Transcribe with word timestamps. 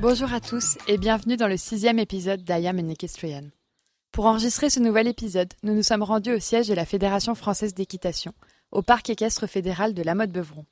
Bonjour 0.00 0.32
à 0.32 0.40
tous 0.40 0.78
et 0.88 0.96
bienvenue 0.96 1.36
dans 1.36 1.46
le 1.46 1.58
sixième 1.58 1.98
épisode 1.98 2.42
d'I 2.42 2.66
Am 2.66 2.78
an 2.78 2.88
Equestrian. 2.88 3.50
Pour 4.12 4.24
enregistrer 4.24 4.70
ce 4.70 4.80
nouvel 4.80 5.06
épisode, 5.06 5.52
nous 5.62 5.74
nous 5.74 5.82
sommes 5.82 6.02
rendus 6.02 6.32
au 6.32 6.38
siège 6.40 6.68
de 6.68 6.74
la 6.74 6.86
Fédération 6.86 7.34
française 7.34 7.74
d'équitation, 7.74 8.32
au 8.70 8.80
parc 8.80 9.10
équestre 9.10 9.46
fédéral 9.46 9.92
de 9.92 10.02
la 10.02 10.14
Motte 10.14 10.30
Beuvron. 10.30 10.64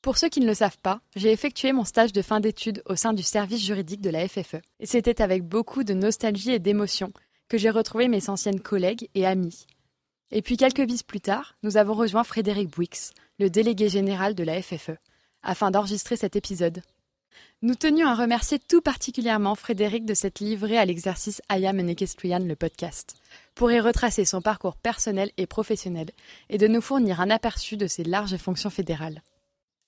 Pour 0.00 0.16
ceux 0.16 0.30
qui 0.30 0.40
ne 0.40 0.46
le 0.46 0.54
savent 0.54 0.78
pas, 0.78 1.02
j'ai 1.16 1.32
effectué 1.32 1.74
mon 1.74 1.84
stage 1.84 2.14
de 2.14 2.22
fin 2.22 2.40
d'études 2.40 2.82
au 2.86 2.96
sein 2.96 3.12
du 3.12 3.22
service 3.22 3.62
juridique 3.62 4.00
de 4.00 4.08
la 4.08 4.26
FFE, 4.26 4.62
et 4.80 4.86
c'était 4.86 5.20
avec 5.20 5.42
beaucoup 5.42 5.84
de 5.84 5.92
nostalgie 5.92 6.52
et 6.52 6.58
d'émotion 6.58 7.12
que 7.50 7.58
j'ai 7.58 7.68
retrouvé 7.68 8.08
mes 8.08 8.30
anciennes 8.30 8.60
collègues 8.60 9.10
et 9.14 9.26
amis. 9.26 9.66
Et 10.30 10.40
puis 10.40 10.56
quelques 10.56 10.86
bis 10.86 11.02
plus 11.02 11.20
tard, 11.20 11.56
nous 11.62 11.76
avons 11.76 11.92
rejoint 11.92 12.24
Frédéric 12.24 12.70
Bouix, 12.70 13.10
le 13.38 13.50
délégué 13.50 13.90
général 13.90 14.34
de 14.34 14.44
la 14.44 14.62
FFE, 14.62 14.96
afin 15.42 15.70
d'enregistrer 15.70 16.16
cet 16.16 16.36
épisode. 16.36 16.80
Nous 17.62 17.74
tenions 17.74 18.06
à 18.06 18.14
remercier 18.14 18.58
tout 18.58 18.82
particulièrement 18.82 19.54
Frédéric 19.54 20.04
de 20.04 20.12
s'être 20.12 20.40
livré 20.40 20.76
à 20.76 20.84
l'exercice 20.84 21.40
I 21.50 21.66
Am 21.66 21.78
le 21.78 22.54
podcast, 22.54 23.14
pour 23.54 23.72
y 23.72 23.80
retracer 23.80 24.26
son 24.26 24.42
parcours 24.42 24.76
personnel 24.76 25.30
et 25.38 25.46
professionnel 25.46 26.10
et 26.50 26.58
de 26.58 26.66
nous 26.66 26.82
fournir 26.82 27.22
un 27.22 27.30
aperçu 27.30 27.78
de 27.78 27.86
ses 27.86 28.04
larges 28.04 28.36
fonctions 28.36 28.68
fédérales. 28.68 29.22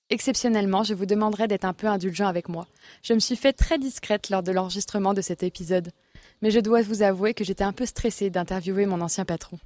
Exceptionnellement, 0.09 0.81
je 0.81 0.95
vous 0.95 1.05
demanderai 1.05 1.47
d'être 1.47 1.63
un 1.63 1.73
peu 1.73 1.85
indulgent 1.85 2.25
avec 2.25 2.49
moi. 2.49 2.67
Je 3.03 3.13
me 3.13 3.19
suis 3.19 3.35
fait 3.35 3.53
très 3.53 3.77
discrète 3.77 4.31
lors 4.31 4.41
de 4.41 4.51
l'enregistrement 4.51 5.13
de 5.13 5.21
cet 5.21 5.43
épisode, 5.43 5.91
mais 6.41 6.49
je 6.49 6.59
dois 6.59 6.81
vous 6.81 7.03
avouer 7.03 7.35
que 7.35 7.43
j'étais 7.43 7.63
un 7.63 7.73
peu 7.73 7.85
stressée 7.85 8.31
d'interviewer 8.31 8.87
mon 8.87 8.99
ancien 8.99 9.25
patron. 9.25 9.59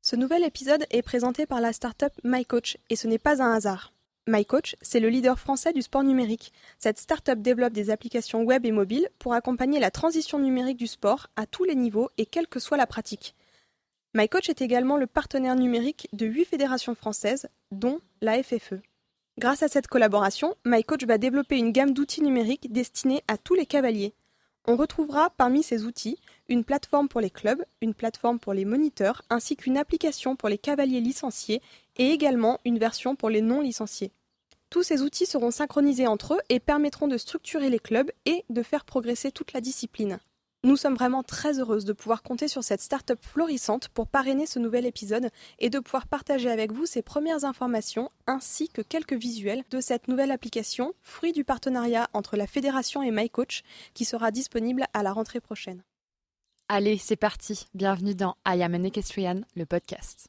Ce 0.00 0.16
nouvel 0.16 0.44
épisode 0.44 0.86
est 0.90 1.02
présenté 1.02 1.44
par 1.44 1.60
la 1.60 1.74
start-up 1.74 2.14
MyCoach 2.24 2.78
et 2.88 2.96
ce 2.96 3.06
n'est 3.06 3.18
pas 3.18 3.42
un 3.42 3.52
hasard. 3.52 3.93
MyCoach, 4.26 4.76
c'est 4.80 5.00
le 5.00 5.10
leader 5.10 5.38
français 5.38 5.74
du 5.74 5.82
sport 5.82 6.02
numérique. 6.02 6.54
Cette 6.78 6.98
start-up 6.98 7.40
développe 7.40 7.74
des 7.74 7.90
applications 7.90 8.42
web 8.42 8.64
et 8.64 8.72
mobiles 8.72 9.10
pour 9.18 9.34
accompagner 9.34 9.80
la 9.80 9.90
transition 9.90 10.38
numérique 10.38 10.78
du 10.78 10.86
sport 10.86 11.26
à 11.36 11.46
tous 11.46 11.64
les 11.64 11.74
niveaux 11.74 12.08
et 12.16 12.24
quelle 12.24 12.48
que 12.48 12.58
soit 12.58 12.78
la 12.78 12.86
pratique. 12.86 13.34
MyCoach 14.14 14.48
est 14.48 14.62
également 14.62 14.96
le 14.96 15.06
partenaire 15.06 15.56
numérique 15.56 16.08
de 16.14 16.24
huit 16.24 16.46
fédérations 16.46 16.94
françaises, 16.94 17.48
dont 17.70 18.00
la 18.22 18.42
FFE. 18.42 18.80
Grâce 19.38 19.62
à 19.62 19.68
cette 19.68 19.88
collaboration, 19.88 20.54
MyCoach 20.64 21.04
va 21.04 21.18
développer 21.18 21.58
une 21.58 21.72
gamme 21.72 21.92
d'outils 21.92 22.22
numériques 22.22 22.72
destinés 22.72 23.22
à 23.28 23.36
tous 23.36 23.54
les 23.54 23.66
cavaliers. 23.66 24.14
On 24.66 24.76
retrouvera 24.76 25.28
parmi 25.36 25.62
ces 25.62 25.84
outils 25.84 26.16
une 26.48 26.64
plateforme 26.64 27.08
pour 27.08 27.20
les 27.20 27.28
clubs, 27.28 27.62
une 27.82 27.92
plateforme 27.92 28.38
pour 28.38 28.54
les 28.54 28.64
moniteurs, 28.64 29.20
ainsi 29.28 29.56
qu'une 29.56 29.76
application 29.76 30.36
pour 30.36 30.48
les 30.48 30.56
cavaliers 30.56 31.02
licenciés 31.02 31.60
et 31.96 32.10
également 32.10 32.60
une 32.64 32.78
version 32.78 33.16
pour 33.16 33.30
les 33.30 33.40
non 33.40 33.60
licenciés. 33.60 34.12
Tous 34.70 34.82
ces 34.82 35.02
outils 35.02 35.26
seront 35.26 35.50
synchronisés 35.50 36.06
entre 36.06 36.34
eux 36.34 36.40
et 36.48 36.60
permettront 36.60 37.08
de 37.08 37.16
structurer 37.16 37.70
les 37.70 37.78
clubs 37.78 38.10
et 38.26 38.44
de 38.50 38.62
faire 38.62 38.84
progresser 38.84 39.30
toute 39.30 39.52
la 39.52 39.60
discipline. 39.60 40.18
Nous 40.64 40.78
sommes 40.78 40.94
vraiment 40.94 41.22
très 41.22 41.60
heureuses 41.60 41.84
de 41.84 41.92
pouvoir 41.92 42.22
compter 42.22 42.48
sur 42.48 42.64
cette 42.64 42.80
start-up 42.80 43.18
florissante 43.20 43.88
pour 43.88 44.08
parrainer 44.08 44.46
ce 44.46 44.58
nouvel 44.58 44.86
épisode 44.86 45.28
et 45.58 45.68
de 45.68 45.78
pouvoir 45.78 46.06
partager 46.06 46.50
avec 46.50 46.72
vous 46.72 46.86
ces 46.86 47.02
premières 47.02 47.44
informations 47.44 48.10
ainsi 48.26 48.70
que 48.70 48.80
quelques 48.80 49.12
visuels 49.12 49.62
de 49.70 49.82
cette 49.82 50.08
nouvelle 50.08 50.30
application, 50.30 50.94
fruit 51.02 51.32
du 51.32 51.44
partenariat 51.44 52.08
entre 52.14 52.38
la 52.38 52.46
fédération 52.46 53.02
et 53.02 53.10
MyCoach 53.10 53.62
qui 53.92 54.06
sera 54.06 54.30
disponible 54.30 54.86
à 54.94 55.02
la 55.02 55.12
rentrée 55.12 55.40
prochaine. 55.40 55.84
Allez, 56.70 56.96
c'est 56.96 57.16
parti. 57.16 57.66
Bienvenue 57.74 58.14
dans 58.14 58.36
I 58.46 58.62
Am 58.62 58.74
an 58.74 58.84
Equestrian, 58.84 59.42
le 59.54 59.66
podcast. 59.66 60.28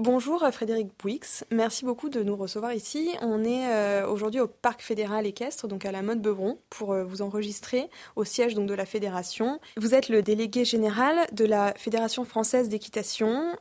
Bonjour 0.00 0.44
euh, 0.44 0.52
Frédéric 0.52 0.90
Bouix, 0.96 1.42
merci 1.50 1.84
beaucoup 1.84 2.08
de 2.08 2.22
nous 2.22 2.36
recevoir 2.36 2.72
ici. 2.72 3.10
On 3.20 3.42
est 3.42 3.66
euh, 3.66 4.06
aujourd'hui 4.06 4.38
au 4.38 4.46
Parc 4.46 4.80
fédéral 4.80 5.26
équestre, 5.26 5.66
donc 5.66 5.84
à 5.84 5.90
la 5.90 6.02
mode 6.02 6.22
Beuvron, 6.22 6.60
pour 6.70 6.92
euh, 6.92 7.02
vous 7.02 7.20
enregistrer 7.20 7.90
au 8.14 8.22
siège 8.22 8.54
donc 8.54 8.68
de 8.68 8.74
la 8.74 8.86
fédération. 8.86 9.58
Vous 9.76 9.96
êtes 9.96 10.08
le 10.08 10.22
délégué 10.22 10.64
général 10.64 11.26
de 11.32 11.44
la 11.44 11.74
Fédération 11.74 12.24
française 12.24 12.68
d'équitation 12.68 13.56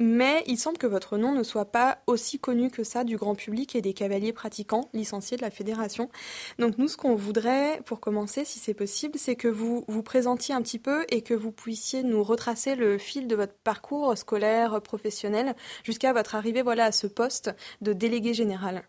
mais 0.00 0.42
il 0.46 0.58
semble 0.58 0.78
que 0.78 0.86
votre 0.86 1.16
nom 1.18 1.32
ne 1.32 1.42
soit 1.42 1.70
pas 1.70 1.98
aussi 2.06 2.38
connu 2.38 2.70
que 2.70 2.84
ça 2.84 3.04
du 3.04 3.16
grand 3.16 3.34
public 3.34 3.76
et 3.76 3.82
des 3.82 3.94
cavaliers 3.94 4.32
pratiquants 4.32 4.88
licenciés 4.92 5.36
de 5.36 5.42
la 5.42 5.50
fédération. 5.50 6.08
Donc 6.58 6.78
nous, 6.78 6.88
ce 6.88 6.96
qu'on 6.96 7.14
voudrait, 7.14 7.80
pour 7.86 8.00
commencer, 8.00 8.44
si 8.44 8.58
c'est 8.58 8.74
possible, 8.74 9.18
c'est 9.18 9.36
que 9.36 9.48
vous 9.48 9.84
vous 9.88 10.02
présentiez 10.02 10.54
un 10.54 10.62
petit 10.62 10.78
peu 10.78 11.04
et 11.10 11.22
que 11.22 11.34
vous 11.34 11.52
puissiez 11.52 12.02
nous 12.02 12.22
retracer 12.22 12.74
le 12.74 12.98
fil 12.98 13.28
de 13.28 13.36
votre 13.36 13.54
parcours 13.54 14.16
scolaire, 14.16 14.80
professionnel, 14.82 15.54
jusqu'à 15.84 16.12
votre 16.12 16.34
arrivée 16.34 16.62
voilà, 16.62 16.86
à 16.86 16.92
ce 16.92 17.06
poste 17.06 17.50
de 17.80 17.92
délégué 17.92 18.34
général. 18.34 18.84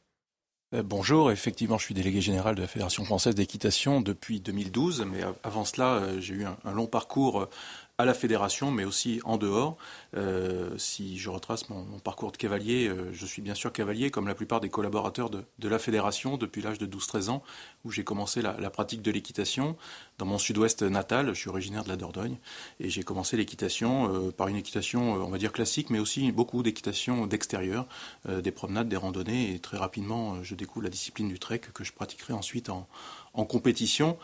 Euh, 0.73 0.83
bonjour, 0.83 1.31
effectivement, 1.31 1.77
je 1.77 1.85
suis 1.85 1.93
délégué 1.93 2.21
général 2.21 2.55
de 2.55 2.61
la 2.61 2.67
Fédération 2.67 3.05
française 3.05 3.35
d'équitation 3.35 4.01
depuis 4.01 4.41
2012, 4.41 5.05
mais 5.09 5.21
avant 5.43 5.63
cela, 5.63 5.95
euh, 5.95 6.19
j'ai 6.19 6.33
eu 6.33 6.45
un, 6.45 6.71
long 6.71 6.87
parcours 6.87 7.43
euh, 7.43 7.49
à 7.97 8.05
la 8.05 8.13
fédération, 8.13 8.71
mais 8.71 8.83
aussi 8.83 9.21
en 9.23 9.37
dehors. 9.37 9.77
Euh, 10.17 10.77
si 10.77 11.17
je 11.17 11.29
retrace 11.29 11.69
mon, 11.69 11.83
parcours 11.99 12.31
de 12.31 12.37
cavalier, 12.37 12.87
euh, 12.87 13.11
je 13.13 13.25
suis 13.25 13.41
bien 13.41 13.55
sûr 13.55 13.71
cavalier, 13.71 14.11
comme 14.11 14.27
la 14.27 14.35
plupart 14.35 14.59
des 14.59 14.69
collaborateurs 14.69 15.29
de, 15.29 15.45
la 15.67 15.79
fédération, 15.79 16.37
depuis 16.37 16.61
l'âge 16.61 16.77
de 16.77 16.85
12-13 16.85 17.29
ans, 17.29 17.43
où 17.85 17.91
j'ai 17.91 18.03
commencé 18.03 18.41
la, 18.41 18.53
pratique 18.69 19.01
de 19.01 19.11
l'équitation. 19.11 19.77
Dans 20.17 20.25
mon 20.25 20.37
sud-ouest 20.37 20.83
natal, 20.83 21.29
je 21.29 21.39
suis 21.39 21.49
originaire 21.49 21.83
de 21.83 21.89
la 21.89 21.95
Dordogne, 21.95 22.37
et 22.81 22.89
j'ai 22.89 23.03
commencé 23.03 23.37
l'équitation 23.37 24.13
euh, 24.13 24.31
par 24.31 24.49
une 24.49 24.57
équitation, 24.57 25.13
on 25.13 25.29
va 25.29 25.37
dire 25.37 25.53
classique, 25.53 25.89
mais 25.89 25.99
aussi 25.99 26.31
beaucoup 26.31 26.63
d'équitation 26.63 27.27
d'extérieur, 27.27 27.87
des 28.27 28.51
promenades, 28.51 28.89
des 28.89 28.97
randonnées, 28.97 29.53
et 29.53 29.59
très 29.59 29.77
rapidement, 29.77 30.43
je 30.43 30.55
découvre 30.55 30.83
la 30.83 30.89
discipline 30.89 31.29
du 31.29 31.39
trek 31.39 31.61
que 31.73 31.83
je 31.83 31.93
pratiquerai 31.93 32.33
ensuite 32.33 32.69
en, 32.69 32.87
en 33.33 33.45
compétition. 33.45 34.17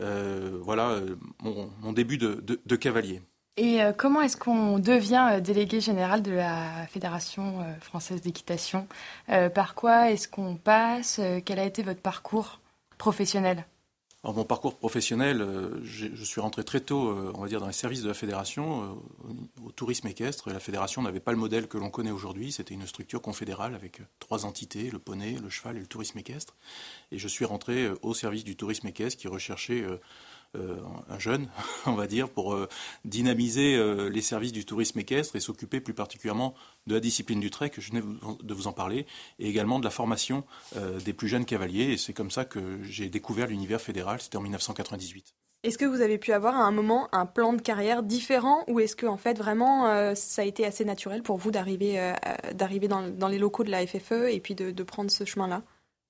Euh, 0.00 0.58
voilà 0.62 0.90
euh, 0.90 1.16
mon, 1.42 1.92
début 1.92 2.18
de, 2.18 2.76
cavalier. 2.76 3.20
Et 3.58 3.82
euh, 3.82 3.92
comment 3.92 4.22
est-ce 4.22 4.36
qu'on 4.36 4.78
devient 4.78 5.40
délégué 5.42 5.80
général 5.80 6.22
de 6.22 6.32
la 6.32 6.86
Fédération 6.88 7.58
française 7.80 8.22
d'équitation? 8.22 8.86
Par 9.54 9.74
quoi 9.74 10.10
est-ce 10.10 10.28
qu'on 10.28 10.56
passe? 10.56 11.20
Quel 11.44 11.58
a 11.58 11.64
été 11.64 11.82
votre 11.82 12.00
parcours 12.00 12.60
professionnel? 12.96 13.66
Alors, 14.24 14.36
mon 14.36 14.44
parcours 14.44 14.78
professionnel, 14.78 15.42
euh, 15.42 15.82
je 15.82 16.24
suis 16.24 16.40
rentré 16.40 16.62
très 16.62 16.78
tôt, 16.78 17.08
euh, 17.08 17.32
on 17.34 17.42
va 17.42 17.48
dire, 17.48 17.58
dans 17.58 17.66
les 17.66 17.72
services 17.72 18.02
de 18.02 18.08
la 18.08 18.14
fédération, 18.14 18.84
euh, 18.84 19.32
au, 19.66 19.72
tourisme 19.72 20.06
équestre. 20.06 20.48
La 20.50 20.60
fédération 20.60 21.02
n'avait 21.02 21.18
pas 21.18 21.32
le 21.32 21.38
modèle 21.38 21.66
que 21.66 21.76
l'on 21.76 21.90
connaît 21.90 22.12
aujourd'hui. 22.12 22.52
C'était 22.52 22.74
une 22.74 22.86
structure 22.86 23.20
confédérale 23.20 23.74
avec 23.74 24.00
trois 24.20 24.46
entités, 24.46 24.90
le 24.92 25.00
poney, 25.00 25.38
le 25.42 25.50
cheval 25.50 25.76
et 25.76 25.80
le 25.80 25.88
tourisme 25.88 26.18
équestre. 26.18 26.54
Et 27.10 27.18
je 27.18 27.26
suis 27.26 27.44
rentré 27.44 27.90
au 28.02 28.14
service 28.14 28.44
du 28.44 28.54
tourisme 28.54 28.86
équestre 28.86 29.20
qui 29.20 29.26
recherchait 29.26 29.84
un 30.54 31.18
jeune, 31.18 31.48
on 31.86 31.92
va 31.92 32.06
dire, 32.06 32.28
pour 32.28 32.54
euh, 32.54 32.68
dynamiser 33.04 33.74
euh, 33.74 34.08
les 34.08 34.22
services 34.22 34.52
du 34.52 34.64
tourisme 34.64 34.98
équestre 34.98 35.36
et 35.36 35.40
s'occuper 35.40 35.80
plus 35.80 35.94
particulièrement 35.94 36.54
de 36.86 36.94
la 36.94 37.00
discipline 37.00 37.40
du 37.40 37.50
trek, 37.50 37.72
je 37.78 37.90
venais 37.90 38.02
de 38.42 38.54
vous 38.54 38.66
en 38.66 38.72
parler, 38.72 39.06
et 39.38 39.48
également 39.48 39.78
de 39.78 39.84
la 39.84 39.90
formation 39.90 40.44
des 41.04 41.12
plus 41.12 41.28
jeunes 41.28 41.44
cavaliers. 41.44 41.92
Et 41.92 41.96
c'est 41.96 42.12
comme 42.12 42.30
ça 42.30 42.44
que 42.44 42.82
j'ai 42.82 43.08
découvert 43.08 43.46
l'univers 43.46 43.80
fédéral, 43.80 44.20
c'était 44.20 44.36
en 44.36 44.40
1998. 44.40 45.34
Est-ce 45.62 45.78
que 45.78 45.84
vous 45.84 46.00
avez 46.00 46.18
pu 46.18 46.32
avoir 46.32 46.56
à 46.56 46.64
un 46.64 46.72
moment 46.72 47.08
un 47.12 47.24
plan 47.24 47.52
de 47.52 47.62
carrière 47.62 48.02
différent 48.02 48.64
ou 48.66 48.80
est-ce 48.80 48.96
que 48.96 49.06
en 49.06 49.16
fait 49.16 49.38
vraiment 49.38 50.14
ça 50.16 50.42
a 50.42 50.44
été 50.44 50.66
assez 50.66 50.84
naturel 50.84 51.22
pour 51.22 51.36
vous 51.36 51.52
d'arriver 51.52 52.12
d'arriver 52.52 52.88
dans, 52.88 53.28
les 53.28 53.38
locaux 53.38 53.62
de 53.62 53.70
la 53.70 53.86
FFE 53.86 54.28
et 54.28 54.40
puis 54.40 54.56
de 54.56 54.82
prendre 54.82 55.10
ce 55.10 55.24
chemin-là? 55.24 55.62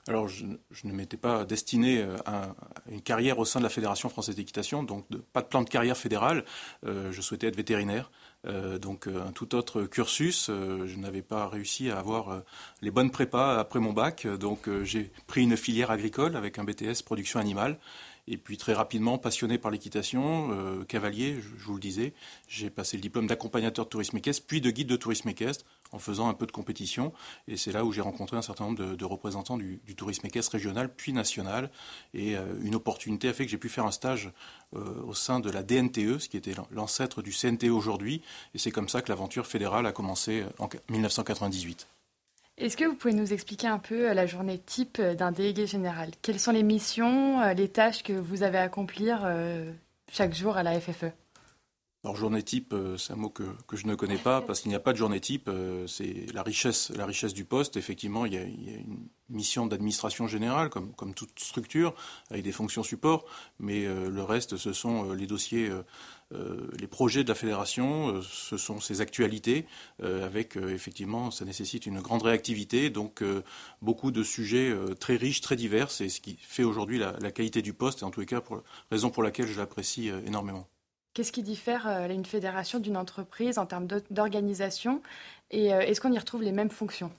Alors, 0.09 0.27
je, 0.27 0.45
ne 0.85 0.93
m'étais 0.93 1.17
pas 1.17 1.45
destiné 1.45 2.03
euh, 2.03 2.17
à, 2.27 2.57
une 2.91 3.03
carrière 3.03 3.39
au 3.39 3.45
sein 3.45 3.61
de 3.61 3.65
la 3.65 3.71
Fédération 3.71 4.09
française 4.09 4.35
d'équitation, 4.35 4.83
donc 4.83 5.07
pas 5.33 5.43
de 5.43 5.47
plan 5.47 5.63
de 5.63 5.69
carrière 5.69 5.97
fédéral. 5.97 6.45
Euh, 6.85 7.13
je 7.13 7.21
souhaitais 7.21 7.47
être 7.47 7.57
vétérinaire, 7.57 8.11
euh, 8.49 8.79
donc 8.79 9.07
un 9.07 9.31
tout 9.31 9.55
autre 9.55 9.85
cursus. 9.85 10.47
je 10.49 10.97
n'avais 10.99 11.23
pas 11.23 11.47
réussi 11.47 11.89
à 11.89 12.01
avoir 12.01 12.43
les 12.81 12.91
bonnes 12.91 13.13
prépas 13.13 13.61
après 13.61 13.79
mon 13.79 13.93
bac, 13.93 14.27
donc 14.27 14.69
j'ai 14.83 15.13
pris 15.29 15.45
une 15.45 15.57
filière 15.57 15.93
agricole 15.93 16.37
avec 16.37 16.59
un 16.59 16.65
BTS 16.65 17.03
production 17.05 17.39
animale. 17.39 17.79
Et 18.29 18.37
puis 18.37 18.57
très 18.57 18.73
rapidement, 18.73 19.19
passionné 19.19 19.59
par 19.59 19.71
l'équitation, 19.71 20.85
cavalier, 20.87 21.41
je, 21.41 21.65
vous 21.65 21.75
le 21.75 21.81
disais, 21.81 22.13
j'ai 22.49 22.71
passé 22.71 22.97
le 22.97 23.01
diplôme 23.03 23.27
d'accompagnateur 23.27 23.85
de 23.85 23.91
tourisme 23.91 24.17
équestre, 24.17 24.47
puis 24.47 24.61
de 24.61 24.71
guide 24.71 24.89
de 24.89 24.97
tourisme 24.97 25.29
équestre 25.29 25.65
en 25.93 25.99
faisant 25.99 26.29
un 26.29 26.35
peu 26.35 26.47
de 26.47 26.53
compétition. 26.53 27.13
Et 27.49 27.57
c'est 27.57 27.73
là 27.73 27.85
où 27.85 27.93
j'ai 27.93 28.01
rencontré 28.01 28.37
un 28.37 28.43
certain 28.43 28.65
nombre 28.65 28.97
de, 28.97 29.05
représentants 29.05 29.57
du, 29.57 29.81
tourisme 29.97 30.27
équestre 30.27 30.53
régional 30.53 30.93
puis 30.95 31.13
national. 31.13 31.71
Et 32.15 32.37
euh, 32.37 32.59
une 32.63 32.75
opportunité 32.75 33.29
a 33.29 33.33
fait 33.33 33.45
que 33.45 33.51
j'ai 33.51 33.59
pu 33.59 33.69
faire 33.69 33.87
un 33.87 33.91
stage 33.91 34.33
euh, 34.75 35.03
au 35.05 35.15
sein 35.15 35.41
de 35.41 35.51
la 35.51 35.63
DNTE, 35.63 36.19
ce 36.19 36.29
qui 36.29 36.37
était 36.37 36.55
l'ancêtre 36.71 37.23
du 37.23 37.33
CNTE 37.33 37.65
aujourd'hui. 37.65 38.23
Et 38.55 38.59
c'est 38.59 38.71
comme 38.71 38.89
ça 38.89 39.03
que 39.03 39.11
l'aventure 39.11 39.47
fédérale 39.47 39.87
a 39.87 39.93
commencé 39.93 40.45
en 40.59 40.69
1998. 40.89 41.87
Est-ce 42.63 42.77
que 42.77 42.85
vous 42.85 42.95
pouvez 42.95 43.13
nous 43.13 43.33
expliquer 43.33 43.67
un 43.67 43.81
peu 43.81 44.11
euh, 44.11 44.15
la 44.15 44.27
journée 44.27 44.59
type 44.59 45.01
d'un 45.01 45.33
délégué 45.33 45.67
général? 45.67 46.11
Quelles 46.23 46.39
sont 46.39 46.53
les 46.53 46.63
missions, 46.63 47.41
les 47.55 47.69
tâches 47.69 48.03
que 48.03 48.13
vous 48.13 48.45
avez 48.45 48.59
à 48.59 48.63
accomplir 48.63 49.27
chaque 50.13 50.35
jour 50.35 50.59
à 50.59 50.63
la 50.63 50.79
FFE 50.79 51.07
Alors 52.05 52.17
journée 52.17 52.43
type, 52.43 52.75
euh, 52.75 52.99
c'est 52.99 53.15
un 53.15 53.17
mot 53.17 53.31
que, 53.31 53.45
je 53.73 53.87
ne 53.87 53.95
connais 53.95 54.19
pas 54.19 54.43
parce 54.43 54.61
qu'il 54.61 54.69
n'y 54.69 54.75
a 54.75 54.81
pas 54.81 54.93
de 54.93 54.99
journée 54.99 55.21
type. 55.21 55.49
Euh, 55.49 55.87
c'est 55.87 56.27
la 56.35 56.43
richesse, 56.43 56.91
la 56.91 57.07
richesse 57.07 57.33
du 57.33 57.47
poste. 57.47 57.79
Effectivement, 57.79 58.27
il 58.27 58.35
y 58.35 58.37
a, 58.37 58.43
une 58.43 59.09
mission 59.31 59.67
d'administration 59.67 60.27
générale, 60.27 60.69
comme, 60.69 60.93
comme, 60.93 61.15
toute 61.15 61.41
structure, 61.41 61.95
avec 62.31 62.45
des 62.45 62.53
fonctions 62.53 62.83
support. 62.83 63.25
Mais 63.59 63.87
euh, 63.87 64.11
le 64.11 64.23
reste, 64.23 64.59
ce 64.59 64.75
sont 64.75 65.15
les 65.15 65.27
dossiers, 65.27 65.71
les 66.79 66.87
projets 66.87 67.25
de 67.25 67.29
la 67.29 67.35
fédération, 67.35 68.21
ce 68.23 68.57
sont 68.57 68.81
ses 68.81 69.01
actualités, 69.01 69.67
avec 70.03 70.57
effectivement, 70.57 71.31
ça 71.31 71.45
nécessite 71.45 71.87
une 71.87 72.01
grande 72.01 72.23
réactivité, 72.23 72.91
donc 72.91 73.23
beaucoup 73.81 74.11
de 74.11 74.23
sujets 74.23 74.75
très 75.01 75.17
riches, 75.17 75.41
très 75.41 75.57
divers. 75.57 75.91
C'est 75.91 76.09
ce 76.09 76.21
qui 76.21 76.37
fait 76.41 76.65
aujourd'hui 76.65 76.99
la, 76.99 77.31
qualité 77.31 77.63
du 77.63 77.73
poste, 77.73 78.03
et 78.03 78.05
en 78.05 78.11
tous 78.11 78.21
les 78.21 78.27
cas, 78.27 78.41
pour, 78.41 78.63
raison 78.91 79.11
pour 79.11 79.23
laquelle 79.23 79.47
je 79.47 79.59
l'apprécie 79.59 80.11
énormément. 80.27 80.67
Qu'est-ce 81.15 81.33
qui 81.33 81.43
diffère 81.43 81.87
euh, 81.87 82.09
une 82.09 82.25
fédération 82.25 82.79
d'une 82.79 82.97
entreprise 82.97 83.59
en 83.59 83.67
termes 83.67 83.87
d'organisation? 84.11 85.03
Et 85.51 85.75
euh, 85.75 85.81
est-ce 85.81 86.01
qu'on 86.01 86.13
y 86.13 86.19
retrouve 86.19 86.43
les 86.43 86.53
mêmes 86.53 86.71
fonctions? 86.71 87.13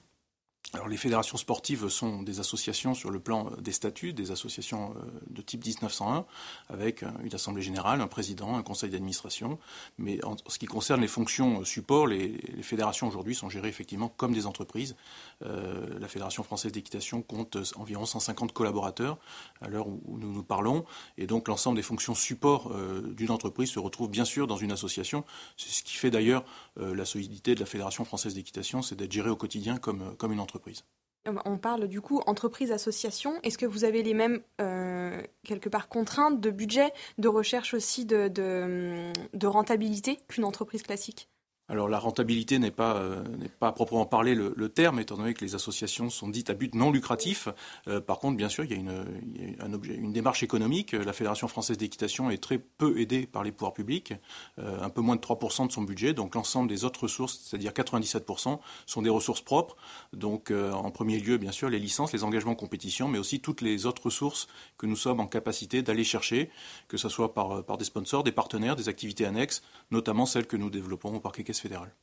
Alors 0.73 0.87
les 0.87 0.97
fédérations 0.97 1.37
sportives 1.37 1.87
sont 1.87 2.23
des 2.23 2.39
associations 2.39 2.95
sur 2.95 3.11
le 3.11 3.19
plan 3.19 3.45
euh, 3.45 3.61
des 3.61 3.71
statuts, 3.71 4.11
des 4.11 4.31
associations 4.31 4.95
euh, 4.97 5.01
de 5.29 5.41
type 5.43 5.63
1901, 5.63 6.25
avec 6.69 7.03
une 7.23 7.33
assemblée 7.35 7.61
générale, 7.61 8.01
un 8.01 8.07
président, 8.07 8.57
un 8.57 8.63
conseil 8.63 8.89
d'administration. 8.89 9.59
Mais 9.99 10.23
en 10.25 10.35
ce 10.47 10.57
qui 10.57 10.65
concerne 10.65 11.01
les 11.01 11.07
fonctions 11.07 11.61
euh, 11.61 11.63
support, 11.63 12.07
les, 12.07 12.39
fédérations 12.63 13.07
aujourd'hui 13.07 13.35
sont 13.35 13.49
gérées 13.49 13.69
effectivement 13.69 14.09
comme 14.09 14.33
des 14.33 14.45
entreprises. 14.45 14.95
la 15.41 16.07
Fédération 16.07 16.43
française 16.43 16.71
d'équitation 16.71 17.21
compte 17.21 17.57
environ 17.75 18.05
150 18.05 18.53
collaborateurs 18.53 19.17
à 19.59 19.67
l'heure 19.67 19.87
où 19.87 20.17
nous 20.17 20.31
nous 20.31 20.43
parlons, 20.43 20.85
et 21.17 21.27
donc 21.27 21.49
l'ensemble 21.49 21.75
des 21.75 21.83
fonctions 21.83 22.15
support 22.15 22.71
d'une 23.17 23.31
entreprise 23.31 23.69
se 23.69 23.79
retrouve 23.79 24.09
bien 24.09 24.23
sûr 24.23 24.47
dans 24.47 24.55
une 24.55 24.71
association. 24.71 25.25
C'est 25.57 25.69
ce 25.69 25.83
qui 25.83 25.95
fait 25.95 26.09
d'ailleurs 26.09 26.45
la 26.77 27.03
solidité 27.03 27.53
de 27.53 27.59
la 27.59 27.65
Fédération 27.65 28.05
française 28.05 28.33
d'équitation, 28.33 28.81
c'est 28.81 28.95
d'être 28.95 29.11
gérée 29.11 29.29
au 29.29 29.35
quotidien 29.35 29.77
comme, 29.77 30.15
comme 30.15 30.31
une 30.31 30.39
entreprise. 30.39 30.62
On 31.45 31.57
parle 31.57 31.87
du 31.87 32.01
coup 32.01 32.21
entreprise-association. 32.25 33.39
Est-ce 33.43 33.57
que 33.57 33.65
vous 33.65 33.85
avez 33.85 34.03
les 34.03 34.13
mêmes, 34.13 34.41
euh, 34.59 35.21
quelque 35.43 35.69
part, 35.69 35.87
contraintes 35.87 36.41
de 36.41 36.51
budget, 36.51 36.91
de 37.17 37.29
recherche 37.29 37.73
aussi 37.73 38.05
de, 38.05 38.27
de 38.27 39.47
rentabilité 39.47 40.19
qu'une 40.27 40.43
entreprise 40.43 40.83
classique? 40.83 41.29
Alors 41.69 41.87
la 41.87 41.97
rentabilité 41.97 42.59
n'est 42.59 42.71
pas, 42.71 42.97
euh, 42.97 43.23
n'est 43.37 43.47
pas 43.47 43.69
à 43.69 43.71
proprement 43.71 44.05
parler 44.05 44.35
le, 44.35 44.69
terme, 44.69 44.99
étant 44.99 45.15
donné 45.15 45.33
que 45.33 45.45
les 45.45 45.55
associations 45.55 46.09
sont 46.09 46.27
dites 46.27 46.49
à 46.49 46.53
but 46.55 46.75
non 46.75 46.91
lucratif. 46.91 47.47
Euh, 47.87 48.01
par 48.01 48.19
contre, 48.19 48.35
bien 48.35 48.49
sûr, 48.49 48.65
il 48.65 48.71
y 48.71 48.73
a, 48.73 48.77
une, 48.77 49.79
une 49.89 50.11
démarche 50.11 50.43
économique. 50.43 50.91
La 50.91 51.13
Fédération 51.13 51.47
française 51.47 51.77
d'équitation 51.77 52.29
est 52.29 52.41
très 52.41 52.57
peu 52.57 52.99
aidée 52.99 53.25
par 53.25 53.43
les 53.43 53.53
pouvoirs 53.53 53.73
publics, 53.73 54.13
euh, 54.59 54.77
un 54.81 54.89
peu 54.89 54.99
moins 54.99 55.15
de 55.15 55.21
3% 55.21 55.67
de 55.67 55.71
son 55.71 55.83
budget. 55.83 56.13
Donc 56.13 56.35
l'ensemble 56.35 56.67
des 56.67 56.83
autres 56.83 57.03
ressources, 57.03 57.39
c'est-à-dire 57.45 57.71
97%, 57.71 58.59
sont 58.85 59.01
des 59.01 59.09
ressources 59.09 59.41
propres. 59.41 59.77
Donc 60.11 60.51
en 60.51 60.91
premier 60.91 61.19
lieu, 61.19 61.37
bien 61.37 61.51
sûr, 61.51 61.69
les 61.69 61.79
licences, 61.79 62.11
les 62.11 62.25
engagements 62.25 62.55
compétition, 62.55 63.07
mais 63.07 63.19
aussi 63.19 63.39
toutes 63.39 63.61
les 63.61 63.85
autres 63.85 64.03
ressources 64.03 64.47
que 64.77 64.85
nous 64.85 64.97
sommes 64.97 65.21
en 65.21 65.27
capacité 65.27 65.81
d'aller 65.81 66.03
chercher, 66.03 66.49
que 66.89 66.97
ce 66.97 67.07
soit 67.07 67.33
par, 67.33 67.63
par 67.63 67.77
des 67.77 67.85
sponsors, 67.85 68.23
des 68.23 68.31
partenaires, 68.33 68.75
des 68.75 68.89
activités 68.89 69.25
annexes, 69.25 69.63
notamment 69.91 70.25
celles 70.25 70.45
que 70.45 70.57
nous 70.57 70.69
développons 70.69 71.15
au 71.15 71.19
parquet 71.19 71.43
fédérale. 71.61 71.93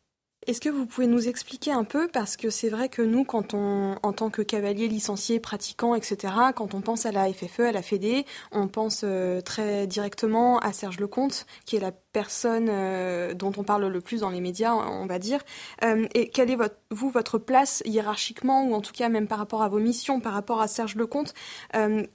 Est-ce 0.47 0.63
que 0.63 0.71
vous 0.71 0.87
pouvez 0.87 1.07
nous 1.07 1.29
expliquer 1.29 1.71
un 1.71 1.85
peu 1.85 2.09
parce 2.09 2.39
que 2.39 2.49
c'est 2.49 2.71
vrai 2.71 2.89
que 2.89 3.03
nous, 3.03 3.25
quand 3.25 3.53
on, 3.53 3.97
en 4.03 4.13
tant 4.15 4.31
que 4.31 4.41
cavalier 4.41 4.89
licencié, 4.89 5.39
pratiquant, 5.39 5.95
etc., 5.95 6.33
quand 6.57 6.73
on 6.73 6.81
pense 6.81 7.05
à 7.05 7.13
la 7.13 7.31
FFE, 7.31 7.61
à 7.61 7.73
la 7.73 7.83
Fédé, 7.83 8.25
on 8.51 8.67
pense 8.67 9.03
euh, 9.05 9.43
très 9.43 9.87
directement 9.87 10.59
à 10.59 10.73
Serge 10.73 10.99
Lecomte, 10.99 11.45
qui 11.67 11.77
est 11.77 11.81
la 11.81 11.93
personne 11.93 12.69
euh, 12.71 13.35
dont 13.35 13.53
on 13.59 13.65
parle 13.65 13.87
le 13.87 14.01
plus 14.01 14.21
dans 14.21 14.31
les 14.31 14.41
médias, 14.41 14.73
on 14.73 15.05
va 15.05 15.19
dire. 15.19 15.41
Euh, 15.85 16.07
et 16.15 16.31
quelle 16.31 16.51
est 16.51 16.57
votre, 16.57 16.77
vous 16.91 17.11
votre 17.11 17.37
place 17.37 17.83
hiérarchiquement, 17.85 18.65
ou 18.65 18.73
en 18.73 18.81
tout 18.81 18.93
cas 18.93 19.11
même 19.11 19.29
par 19.29 19.39
rapport 19.39 19.63
à 19.63 19.69
vos 19.69 19.79
missions, 19.79 20.21
par 20.21 20.33
rapport 20.33 20.63
à 20.63 20.69
Serge 20.69 20.97
Lecomte 20.97 21.35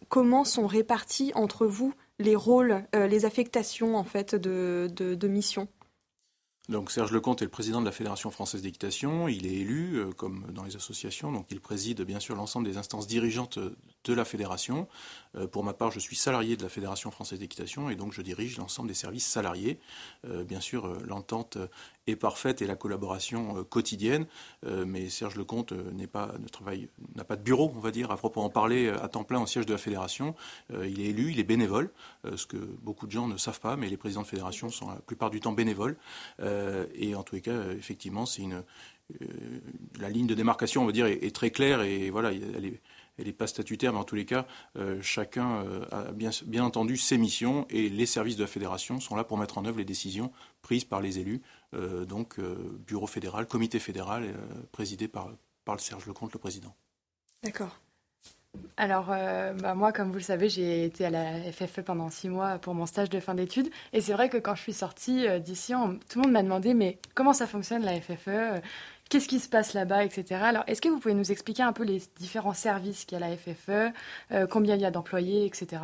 Comment 0.09 0.45
sont 0.45 0.65
répartis 0.65 1.31
entre 1.35 1.67
vous 1.67 1.93
les 2.17 2.35
rôles, 2.35 2.85
les 2.93 3.25
affectations 3.25 3.95
en 3.97 4.03
fait 4.03 4.35
de, 4.35 4.89
de, 4.95 5.15
de 5.15 5.27
missions 5.27 5.67
donc 6.67 6.91
Serge 6.91 7.11
Lecomte 7.11 7.41
est 7.43 7.45
le 7.45 7.51
président 7.51 7.79
de 7.79 7.85
la 7.85 7.91
Fédération 7.91 8.31
française 8.31 8.63
d'équitation. 8.63 9.27
Il 9.27 9.45
est 9.45 9.53
élu, 9.53 9.97
euh, 9.97 10.11
comme 10.11 10.45
dans 10.51 10.63
les 10.63 10.75
associations, 10.75 11.31
donc 11.31 11.45
il 11.51 11.59
préside 11.59 12.01
bien 12.01 12.19
sûr 12.19 12.35
l'ensemble 12.35 12.65
des 12.67 12.77
instances 12.77 13.05
dirigeantes 13.05 13.59
de 13.59 14.13
la 14.13 14.25
fédération. 14.25 14.87
Euh, 15.35 15.47
pour 15.47 15.63
ma 15.63 15.73
part, 15.73 15.91
je 15.91 15.99
suis 15.99 16.15
salarié 16.15 16.57
de 16.57 16.63
la 16.63 16.69
Fédération 16.69 17.11
française 17.11 17.39
d'équitation 17.39 17.89
et 17.91 17.95
donc 17.95 18.13
je 18.13 18.21
dirige 18.23 18.57
l'ensemble 18.57 18.87
des 18.87 18.95
services 18.95 19.27
salariés. 19.27 19.79
Euh, 20.27 20.43
bien 20.43 20.59
sûr, 20.59 20.87
l'entente 21.05 21.59
est 22.07 22.15
parfaite 22.15 22.61
et 22.61 22.67
la 22.67 22.75
collaboration 22.75 23.63
quotidienne, 23.63 24.25
mais 24.63 25.09
Serge 25.09 25.35
Lecomte 25.35 25.73
pas, 26.11 26.33
ne 26.39 26.47
travaille, 26.47 26.87
n'a 27.15 27.23
pas 27.23 27.35
de 27.35 27.41
bureau, 27.41 27.71
on 27.75 27.79
va 27.79 27.91
dire, 27.91 28.11
à 28.11 28.17
proprement 28.17 28.49
parler, 28.49 28.89
à 28.89 29.07
temps 29.07 29.23
plein 29.23 29.41
au 29.41 29.47
siège 29.47 29.65
de 29.65 29.71
la 29.71 29.77
fédération. 29.77 30.35
il 30.71 31.01
est 31.01 31.05
élu, 31.05 31.31
il 31.31 31.39
est 31.39 31.43
bénévole, 31.43 31.91
ce 32.35 32.45
que 32.45 32.57
beaucoup 32.57 33.07
de 33.07 33.11
gens 33.11 33.27
ne 33.27 33.37
savent 33.37 33.59
pas, 33.59 33.75
mais 33.75 33.89
les 33.89 33.97
présidents 33.97 34.21
de 34.21 34.27
fédération 34.27 34.69
sont 34.69 34.89
la 34.89 34.97
plupart 34.97 35.29
du 35.29 35.39
temps 35.39 35.53
bénévoles. 35.53 35.97
Euh, 36.39 36.85
et 36.93 37.15
en 37.15 37.23
tous 37.23 37.35
les 37.35 37.41
cas, 37.41 37.71
effectivement, 37.77 38.25
c'est 38.25 38.41
une 38.41 38.63
euh, 39.21 39.25
la 39.99 40.09
ligne 40.09 40.25
de 40.25 40.33
démarcation, 40.33 40.81
on 40.81 40.85
va 40.87 40.91
dire, 40.91 41.05
est, 41.05 41.33
très 41.33 41.51
claire 41.51 41.83
et 41.83 42.09
voilà, 42.09 42.31
elle 42.31 42.65
est, 42.65 42.81
elle 43.19 43.25
n'est 43.25 43.33
pas 43.33 43.45
statutaire, 43.45 43.93
mais 43.93 43.99
en 43.99 44.03
tous 44.03 44.15
les 44.15 44.25
cas, 44.25 44.47
euh, 44.77 44.99
chacun 45.03 45.63
a 45.91 46.11
bien, 46.11 46.31
bien, 46.45 46.63
entendu 46.63 46.97
ses 46.97 47.19
missions 47.19 47.67
et 47.69 47.87
les 47.87 48.07
services 48.07 48.35
de 48.35 48.41
la 48.41 48.47
fédération 48.47 48.99
sont 48.99 49.15
là 49.15 49.23
pour 49.23 49.37
mettre 49.37 49.59
en 49.59 49.65
œuvre 49.65 49.77
les 49.77 49.85
décisions 49.85 50.31
prises 50.63 50.85
par 50.85 51.01
les 51.01 51.19
élus, 51.19 51.43
donc 52.07 52.39
bureau 52.39 53.07
fédéral, 53.07 53.47
comité 53.47 53.79
fédéral, 53.79 54.33
présidé 54.71 55.07
par, 55.07 55.29
par 55.65 55.75
le 55.75 55.81
Serge 55.81 56.05
Lecomte, 56.05 56.33
le 56.33 56.39
président. 56.39 56.75
D'accord. 57.43 57.79
Alors, 58.77 59.07
euh, 59.09 59.53
bah, 59.53 59.73
moi, 59.73 59.91
comme 59.91 60.09
vous 60.09 60.15
le 60.15 60.21
savez, 60.21 60.49
j'ai 60.49 60.85
été 60.85 61.05
à 61.05 61.09
la 61.09 61.51
FFE 61.51 61.81
pendant 61.81 62.09
six 62.09 62.29
mois 62.29 62.57
pour 62.57 62.73
mon 62.73 62.85
stage 62.85 63.09
de 63.09 63.19
fin 63.19 63.35
d'études. 63.35 63.69
Et 63.93 64.01
c'est 64.01 64.13
vrai 64.13 64.29
que 64.29 64.37
quand 64.37 64.55
je 64.55 64.61
suis 64.61 64.73
sortie 64.73 65.27
euh, 65.27 65.39
d'ici, 65.39 65.73
tout 66.09 66.19
le 66.19 66.23
monde 66.23 66.31
m'a 66.31 66.43
demandé, 66.43 66.73
mais 66.73 66.99
comment 67.13 67.33
ça 67.33 67.47
fonctionne 67.47 67.83
la 67.83 67.99
FFE 67.99 68.61
Qu'est-ce 69.09 69.27
qui 69.27 69.39
se 69.39 69.47
passe 69.47 69.73
là-bas, 69.73 70.03
etc. 70.03 70.41
Alors, 70.43 70.63
est-ce 70.67 70.81
que 70.81 70.89
vous 70.89 70.99
pouvez 70.99 71.13
nous 71.13 71.31
expliquer 71.31 71.63
un 71.63 71.73
peu 71.73 71.83
les 71.83 72.01
différents 72.17 72.53
services 72.53 73.05
qu'il 73.05 73.19
y 73.19 73.21
a 73.21 73.25
à 73.25 73.29
la 73.29 73.37
FFE, 73.37 73.93
euh, 74.31 74.47
combien 74.47 74.75
il 74.75 74.81
y 74.81 74.85
a 74.85 74.91
d'employés, 74.91 75.45
etc. 75.45 75.83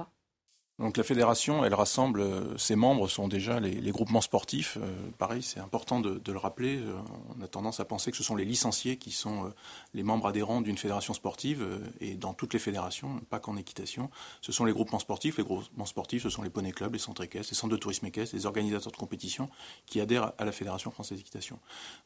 Donc 0.80 0.98
la 0.98 1.04
fédération, 1.04 1.64
elle 1.64 1.76
rassemble, 1.76 2.22
euh, 2.22 2.58
ses 2.58 2.76
membres 2.76 3.08
sont 3.08 3.28
déjà 3.28 3.60
les, 3.60 3.92
groupements 3.92 4.22
sportifs. 4.22 4.78
Euh, 4.82 5.10
pareil, 5.20 5.44
c'est 5.44 5.60
important 5.60 6.00
de, 6.00 6.20
le 6.26 6.38
rappeler. 6.38 6.78
Euh, 6.78 6.94
on 7.38 7.44
a 7.44 7.48
tendance 7.48 7.80
à 7.80 7.86
penser 7.86 8.10
que 8.10 8.18
ce 8.18 8.24
sont 8.24 8.36
les 8.36 8.46
licenciés 8.46 8.98
qui 8.98 9.12
sont 9.12 9.52
les 9.94 10.02
membres 10.02 10.28
adhérents 10.28 10.62
d'une 10.62 10.78
fédération 10.78 11.14
sportive. 11.14 11.68
et 12.00 12.16
dans 12.16 12.34
toutes 12.34 12.54
les 12.54 12.60
fédérations, 12.60 13.22
pas 13.30 13.40
qu'en 13.40 13.58
équitation, 13.58 14.10
ce 14.42 14.52
sont 14.52 14.66
les 14.66 14.72
groupements 14.72 15.00
sportifs. 15.00 15.38
Les 15.38 15.44
groupements 15.44 15.86
sportifs, 15.86 16.24
ce 16.24 16.30
sont 16.30 16.42
les 16.42 16.50
poney 16.50 16.72
clubs, 16.72 16.94
les 16.94 17.00
centres 17.00 17.24
équestres, 17.24 17.52
les 17.52 17.58
centres 17.58 17.74
de 17.74 17.78
tourisme 17.78 18.06
équestre, 18.08 18.36
les 18.36 18.46
organisateurs 18.46 18.92
de 18.92 18.98
compétition 18.98 19.50
qui 19.86 20.00
adhèrent 20.00 20.32
à 20.38 20.46
la 20.46 20.52
fédération 20.52 20.90
française 20.90 21.18
d'équitation. 21.18 21.60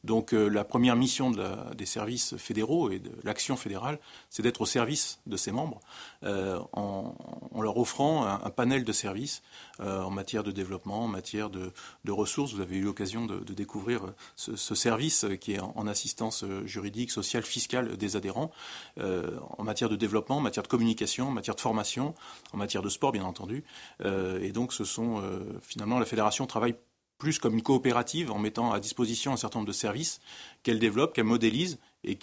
Donc 0.04 0.32
la 0.32 0.64
première 0.64 0.96
mission 0.96 1.30
des 1.30 1.86
services 1.86 2.36
fédéraux 2.36 2.90
et 2.90 2.98
de 2.98 3.12
l'action 3.24 3.56
fédérale, 3.56 3.98
c'est 4.28 4.42
d'être 4.42 4.60
au 4.60 4.66
service 4.66 5.20
de 5.26 5.36
ses 5.36 5.52
membres 5.52 5.80
en, 6.22 7.14
leur 7.60 7.78
offrant 7.78 8.26
un, 8.26 8.40
un 8.44 8.50
de 8.66 8.92
services 8.92 9.42
euh, 9.80 10.02
en 10.02 10.10
matière 10.10 10.42
de 10.42 10.50
développement, 10.50 11.04
en 11.04 11.08
matière 11.08 11.50
de, 11.50 11.72
ressources. 12.08 12.52
Vous 12.52 12.60
avez 12.60 12.76
eu 12.76 12.82
l'occasion 12.82 13.26
de, 13.26 13.54
découvrir 13.54 14.00
ce, 14.34 14.74
service 14.74 15.26
qui 15.40 15.54
est 15.54 15.60
en, 15.60 15.86
assistance 15.86 16.44
juridique, 16.64 17.10
sociale, 17.10 17.44
fiscale 17.44 17.96
des 17.96 18.16
adhérents, 18.16 18.50
euh, 18.98 19.38
en 19.58 19.64
matière 19.64 19.88
de 19.88 19.96
développement, 19.96 20.38
en 20.38 20.40
matière 20.40 20.62
de 20.62 20.68
communication, 20.68 21.28
en 21.28 21.30
matière 21.30 21.54
de 21.54 21.60
formation, 21.60 22.14
en 22.52 22.56
matière 22.56 22.82
de 22.82 22.88
sport, 22.88 23.12
bien 23.12 23.24
entendu. 23.24 23.64
Euh, 24.04 24.40
et 24.40 24.52
donc, 24.52 24.72
ce 24.72 24.84
sont 24.84 25.22
finalement 25.62 25.98
la 25.98 26.04
fédération 26.04 26.46
travaille 26.46 26.74
plus 27.18 27.38
comme 27.38 27.54
une 27.54 27.62
coopérative 27.62 28.30
en 28.30 28.38
mettant 28.38 28.72
à 28.72 28.80
disposition 28.80 29.32
un 29.32 29.36
certain 29.36 29.60
nombre 29.60 29.68
de 29.68 29.72
services 29.72 30.20
qu'elle 30.62 30.78
développe, 30.78 31.14
qu'elle 31.14 31.24
modélise 31.24 31.78
et 32.04 32.18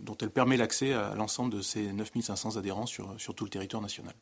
dont 0.00 0.16
elle 0.20 0.30
permet 0.30 0.56
l'accès 0.56 0.92
à 0.92 1.14
l'ensemble 1.14 1.54
de 1.54 1.62
ces 1.62 1.92
9500 1.92 2.56
adhérents 2.56 2.86
sur 2.86 3.34
tout 3.34 3.44
le 3.44 3.50
territoire 3.50 3.82
national. 3.82 4.14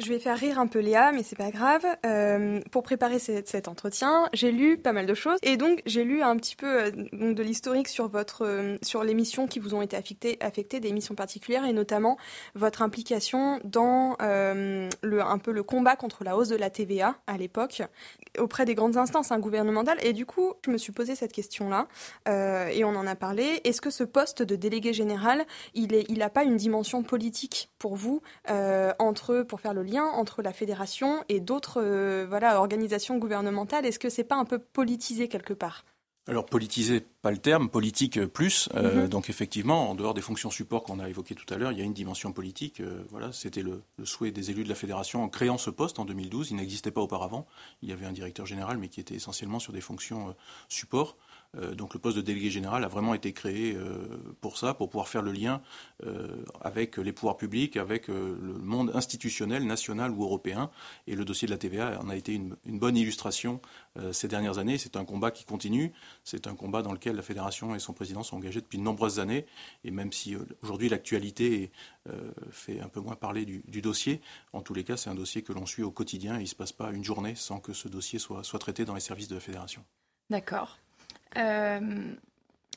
Je 0.00 0.08
vais 0.08 0.18
faire 0.18 0.38
rire 0.38 0.58
un 0.58 0.66
peu 0.66 0.78
Léa, 0.78 1.12
mais 1.12 1.22
c'est 1.22 1.36
pas 1.36 1.50
grave. 1.50 1.84
Euh, 2.06 2.60
pour 2.70 2.82
préparer 2.82 3.18
cet 3.18 3.68
entretien, 3.68 4.30
j'ai 4.32 4.50
lu 4.50 4.78
pas 4.78 4.92
mal 4.92 5.04
de 5.04 5.12
choses 5.12 5.38
et 5.42 5.58
donc 5.58 5.82
j'ai 5.84 6.04
lu 6.04 6.22
un 6.22 6.36
petit 6.36 6.56
peu 6.56 6.84
euh, 6.84 6.90
de 7.34 7.42
l'historique 7.42 7.86
sur 7.86 8.08
votre 8.08 8.46
euh, 8.46 8.78
sur 8.82 9.04
les 9.04 9.12
missions 9.12 9.46
qui 9.46 9.58
vous 9.58 9.74
ont 9.74 9.82
été 9.82 9.98
affectées, 9.98 10.38
affectées 10.40 10.80
des 10.80 10.92
missions 10.92 11.14
particulières 11.14 11.66
et 11.66 11.74
notamment 11.74 12.16
votre 12.54 12.80
implication 12.80 13.60
dans 13.64 14.16
le 14.20 15.20
un 15.20 15.38
peu 15.38 15.52
le 15.52 15.62
combat 15.62 15.96
contre 15.96 16.24
la 16.24 16.34
hausse 16.34 16.48
de 16.48 16.56
la 16.56 16.70
TVA 16.70 17.16
à 17.26 17.36
l'époque 17.36 17.82
auprès 18.38 18.64
des 18.64 18.74
grandes 18.74 18.96
instances 18.96 19.32
hein, 19.32 19.38
gouvernementales. 19.38 19.98
Et 20.02 20.14
du 20.14 20.24
coup, 20.24 20.54
je 20.64 20.70
me 20.70 20.78
suis 20.78 20.92
posé 20.92 21.14
cette 21.14 21.32
question-là 21.32 21.88
et 22.26 22.84
on 22.84 22.96
en 22.96 23.06
a 23.06 23.16
parlé. 23.16 23.60
Est-ce 23.64 23.80
que 23.80 23.90
ce 23.90 24.04
poste 24.04 24.42
de 24.42 24.56
délégué 24.56 24.92
général, 24.92 25.44
il 25.74 25.94
est 25.94 26.06
il 26.08 26.22
a 26.22 26.30
pas 26.30 26.44
une 26.44 26.56
dimension 26.56 27.02
politique 27.02 27.70
pour 27.78 27.96
vous 27.96 28.22
entre 28.98 29.42
pour 29.42 29.60
faire 29.60 29.74
le 29.74 29.82
lien 29.90 30.04
entre 30.04 30.42
la 30.42 30.52
fédération 30.52 31.24
et 31.28 31.40
d'autres 31.40 31.82
voilà, 32.28 32.58
organisations 32.58 33.18
gouvernementales. 33.18 33.86
Est-ce 33.86 33.98
que 33.98 34.08
c'est 34.08 34.24
pas 34.24 34.36
un 34.36 34.44
peu 34.44 34.58
politisé 34.58 35.28
quelque 35.28 35.54
part? 35.54 35.84
Alors 36.30 36.46
politisé, 36.46 37.00
pas 37.22 37.30
le 37.30 37.38
terme, 37.38 37.68
politique 37.68 38.18
euh, 38.18 38.28
plus. 38.28 38.68
Euh, 38.74 39.02
mhm. 39.02 39.08
Donc 39.08 39.30
effectivement, 39.30 39.90
en 39.90 39.94
dehors 39.94 40.14
des 40.14 40.20
fonctions 40.20 40.50
support 40.50 40.84
qu'on 40.84 41.00
a 41.00 41.08
évoquées 41.08 41.34
tout 41.34 41.52
à 41.52 41.56
l'heure, 41.56 41.72
il 41.72 41.78
y 41.78 41.80
a 41.80 41.84
une 41.84 41.94
dimension 41.94 42.32
politique. 42.32 42.80
Euh, 42.80 43.02
voilà, 43.10 43.32
c'était 43.32 43.62
le, 43.62 43.82
souhait 44.04 44.30
des 44.30 44.50
élus 44.50 44.62
de 44.62 44.68
la 44.68 44.74
fédération 44.74 45.24
en 45.24 45.28
créant 45.28 45.58
ce 45.58 45.70
poste 45.70 45.98
en 45.98 46.04
2012. 46.04 46.50
Il 46.50 46.56
n'existait 46.56 46.90
pas 46.90 47.00
auparavant. 47.00 47.46
Il 47.82 47.88
y 47.88 47.92
avait 47.92 48.06
un 48.06 48.12
directeur 48.12 48.46
général, 48.46 48.78
mais 48.78 48.88
qui 48.88 49.00
était 49.00 49.14
essentiellement 49.14 49.58
sur 49.58 49.72
des 49.72 49.80
fonctions 49.80 50.34
support. 50.68 51.16
Euh, 51.56 51.74
donc 51.74 51.94
le 51.94 52.00
poste 52.00 52.16
de 52.16 52.22
délégué 52.22 52.50
général 52.50 52.84
a 52.84 52.88
vraiment 52.88 53.14
été 53.14 53.32
créé 53.32 53.74
euh, 53.74 54.06
pour 54.40 54.56
ça, 54.56 54.74
pour 54.74 54.88
pouvoir 54.88 55.08
faire 55.08 55.22
le 55.22 55.32
lien 55.32 55.62
euh, 56.06 56.44
avec 56.60 56.96
les 56.96 57.12
pouvoirs 57.12 57.36
publics, 57.36 57.76
avec 57.76 58.08
le 58.08 58.36
monde 58.60 58.92
institutionnel, 58.94 59.66
national 59.66 60.12
ou 60.12 60.22
européen. 60.22 60.70
Et 61.06 61.14
le 61.14 61.24
dossier 61.24 61.46
de 61.46 61.52
la 61.52 61.58
TVA 61.58 62.00
en 62.00 62.08
a 62.08 62.16
été 62.16 62.34
une, 62.34 62.56
bonne 62.64 62.96
illustration 62.96 63.60
ces 64.12 64.28
dernières 64.28 64.58
années. 64.58 64.78
C'est 64.78 64.96
un 64.96 65.04
combat 65.04 65.30
qui 65.30 65.44
continue. 65.44 65.92
C'est 66.24 66.46
un 66.46 66.54
combat 66.54 66.82
dans 66.82 66.92
lequel 66.92 67.16
la 67.16 67.22
fédération 67.22 67.74
et 67.74 67.78
son 67.78 67.92
président 67.92 68.22
sont 68.22 68.36
engagés 68.36 68.60
depuis 68.60 68.78
de 68.78 68.82
nombreuses 68.82 69.20
années. 69.20 69.44
Et 69.84 69.90
même 69.90 70.12
si 70.12 70.34
aujourd'hui 70.62 70.88
l'actualité 70.88 71.70
fait 72.50 72.80
un 72.80 72.88
peu 72.88 73.00
moins 73.00 73.16
parler 73.16 73.44
du, 73.44 73.82
dossier, 73.82 74.20
en 74.52 74.62
tous 74.62 74.72
les 74.72 74.84
cas, 74.84 74.96
c'est 74.96 75.10
un 75.10 75.14
dossier 75.14 75.42
que 75.42 75.52
l'on 75.52 75.66
suit 75.66 75.82
au 75.82 75.90
quotidien. 75.90 76.36
il 76.36 76.42
ne 76.42 76.46
se 76.46 76.54
passe 76.54 76.72
pas 76.72 76.90
une 76.90 77.04
journée 77.04 77.34
sans 77.34 77.60
que 77.60 77.72
ce 77.72 77.88
dossier 77.88 78.18
soit, 78.18 78.44
soit 78.44 78.58
traité 78.58 78.84
dans 78.84 78.94
les 78.94 79.00
services 79.00 79.28
de 79.28 79.34
la 79.34 79.40
fédération. 79.40 79.84
D'accord. 80.30 80.78
Euh, 81.36 82.14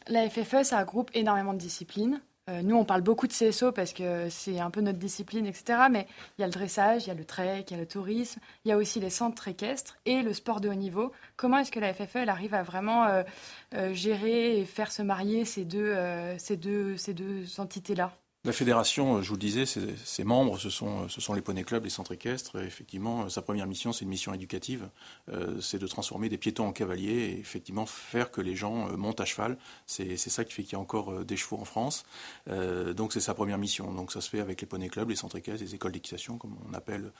la 0.08 0.30
FFE, 0.30 0.64
ça 0.64 0.84
groupe 0.84 1.12
énormément 1.14 1.54
de 1.54 1.60
disciplines. 1.60 2.22
Euh, 2.50 2.62
nous, 2.62 2.76
on 2.76 2.84
parle 2.84 3.02
beaucoup 3.02 3.26
de 3.26 3.32
CSO 3.32 3.72
parce 3.72 3.94
que 3.94 4.28
c'est 4.30 4.60
un 4.60 4.70
peu 4.70 4.82
notre 4.82 5.00
discipline, 5.00 5.46
etc. 5.46 5.84
Mais 5.90 6.08
il 6.38 6.42
y 6.42 6.44
a 6.44 6.48
le 6.48 6.52
dressage, 6.52 7.06
il 7.06 7.08
y 7.08 7.12
a 7.12 7.14
le 7.14 7.24
trek, 7.24 7.66
il 7.70 7.72
y 7.72 7.76
a 7.76 7.80
le 7.80 7.88
tourisme, 7.88 8.42
il 8.66 8.70
y 8.70 8.72
a 8.74 8.78
aussi 8.78 9.00
les 9.00 9.10
centres 9.10 9.48
équestres 9.48 9.98
et 10.06 10.22
le 10.22 10.34
sport 10.34 10.60
de 10.60 10.68
haut 10.68 10.74
niveau. 10.74 11.14
Comment 11.38 11.60
est-ce 11.60 11.72
que 11.72 11.80
la 11.80 11.94
FFE 11.94 12.18
elle 12.18 12.30
arrive 12.30 12.54
à 12.54 12.64
vraiment 12.64 13.06
euh, 13.06 13.94
gérer 13.94 14.60
et 14.60 14.66
faire 14.66 14.92
se 14.92 15.02
marier 15.02 15.46
ces 15.46 15.64
deux, 15.64 15.96
ces 16.38 16.58
deux, 16.58 16.98
ces 16.98 17.14
deux 17.14 17.60
entités-là? 17.62 18.12
La 18.46 18.52
fédération, 18.52 19.22
je 19.22 19.30
vous 19.30 19.36
le 19.36 19.40
disais, 19.40 19.66
ses, 19.66 20.24
membres, 20.26 20.60
ce 20.60 20.70
sont, 20.70 21.08
ce 21.08 21.22
sont 21.22 21.34
les 21.34 21.42
poneys 21.42 21.64
clubs, 21.64 21.86
les 21.86 21.90
centres 21.90 22.12
équestres. 22.12 22.58
effectivement, 22.62 23.30
sa 23.30 23.42
première 23.42 23.68
mission, 23.68 23.94
c'est 23.94 24.04
une 24.04 24.10
mission 24.10 24.34
éducative. 24.34 24.90
Euh, 25.32 25.62
c'est 25.62 25.80
de 25.80 25.88
transformer 25.88 26.28
des 26.28 26.38
piétons 26.38 26.68
en 26.68 26.74
cavaliers 26.74 27.14
et 27.14 27.40
effectivement 27.40 27.86
faire 27.86 28.32
que 28.32 28.42
les 28.42 28.58
gens 28.58 28.90
euh, 28.90 28.98
montent 28.98 29.22
à 29.22 29.26
cheval. 29.26 29.58
C'est 29.88 30.18
ça 30.18 30.44
qui 30.44 30.52
fait 30.52 30.64
qu'il 30.64 30.74
y 30.74 30.76
a 30.76 30.80
encore 30.80 31.14
euh, 31.14 31.24
des 31.24 31.38
chevaux 31.38 31.58
en 31.58 31.64
France. 31.64 32.06
donc 32.48 33.14
c'est 33.14 33.22
sa 33.22 33.34
première 33.34 33.58
mission. 33.58 33.94
Donc 33.94 34.12
ça 34.12 34.20
se 34.20 34.30
fait 34.30 34.42
avec 34.42 34.60
les 34.60 34.68
poneys 34.68 34.90
clubs, 34.90 35.10
les 35.10 35.16
centres 35.16 35.38
équestres, 35.38 35.64
les 35.64 35.76
écoles 35.76 35.94
d'équitation, 35.94 36.38
comme 36.38 36.58
on 36.70 36.74
appelle 36.74 37.14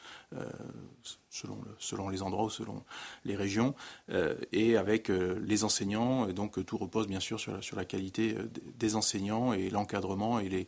selon, 1.30 1.58
selon 1.80 2.10
les 2.10 2.22
endroits 2.22 2.46
ou 2.46 2.50
selon 2.50 2.84
les 3.24 3.36
régions, 3.36 3.76
et 4.52 4.76
avec 4.76 5.08
les 5.08 5.64
enseignants. 5.64 6.28
Et 6.28 6.34
donc 6.34 6.64
tout 6.66 6.78
repose 6.78 7.08
bien 7.08 7.20
sûr 7.20 7.40
sur, 7.40 7.64
sur 7.64 7.78
la 7.78 7.86
qualité 7.86 8.36
des 8.78 8.96
enseignants 8.96 9.54
et 9.54 9.70
l'encadrement 9.70 10.40
et 10.40 10.50
les 10.50 10.68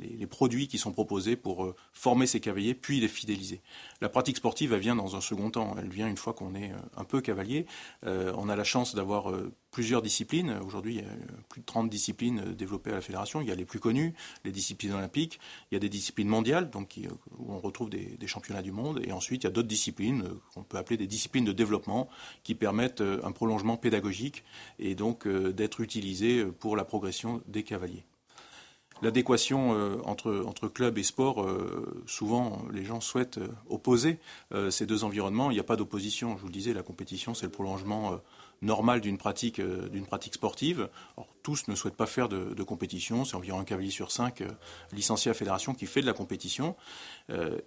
les, 0.00 0.26
produits 0.26 0.68
qui 0.68 0.78
sont 0.78 0.92
proposés 0.92 1.36
pour 1.36 1.64
euh, 1.64 1.76
former 1.92 2.26
ces 2.26 2.40
cavaliers, 2.40 2.74
puis 2.74 3.00
les 3.00 3.08
fidéliser. 3.08 3.60
La 4.00 4.08
pratique 4.08 4.36
sportive, 4.36 4.72
elle 4.72 4.80
vient 4.80 4.96
dans 4.96 5.16
un 5.16 5.20
second 5.20 5.50
temps. 5.50 5.76
Elle 5.78 5.88
vient 5.88 6.08
une 6.08 6.16
fois 6.16 6.32
qu'on 6.32 6.54
est 6.54 6.72
euh, 6.72 6.76
un 6.96 7.04
peu 7.04 7.20
cavalier. 7.20 7.66
Euh, 8.04 8.32
on 8.36 8.48
a 8.48 8.56
la 8.56 8.64
chance 8.64 8.94
d'avoir 8.94 9.32
plusieurs 9.70 10.02
disciplines. 10.02 10.58
Aujourd'hui, 10.64 10.96
il 10.96 11.00
y 11.00 11.04
a 11.04 11.10
plus 11.48 11.60
de 11.60 11.66
30 11.66 11.90
disciplines 11.90 12.54
développées 12.54 12.90
à 12.90 12.94
la 12.94 13.00
fédération. 13.00 13.40
Il 13.40 13.48
y 13.48 13.50
a 13.50 13.54
les 13.54 13.64
plus 13.64 13.80
connues, 13.80 14.14
les 14.44 14.52
disciplines 14.52 14.92
olympiques. 14.92 15.40
Il 15.70 15.74
y 15.74 15.76
a 15.76 15.80
des 15.80 15.88
disciplines 15.88 16.28
mondiales, 16.28 16.70
donc 16.70 16.98
où 17.38 17.52
on 17.52 17.58
retrouve 17.58 17.90
des, 17.90 18.16
des 18.18 18.26
championnats 18.26 18.62
du 18.62 18.72
monde. 18.72 19.00
Et 19.04 19.12
ensuite, 19.12 19.42
il 19.42 19.46
y 19.46 19.48
a 19.48 19.52
d'autres 19.52 19.68
disciplines 19.68 20.24
qu'on 20.54 20.62
peut 20.62 20.78
appeler 20.78 20.96
des 20.96 21.06
disciplines 21.06 21.44
de 21.44 21.52
développement 21.52 22.08
qui 22.44 22.54
permettent 22.54 23.02
un 23.02 23.32
prolongement 23.32 23.76
pédagogique 23.76 24.44
et 24.78 24.94
donc 24.94 25.26
d'être 25.28 25.80
utilisées 25.80 26.44
pour 26.44 26.76
la 26.76 26.84
progression 26.84 27.42
des 27.46 27.64
cavaliers 27.64 28.04
l'adéquation 29.04 29.74
euh, 29.74 29.96
entre, 30.04 30.44
entre 30.46 30.66
club 30.66 30.98
et 30.98 31.02
sport, 31.02 31.42
euh, 31.42 32.02
souvent 32.06 32.64
les 32.72 32.84
gens 32.84 33.00
souhaitent 33.00 33.38
euh, 33.38 33.48
opposer 33.68 34.18
ces 34.70 34.86
deux 34.86 35.04
environnements. 35.04 35.50
Il 35.50 35.54
n'y 35.54 35.60
a 35.60 35.64
pas 35.64 35.76
d'opposition. 35.76 36.36
Je 36.36 36.40
vous 36.40 36.46
le 36.46 36.52
disais, 36.52 36.72
la 36.72 36.82
compétition, 36.82 37.34
c'est 37.34 37.46
le 37.46 37.52
prolongement 37.52 38.20
normal 38.62 39.00
d'une 39.00 39.18
pratique, 39.18 39.60
pratique 40.06 40.34
sportive. 40.34 40.88
tous 41.42 41.66
ne 41.68 41.74
souhaitent 41.74 41.96
pas 41.96 42.06
faire 42.06 42.28
de, 42.28 42.62
compétition. 42.62 43.24
C'est 43.24 43.34
environ 43.34 43.58
un 43.58 43.64
cavalier 43.64 43.90
sur 43.90 44.12
cinq 44.12 44.42
licenciés 44.92 45.30
à 45.30 45.34
fédération 45.34 45.74
qui 45.74 45.86
fait 45.86 46.00
de 46.00 46.06
la 46.06 46.12
compétition. 46.12 46.76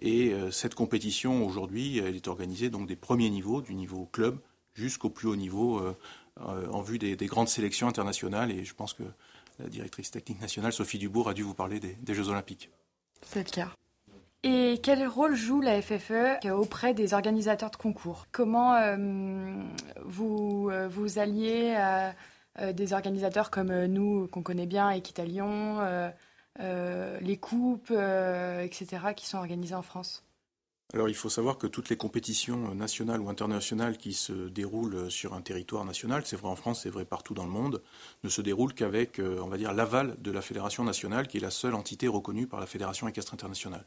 et 0.00 0.34
cette 0.50 0.74
compétition, 0.74 1.46
aujourd'hui, 1.46 1.98
elle 1.98 2.16
est 2.16 2.28
organisée 2.28 2.70
donc 2.70 2.88
des 2.88 2.96
premiers 2.96 3.30
niveaux, 3.30 3.60
du 3.60 3.74
niveau 3.74 4.08
club 4.10 4.38
jusqu'au 4.74 5.10
plus 5.10 5.28
haut 5.28 5.36
niveau, 5.36 5.82
en 6.40 6.80
vue 6.80 6.98
des, 6.98 7.16
des, 7.16 7.26
grandes 7.26 7.48
sélections 7.48 7.86
internationales. 7.86 8.50
Et 8.50 8.64
je 8.64 8.74
pense 8.74 8.94
que 8.94 9.04
la 9.58 9.68
directrice 9.68 10.10
technique 10.10 10.40
nationale, 10.40 10.72
Sophie 10.72 10.98
Dubourg, 10.98 11.28
a 11.28 11.34
dû 11.34 11.42
vous 11.42 11.54
parler 11.54 11.80
des, 11.80 12.14
Jeux 12.14 12.28
Olympiques. 12.28 12.70
C'est 13.22 13.44
le 13.44 13.50
cas. 13.50 13.70
Et 14.44 14.78
quel 14.82 15.06
rôle 15.06 15.34
joue 15.34 15.60
la 15.60 15.82
FFE 15.82 16.46
auprès 16.52 16.94
des 16.94 17.12
organisateurs 17.12 17.70
de 17.70 17.76
concours? 17.76 18.26
Comment 18.30 18.74
euh, 18.74 18.96
vous 20.04 20.68
euh, 20.70 20.86
vous 20.86 21.18
alliez 21.18 21.74
à 21.74 22.14
euh, 22.60 22.72
des 22.72 22.92
organisateurs 22.92 23.50
comme 23.50 23.86
nous, 23.86 24.28
qu'on 24.28 24.42
connaît 24.42 24.66
bien, 24.66 24.90
Equitalion, 24.90 25.80
les 26.58 27.36
coupes, 27.36 27.90
etc., 27.90 28.86
qui 29.16 29.26
sont 29.26 29.38
organisées 29.38 29.74
en 29.74 29.82
France? 29.82 30.24
Alors 30.94 31.10
il 31.10 31.14
faut 31.14 31.28
savoir 31.28 31.58
que 31.58 31.66
toutes 31.66 31.90
les 31.90 31.98
compétitions 31.98 32.74
nationales 32.74 33.20
ou 33.20 33.28
internationales 33.28 33.98
qui 33.98 34.14
se 34.14 34.32
déroulent 34.32 35.10
sur 35.10 35.34
un 35.34 35.42
territoire 35.42 35.84
national, 35.84 36.22
c'est 36.24 36.36
vrai 36.36 36.48
en 36.48 36.56
France, 36.56 36.82
c'est 36.84 36.88
vrai 36.88 37.04
partout 37.04 37.34
dans 37.34 37.44
le 37.44 37.50
monde, 37.50 37.82
ne 38.24 38.30
se 38.30 38.40
déroulent 38.40 38.72
qu'avec, 38.72 39.18
euh, 39.18 39.38
on 39.42 39.48
va 39.48 39.58
dire, 39.58 39.74
l'aval 39.74 40.16
de 40.22 40.30
la 40.30 40.40
Fédération 40.40 40.84
nationale, 40.84 41.28
qui 41.28 41.36
est 41.36 41.40
la 41.40 41.50
seule 41.50 41.74
entité 41.74 42.08
reconnue 42.08 42.46
par 42.46 42.58
la 42.58 42.64
Fédération 42.64 43.06
équestre 43.06 43.34
internationale. 43.34 43.84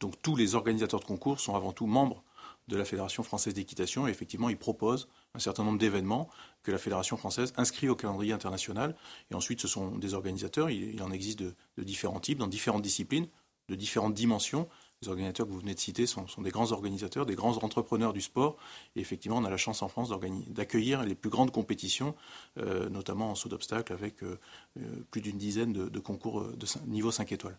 Donc 0.00 0.20
tous 0.20 0.36
les 0.36 0.54
organisateurs 0.54 1.00
de 1.00 1.06
concours 1.06 1.40
sont 1.40 1.54
avant 1.54 1.72
tout 1.72 1.86
membres 1.86 2.22
de 2.68 2.76
la 2.76 2.84
Fédération 2.84 3.22
française 3.22 3.54
d'équitation 3.54 4.06
et 4.06 4.10
effectivement 4.10 4.50
ils 4.50 4.58
proposent 4.58 5.08
un 5.34 5.38
certain 5.38 5.64
nombre 5.64 5.78
d'événements 5.78 6.28
que 6.62 6.70
la 6.70 6.78
Fédération 6.78 7.16
française 7.16 7.54
inscrit 7.56 7.88
au 7.88 7.96
calendrier 7.96 8.34
international. 8.34 8.94
Et 9.30 9.34
ensuite 9.34 9.62
ce 9.62 9.68
sont 9.68 9.96
des 9.96 10.12
organisateurs, 10.12 10.68
il, 10.68 11.02
en 11.02 11.12
existe 11.12 11.38
de 11.38 11.54
différents 11.78 12.20
types, 12.20 12.38
dans 12.38 12.46
différentes 12.46 12.82
disciplines, 12.82 13.26
de 13.70 13.74
différentes 13.74 14.12
dimensions 14.12 14.68
les 15.02 15.08
organisateurs 15.08 15.46
que 15.46 15.52
vous 15.52 15.58
venez 15.58 15.74
de 15.74 15.80
citer 15.80 16.06
sont, 16.06 16.26
des 16.38 16.50
grands 16.50 16.72
organisateurs, 16.72 17.26
des 17.26 17.34
grands 17.34 17.58
entrepreneurs 17.58 18.12
du 18.12 18.20
sport. 18.20 18.56
Et 18.96 19.00
effectivement, 19.00 19.38
on 19.38 19.44
a 19.44 19.50
la 19.50 19.56
chance 19.56 19.82
en 19.82 19.88
France 19.88 20.12
d'accueillir 20.48 21.02
les 21.04 21.14
plus 21.14 21.30
grandes 21.30 21.50
compétitions, 21.50 22.14
euh, 22.58 22.88
notamment 22.88 23.30
en 23.30 23.34
saut 23.34 23.48
d'obstacles, 23.48 23.92
avec 23.92 24.22
euh, 24.22 24.38
euh, 24.78 25.04
plus 25.10 25.20
d'une 25.20 25.38
dizaine 25.38 25.72
de, 25.72 25.98
concours 25.98 26.42
de 26.42 26.66
niveau 26.86 27.10
5 27.10 27.32
étoiles. 27.32 27.58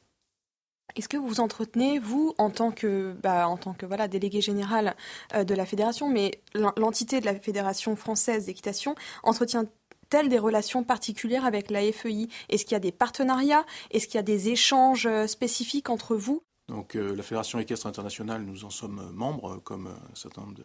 Est-ce 0.95 1.09
que 1.09 1.17
vous 1.17 1.39
entretenez, 1.39 1.97
vous, 1.97 2.35
en 2.37 2.49
tant 2.49 2.71
que, 2.71 3.15
bah, 3.23 3.49
voilà, 3.83 4.07
délégué 4.07 4.41
général 4.41 4.95
de 5.33 5.55
la 5.55 5.65
fédération, 5.65 6.09
mais 6.09 6.41
l'entité 6.77 7.19
de 7.19 7.25
la 7.25 7.39
Fédération 7.39 7.95
française 7.95 8.45
d'équitation 8.45 8.93
entretient 9.23 9.65
t 10.09 10.27
des 10.27 10.37
relations 10.37 10.83
particulières 10.83 11.45
avec 11.45 11.71
la 11.71 11.79
FEI 11.91 12.27
Est-ce 12.49 12.65
qu'il 12.65 12.73
y 12.73 12.75
a 12.75 12.79
des 12.79 12.91
partenariats? 12.91 13.65
Est-ce 13.89 14.05
qu'il 14.05 14.15
y 14.15 14.19
a 14.19 14.23
des 14.23 14.49
échanges 14.49 15.07
spécifiques 15.25 15.89
entre 15.89 16.15
vous? 16.15 16.43
Donc 16.73 16.95
euh, 16.95 17.15
la 17.15 17.21
Fédération 17.21 17.59
équestre 17.59 17.85
internationale, 17.85 18.41
nous 18.41 18.65
en 18.65 18.71
sommes 18.71 19.11
membres, 19.11 19.57
comme 19.63 19.87
un 19.87 20.15
certain 20.15 20.41
nombre 20.41 20.55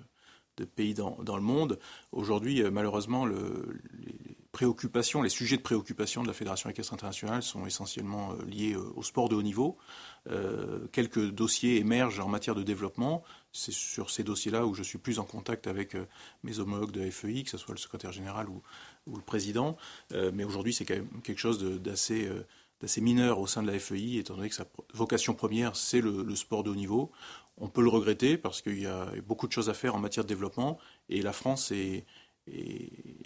de, 0.56 0.64
pays 0.64 0.94
dans, 0.94 1.16
le 1.20 1.42
monde. 1.42 1.78
Aujourd'hui, 2.10 2.62
euh, 2.62 2.70
malheureusement, 2.70 3.26
le, 3.26 3.78
les 4.60 5.28
sujets 5.28 5.56
de 5.56 5.62
préoccupation 5.62 6.22
de 6.22 6.26
la 6.26 6.32
Fédération 6.32 6.68
équestre 6.68 6.94
internationale 6.94 7.42
sont 7.42 7.64
essentiellement 7.66 8.32
euh, 8.32 8.44
liés 8.46 8.74
au 8.74 9.02
sport 9.02 9.28
de 9.28 9.36
haut 9.36 9.42
niveau. 9.42 9.76
quelques 10.92 11.30
dossiers 11.30 11.76
émergent 11.76 12.20
en 12.20 12.28
matière 12.28 12.54
de 12.54 12.62
développement. 12.62 13.22
C'est 13.52 13.72
sur 13.72 14.10
ces 14.10 14.24
dossiers-là 14.24 14.66
où 14.66 14.74
je 14.74 14.82
suis 14.82 14.98
plus 14.98 15.18
en 15.18 15.24
contact 15.24 15.66
avec 15.66 15.96
mes 16.42 16.58
homologues 16.58 16.90
de 16.90 17.08
FEI, 17.10 17.44
que 17.44 17.50
ce 17.50 17.58
soit 17.58 17.74
le 17.74 17.78
secrétaire 17.78 18.12
général 18.12 18.48
ou 18.48 19.16
le 19.16 19.22
président. 19.22 19.76
mais 20.10 20.44
aujourd'hui, 20.44 20.74
c'est 20.74 20.84
quand 20.84 20.96
même 20.96 21.22
quelque 21.22 21.38
chose 21.38 21.62
d'assez 21.80 22.28
d'assez 22.80 23.00
mineur 23.00 23.40
au 23.40 23.46
sein 23.46 23.62
de 23.62 23.70
la 23.70 23.78
FEI, 23.78 24.18
étant 24.18 24.34
donné 24.36 24.48
que 24.48 24.54
sa 24.54 24.66
vocation 24.94 25.34
première, 25.34 25.76
c'est 25.76 26.00
le, 26.00 26.34
sport 26.34 26.62
de 26.62 26.70
haut 26.70 26.76
niveau. 26.76 27.10
On 27.56 27.68
peut 27.68 27.82
le 27.82 27.88
regretter 27.88 28.38
parce 28.38 28.62
qu'il 28.62 28.80
y 28.80 28.86
a 28.86 29.06
beaucoup 29.26 29.48
de 29.48 29.52
choses 29.52 29.68
à 29.68 29.74
faire 29.74 29.94
en 29.94 29.98
matière 29.98 30.24
de 30.24 30.28
développement 30.28 30.78
et 31.08 31.22
la 31.22 31.32
France 31.32 31.72
est, 31.72 32.04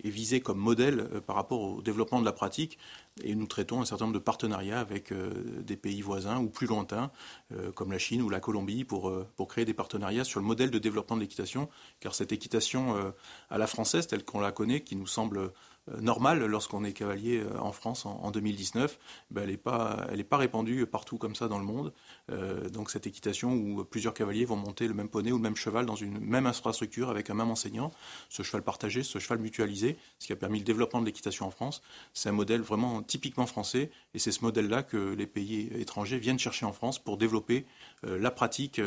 visée 0.05 0.41
comme 0.41 0.59
modèle 0.59 0.99
euh, 0.99 1.21
par 1.21 1.37
rapport 1.37 1.61
au 1.61 1.81
développement 1.81 2.19
de 2.19 2.25
la 2.25 2.33
pratique 2.33 2.77
et 3.23 3.37
nous 3.37 3.47
traitons 3.47 3.81
un 3.81 3.85
certain 3.85 4.07
nombre 4.07 4.19
de 4.19 4.25
partenariats 4.25 4.81
avec 4.81 5.13
euh, 5.13 5.63
des 5.63 5.77
pays 5.77 6.01
voisins 6.01 6.41
ou 6.41 6.49
plus 6.49 6.67
lointains 6.67 7.13
euh, 7.53 7.71
comme 7.71 7.93
la 7.93 7.99
Chine 7.99 8.21
ou 8.21 8.29
la 8.29 8.41
Colombie 8.41 8.83
pour, 8.83 9.13
créer 9.49 9.65
des 9.65 9.75
partenariats 9.75 10.25
sur 10.25 10.41
le 10.41 10.47
modèle 10.47 10.73
de 10.73 10.79
développement 10.81 11.15
de 11.15 11.21
l'équitation 11.21 11.69
car 12.01 12.17
cette 12.17 12.33
équitation 12.33 13.15
à 13.49 13.59
la 13.59 13.69
française 13.69 14.09
telle 14.09 14.25
qu'on 14.25 14.41
la 14.41 14.51
connaît 14.51 14.81
qui 14.81 14.97
nous 14.97 15.07
semble 15.07 15.53
normale 16.01 16.45
lorsqu'on 16.45 16.85
est 16.85 16.93
cavalier 16.93 17.41
euh, 17.41 17.59
en 17.59 17.73
France 17.73 18.07
en, 18.07 18.31
2019, 18.31 18.99
ben, 19.31 19.43
elle 19.43 19.51
n'est 19.51 19.57
pas, 19.57 20.37
répandue 20.37 20.87
partout 20.87 21.19
comme 21.19 21.35
ça 21.35 21.49
dans 21.49 21.59
le 21.59 21.65
monde. 21.65 21.93
Euh, 22.31 22.69
donc 22.69 22.91
cette 22.91 23.07
équitation 23.07 23.53
où 23.53 23.85
plusieurs 23.85 24.15
cavaliers 24.15 24.45
vont 24.45 24.57
monter 24.57 24.87
le 24.87 24.95
même 24.95 25.09
poney 25.09 25.33
ou 25.33 25.37
le 25.37 25.43
même 25.43 25.57
cheval 25.57 25.87
dans 25.87 25.97
une 25.97 26.19
même 26.21 26.47
infrastructure 26.47 27.11
avec 27.11 27.31
un 27.31 27.35
même 27.35 27.51
enseignant, 27.51 27.93
ce 28.29 28.43
cheval 28.43 28.63
partagé, 28.63 29.03
ce 29.03 29.19
cheval 29.19 29.39
mutualisé, 29.39 29.97
ce 30.19 30.27
qui 30.27 30.33
a 30.33 30.37
permis 30.37 30.59
le 30.59 30.65
développement 30.65 31.01
de 31.01 31.07
l'équitation 31.07 31.47
en 31.47 31.51
France, 31.51 31.83
c'est 32.15 32.29
un 32.29 32.33
modèle 32.33 32.63
vraiment 32.63 33.03
typiquement 33.03 33.47
français 33.47 33.91
et 34.15 34.19
c'est 34.19 34.33
ce 34.33 34.43
modèle-là 34.45 34.83
que 34.83 35.15
les 35.15 35.27
pays 35.27 35.69
étrangers 35.75 36.19
viennent 36.19 36.39
chercher 36.39 36.67
en 36.67 36.73
France 36.73 36.99
pour 36.99 37.17
développer 37.17 37.67
la 38.03 38.31
pratique 38.31 38.81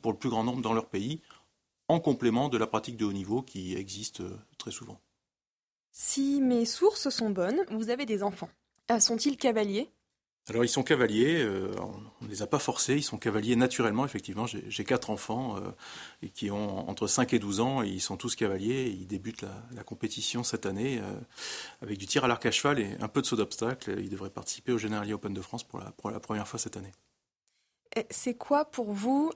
pour 0.00 0.12
le 0.12 0.18
plus 0.18 0.28
grand 0.28 0.44
nombre 0.44 0.62
dans 0.62 0.72
leur 0.74 0.86
pays, 0.86 1.20
en 1.88 2.00
complément 2.00 2.48
de 2.48 2.58
la 2.58 2.66
pratique 2.66 2.96
de 2.96 3.04
haut 3.04 3.12
niveau 3.12 3.42
qui 3.42 3.74
existe 3.74 4.22
très 4.58 4.70
souvent. 4.70 5.00
Si 5.92 6.40
mes 6.40 6.64
sources 6.64 7.10
sont 7.10 7.28
bonnes, 7.28 7.60
vous 7.70 7.90
avez 7.90 8.06
des 8.06 8.22
enfants. 8.22 8.48
Euh, 8.90 8.98
sont-ils 8.98 9.36
cavaliers? 9.36 9.90
Alors 10.48 10.64
ils 10.64 10.68
sont 10.68 10.82
cavaliers, 10.82 11.40
euh, 11.40 11.72
on 12.20 12.24
ne 12.24 12.28
les 12.28 12.42
a 12.42 12.48
pas 12.48 12.58
forcés, 12.58 12.96
ils 12.96 13.02
sont 13.02 13.18
cavaliers 13.18 13.54
naturellement, 13.54 14.04
effectivement. 14.04 14.46
J'ai 14.46 14.84
quatre 14.84 15.10
enfants 15.10 15.56
euh, 15.58 16.28
qui 16.34 16.50
ont 16.50 16.88
entre 16.88 17.06
5 17.06 17.32
et 17.34 17.38
12 17.38 17.60
ans 17.60 17.82
et 17.82 17.88
ils 17.88 18.00
sont 18.00 18.16
tous 18.16 18.34
cavaliers. 18.34 18.86
ils 18.86 19.06
débutent 19.06 19.42
la, 19.42 19.84
compétition 19.84 20.42
cette 20.42 20.66
année 20.66 21.00
avec 21.80 21.98
du 21.98 22.06
tir 22.06 22.24
à 22.24 22.28
l'arc 22.28 22.44
à 22.46 22.50
cheval 22.50 22.80
et 22.80 22.96
un 23.00 23.08
peu 23.08 23.20
de 23.20 23.26
saut 23.26 23.36
d'obstacle. 23.36 23.94
Ils 24.00 24.10
devraient 24.10 24.30
participer 24.30 24.72
au 24.72 24.78
Generali 24.78 25.12
Open 25.12 25.32
de 25.32 25.42
France 25.42 25.62
pour 25.62 25.78
la, 25.78 25.92
pour 25.92 26.10
la 26.10 26.18
première 26.18 26.48
fois 26.48 26.58
cette 26.58 26.76
année. 26.76 26.92
C'est 28.10 28.34
quoi 28.34 28.64
pour 28.64 28.92
vous 28.92 29.30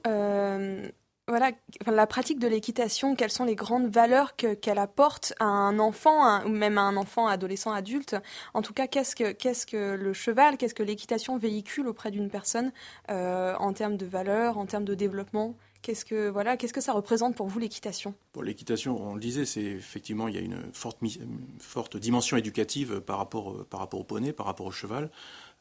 voilà, 1.27 1.51
la 1.85 2.07
pratique 2.07 2.39
de 2.39 2.47
l'équitation, 2.47 3.15
quelles 3.15 3.31
sont 3.31 3.43
les 3.43 3.55
grandes 3.55 3.87
valeurs 3.87 4.35
qu'elle 4.35 4.77
apporte 4.77 5.33
à 5.39 5.45
un 5.45 5.77
enfant, 5.77 6.45
ou 6.45 6.49
même 6.49 6.77
à 6.77 6.81
un 6.81 6.95
enfant, 6.95 7.27
adolescent, 7.27 7.71
adulte? 7.71 8.15
En 8.53 8.61
tout 8.61 8.73
cas, 8.73 8.87
qu'est-ce 8.87 9.15
que, 9.15 9.95
le 9.95 10.13
cheval, 10.13 10.57
qu'est-ce 10.57 10.73
que 10.73 10.83
l'équitation 10.83 11.37
véhicule 11.37 11.87
auprès 11.87 12.11
d'une 12.11 12.29
personne 12.29 12.71
euh, 13.09 13.55
en 13.59 13.73
termes 13.73 13.97
de 13.97 14.05
valeurs, 14.05 14.57
en 14.57 14.65
termes 14.65 14.85
de 14.85 14.95
développement? 14.95 15.55
Qu'est-ce 15.81 16.05
que 16.05 16.29
voilà, 16.29 16.57
qu'est-ce 16.57 16.73
que 16.73 16.81
ça 16.81 16.91
représente 16.93 17.35
pour 17.35 17.47
vous 17.47 17.59
l'équitation? 17.59 18.13
L'équitation, 18.41 19.01
on 19.01 19.13
le 19.13 19.19
disait, 19.19 19.45
c'est 19.45 19.63
effectivement 19.63 20.27
il 20.27 20.35
y 20.35 20.37
a 20.37 20.41
une 20.41 20.57
forte, 20.73 21.97
dimension 21.97 22.35
éducative 22.37 22.99
par 23.01 23.17
rapport, 23.17 23.65
au 23.93 24.03
poney, 24.03 24.33
par 24.33 24.45
rapport 24.45 24.65
au 24.65 24.71
cheval. 24.71 25.09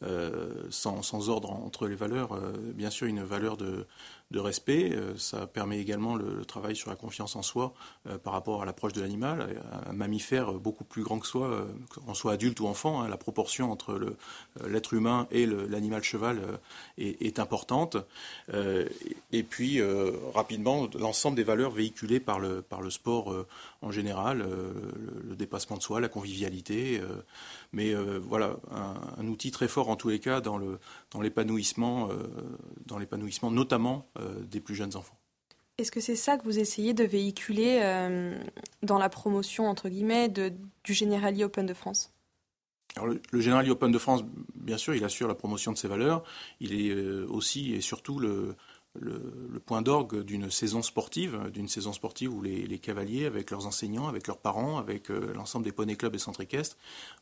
Euh, 0.02 0.66
sans, 0.68 1.00
sans, 1.00 1.30
ordre 1.30 1.50
entre 1.50 1.88
les 1.88 1.94
valeurs, 1.94 2.34
euh, 2.34 2.52
bien 2.74 2.90
sûr 2.90 3.06
une 3.06 3.22
valeur 3.22 3.56
de, 3.56 3.86
de 4.30 4.40
respect. 4.40 4.92
Euh, 4.92 5.16
ça 5.16 5.46
permet 5.46 5.78
également 5.78 6.16
le, 6.16 6.44
travail 6.44 6.76
sur 6.76 6.90
la 6.90 6.96
confiance 6.96 7.36
en 7.36 7.42
soi 7.42 7.74
euh, 8.08 8.18
par 8.18 8.32
rapport 8.32 8.62
à 8.62 8.66
l'approche 8.66 8.92
de 8.92 9.00
l'animal. 9.00 9.62
Un 9.86 9.92
mammifère 9.92 10.52
beaucoup 10.54 10.84
plus 10.84 11.02
grand 11.02 11.18
que 11.18 11.26
soi, 11.26 11.46
euh, 11.46 11.64
qu'on 12.04 12.14
soit 12.14 12.32
adulte 12.32 12.58
ou 12.60 12.66
enfant, 12.66 13.02
hein, 13.02 13.08
la 13.08 13.16
proportion 13.16 13.70
entre 13.70 14.16
l'être 14.66 14.94
humain 14.94 15.26
et 15.30 15.46
l'animal 15.46 16.02
cheval 16.02 16.40
est, 16.98 17.38
importante. 17.38 17.96
et 18.52 19.42
puis, 19.42 19.80
rapidement, 20.34 20.88
l'ensemble 20.98 21.36
des 21.36 21.44
valeurs 21.44 21.70
véhiculées 21.70 22.20
par 22.20 22.38
le, 22.38 22.64
sport 22.90 23.46
en 23.82 23.90
général, 23.90 24.46
le, 25.28 25.36
dépassement 25.36 25.76
de 25.76 25.82
soi, 25.82 26.00
la 26.00 26.08
convivialité. 26.08 27.00
mais 27.72 27.94
voilà, 27.94 28.56
un, 29.18 29.26
outil 29.26 29.50
très 29.50 29.68
fort 29.68 29.88
en 29.88 29.96
tous 29.96 30.08
les 30.08 30.20
cas 30.20 30.40
dans 30.40 30.58
l'épanouissement, 31.20 32.08
dans, 32.86 32.98
l'épanouissement 32.98 33.50
notamment 33.50 34.06
euh, 34.15 34.15
des 34.50 34.60
plus 34.60 34.74
jeunes 34.74 34.96
enfants. 34.96 35.18
Est-ce 35.78 35.92
que 35.92 36.00
c'est 36.00 36.16
ça 36.16 36.38
que 36.38 36.44
vous 36.44 36.58
essayez 36.58 36.94
de 36.94 37.04
véhiculer 37.04 37.80
euh, 37.82 38.34
dans 38.82 38.98
la 38.98 39.10
promotion, 39.10 39.68
entre 39.68 39.90
guillemets, 39.90 40.28
de, 40.30 40.52
du 40.84 40.94
Generali 40.94 41.44
Open 41.44 41.66
de 41.66 41.74
France? 41.74 42.14
Alors 42.96 43.08
le, 43.08 43.20
le 43.30 43.40
Generali 43.42 43.70
Open 43.70 43.92
de 43.92 43.98
France, 43.98 44.24
bien 44.54 44.78
sûr, 44.78 44.94
il 44.94 45.04
assure 45.04 45.28
la 45.28 45.34
promotion 45.34 45.72
de 45.72 45.76
ses 45.76 45.88
valeurs. 45.88 46.24
Il 46.60 46.72
est 46.72 46.88
euh, 46.88 47.26
aussi 47.28 47.74
et 47.74 47.82
surtout 47.82 48.18
le, 48.18 48.56
le, 49.00 49.60
point 49.64 49.82
d'orgue 49.82 50.22
d'une 50.22 50.50
saison 50.50 50.82
sportive, 50.82 51.50
d'une 51.52 51.68
saison 51.68 51.92
sportive 51.92 52.32
où 52.32 52.42
les, 52.42 52.78
cavaliers, 52.78 53.26
avec 53.26 53.50
leurs 53.50 53.66
enseignants, 53.66 54.06
avec 54.06 54.26
leurs 54.26 54.38
parents, 54.38 54.78
avec 54.78 55.10
euh, 55.10 55.32
l'ensemble 55.34 55.64
des 55.64 55.72
poney 55.72 55.96
clubs 55.96 56.14
et 56.14 56.18
centres 56.18 56.40
équestres, 56.40 56.76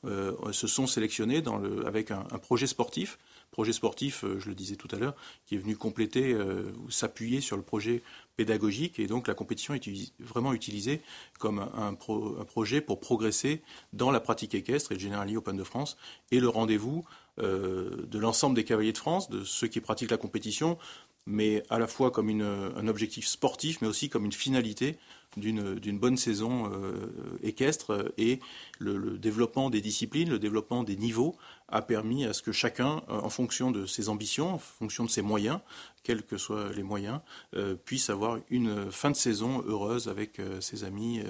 euh, 0.05 0.53
se 0.53 0.67
sont 0.67 0.87
sélectionnés 0.87 1.41
dans 1.41 1.59
le, 1.59 1.87
avec 1.87 2.11
un, 2.11 2.23
projet 2.43 2.67
sportif, 2.67 3.19
projet 3.55 3.73
sportif, 3.73 4.25
euh, 4.25 4.41
je 4.41 4.49
le 4.49 4.55
disais 4.57 4.75
tout 4.75 4.89
à 4.91 4.97
l'heure, 4.97 5.15
qui 5.47 5.55
est 5.55 5.59
venu 5.59 5.77
compléter 5.77 6.35
ou 6.35 6.91
s'appuyer 6.91 7.41
sur 7.41 7.57
le 7.57 7.63
projet 7.63 8.03
pédagogique. 8.37 8.99
Et 8.99 9.07
donc 9.07 9.29
la 9.29 9.35
compétition 9.35 9.75
est 9.75 10.13
vraiment 10.19 10.53
utilisée 10.53 11.01
comme 11.39 11.61
un, 11.61 11.95
projet 11.95 12.81
pour 12.81 12.99
progresser 12.99 13.63
dans 13.93 14.11
la 14.11 14.19
pratique 14.19 14.55
équestre 14.55 14.91
et 14.91 14.97
le 14.97 15.01
Generali 15.01 15.37
Open 15.37 15.57
de 15.57 15.63
France 15.63 15.97
et 16.33 16.41
le 16.41 16.49
rendez-vous 16.49 17.05
de 17.39 18.19
l'ensemble 18.19 18.57
des 18.57 18.65
cavaliers 18.65 18.93
de 18.93 18.99
France, 18.99 19.31
de 19.31 19.45
ceux 19.45 19.69
qui 19.69 19.81
pratiquent 19.81 20.11
la 20.11 20.17
compétition, 20.17 20.79
mais 21.27 21.63
à 21.71 21.79
la 21.79 21.87
fois 21.87 22.11
comme 22.11 22.31
un 22.31 22.89
objectif 22.89 23.27
sportif, 23.27 23.81
mais 23.81 23.89
aussi 23.89 24.09
comme 24.09 24.25
une 24.25 24.33
finalité 24.33 24.99
d'une 25.37 25.99
bonne 25.99 26.17
saison 26.17 26.71
euh, 26.73 27.39
équestre. 27.43 28.13
Et 28.19 28.41
le, 28.79 29.19
développement 29.19 29.71
des 29.71 29.81
disciplines, 29.81 30.31
le 30.31 30.39
développement 30.39 30.85
des 30.85 30.97
niveaux 30.97 31.37
a 31.69 31.83
permis 31.83 32.25
à 32.25 32.33
ce 32.33 32.43
que 32.43 32.53
chacun, 32.53 33.03
euh, 33.09 33.21
en 33.21 33.31
fonction 33.31 33.71
de 33.71 33.87
ses 33.87 34.09
ambitions, 34.09 34.55
en 34.55 34.59
fonction 34.59 35.05
de 35.05 35.11
ses 35.11 35.23
moyens, 35.23 35.61
quels 36.03 36.23
que 36.23 36.37
soient 36.37 36.73
les 36.73 36.83
moyens, 36.83 37.21
euh, 37.55 37.75
puisse 37.75 38.11
avoir 38.11 38.39
une 38.51 38.91
fin 38.91 39.11
de 39.11 39.17
saison 39.17 39.63
heureuse 39.67 40.09
avec 40.09 40.41
ses 40.61 40.85
amis 40.85 41.23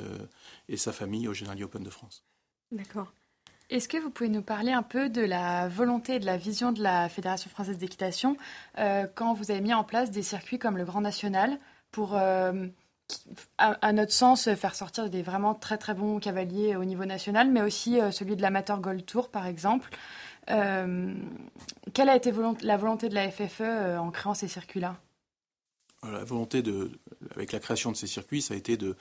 et 0.68 0.76
sa 0.76 0.92
famille 0.92 1.28
au 1.28 1.34
General 1.34 1.62
Open 1.62 1.82
de 1.82 1.90
France. 1.90 2.24
D'accord. 2.72 3.12
Est-ce 3.70 3.88
que 3.88 3.96
vous 3.96 4.10
pouvez 4.10 4.28
nous 4.28 4.42
parler 4.42 4.72
un 4.72 4.82
peu 4.82 5.08
de 5.08 5.22
la 5.22 5.68
volonté 5.68 6.16
et 6.16 6.18
de 6.18 6.26
la 6.26 6.36
vision 6.36 6.70
de 6.70 6.82
la 6.82 7.08
Fédération 7.08 7.48
française 7.48 7.78
d'équitation 7.78 8.36
euh, 8.78 9.06
quand 9.14 9.32
vous 9.32 9.50
avez 9.50 9.62
mis 9.62 9.72
en 9.72 9.84
place 9.84 10.10
des 10.10 10.22
circuits 10.22 10.58
comme 10.58 10.76
le 10.76 10.84
Grand 10.84 11.00
National 11.00 11.58
pour, 11.90 12.14
euh, 12.14 12.66
à, 13.56 13.92
notre 13.92 14.12
sens, 14.12 14.52
faire 14.54 14.74
sortir 14.74 15.08
des 15.08 15.22
vraiment 15.22 15.54
très 15.54 15.78
très 15.78 15.94
bons 15.94 16.18
cavaliers 16.18 16.76
au 16.76 16.84
niveau 16.84 17.06
national, 17.06 17.50
mais 17.50 17.62
aussi 17.62 17.98
euh, 18.00 18.10
celui 18.10 18.36
de 18.36 18.42
l'Amateur 18.42 18.80
Gold 18.80 19.06
Tour 19.06 19.30
par 19.30 19.46
exemple. 19.46 19.88
Quelle 20.46 22.08
a 22.10 22.16
été 22.16 22.32
la 22.60 22.76
volonté 22.76 23.08
de 23.08 23.14
la 23.14 23.30
FFE 23.30 23.62
en 23.98 24.10
créant 24.10 24.34
ces 24.34 24.48
circuits-là? 24.48 24.98
La 26.02 26.22
volonté, 26.22 26.60
de, 26.60 26.90
avec 27.34 27.52
la 27.52 27.60
création 27.60 27.90
de 27.90 27.96
ces 27.96 28.06
circuits, 28.06 28.42
ça 28.42 28.52
a 28.52 28.58
été 28.58 28.76
de 28.76 28.94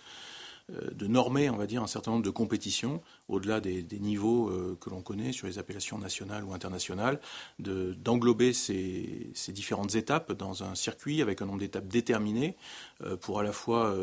de 0.69 1.07
normer, 1.07 1.49
on 1.49 1.57
va 1.57 1.67
dire, 1.67 1.83
un 1.83 1.87
certain 1.87 2.11
nombre 2.11 2.23
de 2.23 2.29
compétitions, 2.29 3.01
au-delà 3.27 3.59
des, 3.59 3.83
niveaux 3.99 4.47
euh, 4.47 4.77
que 4.79 4.89
l'on 4.89 5.01
connaît 5.01 5.33
sur 5.33 5.45
les 5.45 5.59
appellations 5.59 5.97
nationales 5.97 6.43
ou 6.45 6.53
internationales, 6.53 7.19
d'englober 7.59 8.53
ces, 8.53 9.33
différentes 9.49 9.95
étapes 9.95 10.31
dans 10.31 10.63
un 10.63 10.73
circuit 10.73 11.21
avec 11.21 11.41
un 11.41 11.47
nombre 11.47 11.59
d'étapes 11.59 11.87
déterminé 11.87 12.55
euh, 13.03 13.17
pour 13.17 13.39
à 13.39 13.43
la 13.43 13.51
fois 13.51 13.93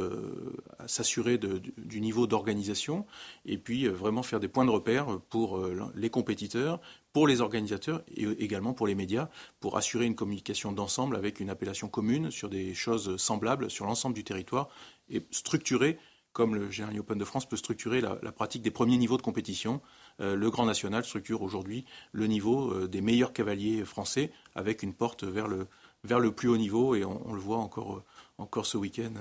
s'assurer 0.87 1.39
du 1.39 2.01
niveau 2.01 2.27
d'organisation 2.27 3.07
et 3.47 3.57
puis 3.59 3.89
vraiment 3.89 4.23
faire 4.23 4.41
des 4.41 4.49
points 4.49 4.65
de 4.65 4.71
repère 4.71 5.19
pour 5.31 5.61
les 5.95 6.11
compétiteurs, 6.11 6.81
pour 7.13 7.27
les 7.27 7.41
organisateurs 7.41 8.03
et 8.15 8.25
également 8.43 8.73
pour 8.73 8.87
les 8.87 8.95
médias, 8.95 9.29
pour 9.61 9.77
assurer 9.77 10.07
une 10.07 10.15
communication 10.15 10.73
d'ensemble 10.73 11.17
avec 11.17 11.41
une 11.41 11.51
appellation 11.51 11.89
commune 11.89 12.31
sur 12.31 12.49
des 12.49 12.75
choses 12.75 13.17
semblables 13.17 13.71
sur 13.71 13.87
l'ensemble 13.87 14.15
du 14.15 14.25
territoire 14.25 14.69
et 15.09 15.25
structurer 15.31 15.99
comme 16.33 16.55
le 16.55 16.71
Général 16.71 16.99
Open 16.99 17.19
de 17.19 17.25
France 17.25 17.49
peut 17.49 17.57
structurer 17.57 18.01
la, 18.01 18.17
pratique 18.33 18.63
des 18.63 18.71
premiers 18.71 18.97
niveaux 18.97 19.17
de 19.17 19.23
compétition. 19.23 19.81
Euh, 20.21 20.37
le 20.37 20.51
Grand 20.51 20.65
National 20.65 21.05
structure 21.05 21.43
aujourd'hui 21.43 21.85
le 22.13 22.27
niveau 22.27 22.73
euh, 22.73 22.89
des 22.89 23.01
meilleurs 23.01 23.33
cavaliers 23.33 23.85
français 23.85 24.31
avec 24.55 24.83
une 24.83 24.95
porte 24.95 25.25
vers 25.25 25.49
le, 25.49 25.67
vers 26.05 26.21
le 26.21 26.33
plus 26.33 26.49
haut 26.49 26.57
niveau 26.57 26.95
et 26.95 27.05
on, 27.05 27.33
le 27.33 27.41
voit 27.41 27.59
encore, 27.59 27.97
euh, 27.97 28.05
encore 28.39 28.67
ce 28.67 28.77
week-end. 28.77 29.13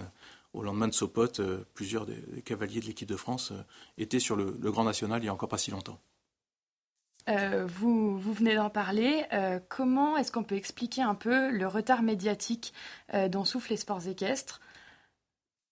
au 0.54 0.62
lendemain 0.62 0.88
de 0.88 0.93
Sopot, 0.93 1.41
plusieurs 1.74 2.06
des, 2.06 2.41
cavaliers 2.43 2.80
de 2.80 2.86
l'équipe 2.86 3.10
de 3.10 3.15
France 3.15 3.54
étaient 3.98 4.19
sur 4.19 4.36
le, 4.36 4.52
Grand 4.52 4.84
National 4.84 5.22
il 5.22 5.24
n'y 5.24 5.30
a 5.30 5.34
encore 5.34 5.50
pas 5.50 5.58
si 5.58 5.72
longtemps. 5.72 6.00
vous, 7.28 8.17
vous, 8.17 8.34
venez 8.34 8.56
d'en 8.56 8.69
parler. 8.69 9.24
comment 9.67 10.17
est-ce 10.17 10.32
qu'on 10.32 10.43
peut 10.43 10.56
expliquer 10.56 11.02
un 11.02 11.15
peu 11.15 11.52
le 11.52 11.67
retard 11.67 12.02
médiatique 12.02 12.74
dont 13.30 13.45
souffrent 13.45 13.69
les 13.69 13.78
sports 13.78 14.08
équestres? 14.08 14.60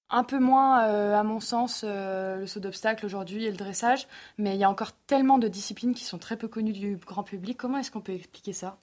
Un 0.10 0.24
peu 0.24 0.40
moins, 0.40 0.86
euh, 0.88 1.16
à 1.16 1.24
mon 1.24 1.40
sens, 1.40 1.84
euh, 1.84 2.38
le 2.38 2.48
saut 2.48 2.60
d'obstacle 2.60 3.06
aujourd'hui 3.06 3.46
et 3.46 3.52
le 3.52 3.58
dressage, 3.58 4.08
mais 4.38 4.56
il 4.56 4.60
y 4.60 4.64
a 4.64 4.70
encore 4.70 4.94
tellement 5.08 5.38
de 5.38 5.48
disciplines 5.48 5.94
qui 5.94 6.04
sont 6.04 6.18
très 6.18 6.38
peu 6.38 6.48
connues 6.48 6.74
du 6.74 6.98
grand 6.98 7.24
public. 7.24 7.58
Comment 7.58 7.80
est-ce 7.80 7.92
qu'on 7.92 8.02
peut 8.02 8.14
expliquer 8.14 8.54
ça? 8.54 8.78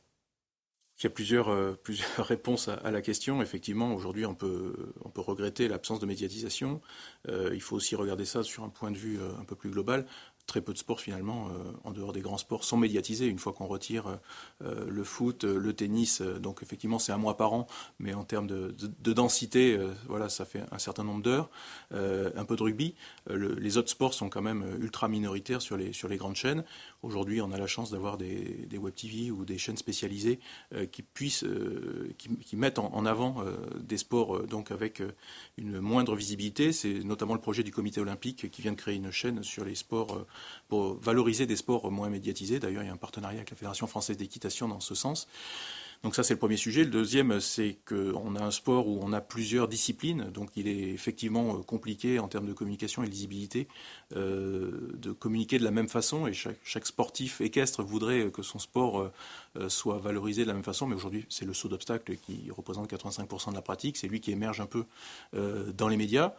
Il 1.01 1.05
y 1.05 1.07
a 1.07 1.11
plusieurs, 1.11 1.49
euh, 1.49 1.81
réponses 2.19 2.69
à, 2.69 2.91
la 2.91 3.01
question. 3.01 3.43
Effectivement, 3.43 3.95
aujourd'hui, 3.95 4.27
on 4.27 4.35
peut 4.35 4.77
regretter 5.17 5.67
l'absence 5.67 5.99
de 5.99 6.07
médiatisation. 6.07 6.81
il 7.27 7.61
faut 7.61 7.77
aussi 7.77 7.97
regarder 7.97 8.25
ça 8.25 8.43
sur 8.43 8.63
un 8.63 8.69
point 8.69 8.91
de 8.91 8.99
vue 8.99 9.19
un 9.41 9.45
peu 9.45 9.57
plus 9.57 9.71
global. 9.71 10.07
Très 10.47 10.61
peu 10.61 10.73
de 10.73 10.79
sports 10.79 11.01
finalement, 11.01 11.49
euh, 11.49 11.73
en 11.85 11.93
dehors 11.93 12.13
des 12.13 12.21
grands 12.21 12.39
sports, 12.39 12.65
sont 12.65 12.77
médiatisés. 12.77 13.27
Une 13.27 13.39
fois 13.39 13.53
qu'on 13.53 13.67
retire 13.67 14.19
euh, 14.63 14.85
le 14.89 15.05
foot, 15.05 15.45
le 15.45 15.73
tennis, 15.73 16.21
donc 16.21 16.63
effectivement 16.63 16.99
c'est 16.99 17.13
un 17.13 17.19
mois 17.19 17.37
par 17.37 17.53
an, 17.53 17.67
mais 17.99 18.15
en 18.15 18.25
termes 18.25 18.47
de, 18.47 18.75
densité, 19.13 19.79
voilà, 20.09 20.29
ça 20.29 20.45
fait 20.45 20.63
un 20.71 20.79
certain 20.79 21.05
nombre 21.05 21.23
d'heures. 21.23 21.51
un 21.93 22.45
peu 22.45 22.57
de 22.57 22.63
rugby. 22.63 22.95
les 23.31 23.77
autres 23.77 23.91
sports 23.91 24.15
sont 24.15 24.29
quand 24.29 24.43
même 24.43 24.65
ultra 24.81 25.09
minoritaires 25.09 25.63
sur 25.63 25.77
les, 25.77 25.93
sur 25.93 26.09
les 26.09 26.17
grandes 26.17 26.37
chaînes. 26.37 26.65
Aujourd'hui, 27.05 27.41
on 27.43 27.53
a 27.53 27.59
la 27.59 27.67
chance 27.67 27.91
d'avoir 27.91 28.17
des, 28.17 28.67
web 28.77 28.95
TV 28.95 29.31
ou 29.31 29.45
des 29.45 29.59
chaînes 29.59 29.77
spécialisées 29.77 30.41
qui 30.91 31.03
puissent, 31.03 31.45
qui, 32.19 32.57
mettent 32.57 32.79
en, 32.79 33.05
avant 33.07 33.45
des 33.79 33.99
sports 33.99 34.47
donc 34.47 34.71
avec 34.71 35.03
une 35.59 35.81
moindre 35.81 36.17
visibilité. 36.17 36.73
C'est 36.73 37.05
notamment 37.05 37.35
le 37.35 37.41
projet 37.41 37.63
du 37.63 37.73
Comité 37.73 38.01
olympique 38.01 38.51
qui 38.51 38.63
vient 38.63 38.73
de 38.73 38.77
créer 38.77 38.97
une 38.97 39.11
chaîne 39.11 39.43
sur 39.43 39.65
les 39.65 39.75
sports 39.75 40.27
pour 40.69 40.95
valoriser 40.95 41.47
des 41.47 41.57
sports 41.57 41.91
moins 41.91 42.09
médiatisés. 42.09 42.59
D'ailleurs, 42.59 42.83
il 42.83 42.87
y 42.87 42.91
a 42.91 42.93
un 42.93 42.97
partenariat 42.97 43.39
avec 43.39 43.51
la 43.51 43.57
Fédération 43.57 43.87
française 43.87 44.17
d'équitation 44.17 44.69
dans 44.69 44.81
ce 44.81 44.95
sens. 44.95 45.29
Donc 46.05 46.15
ça, 46.15 46.23
c'est 46.23 46.35
le 46.35 46.39
premier 46.39 46.59
sujet. 46.59 46.85
Le 46.85 46.91
deuxième, 46.91 47.41
c'est 47.41 47.79
qu'on 47.89 48.37
a 48.37 48.45
un 48.45 48.51
sport 48.51 48.89
où 48.89 49.01
on 49.03 49.15
a 49.15 49.23
plusieurs 49.23 49.69
disciplines, 49.69 50.25
donc 50.25 50.51
il 50.55 50.69
est 50.69 50.91
effectivement 50.91 51.57
euh, 51.57 51.63
compliqué 51.63 52.19
en 52.19 52.29
termes 52.29 52.47
de 52.47 52.53
communication 52.53 53.03
et 53.03 53.07
de 53.07 53.11
lisibilité 53.11 53.69
euh, 54.15 54.93
de 54.99 55.13
communiquer 55.13 55.59
de 55.59 55.65
la 55.65 55.71
même 55.71 55.89
façon. 55.89 56.27
Et 56.27 56.35
chaque, 56.35 56.87
sportif 56.87 57.41
équestre 57.41 57.83
voudrait 57.83 58.31
que 58.31 58.43
son 58.43 58.59
sport 58.59 59.11
euh, 59.57 59.69
soit 59.71 59.97
valorisé 59.97 60.43
de 60.43 60.49
la 60.49 60.53
même 60.53 60.63
façon, 60.63 60.87
mais 60.87 60.95
aujourd'hui, 60.95 61.25
c'est 61.31 61.47
le 61.47 61.55
saut 61.55 61.69
d'obstacle 61.69 62.17
qui 62.19 62.51
représente 62.51 62.93
85% 62.93 63.51
de 63.51 63.55
la 63.55 63.63
pratique. 63.63 63.97
C'est 63.97 64.09
lui 64.09 64.21
qui 64.21 64.31
émerge 64.31 64.61
un 64.61 64.67
peu 64.67 64.85
dans 65.33 65.89
les 65.89 65.97
médias. 65.97 66.35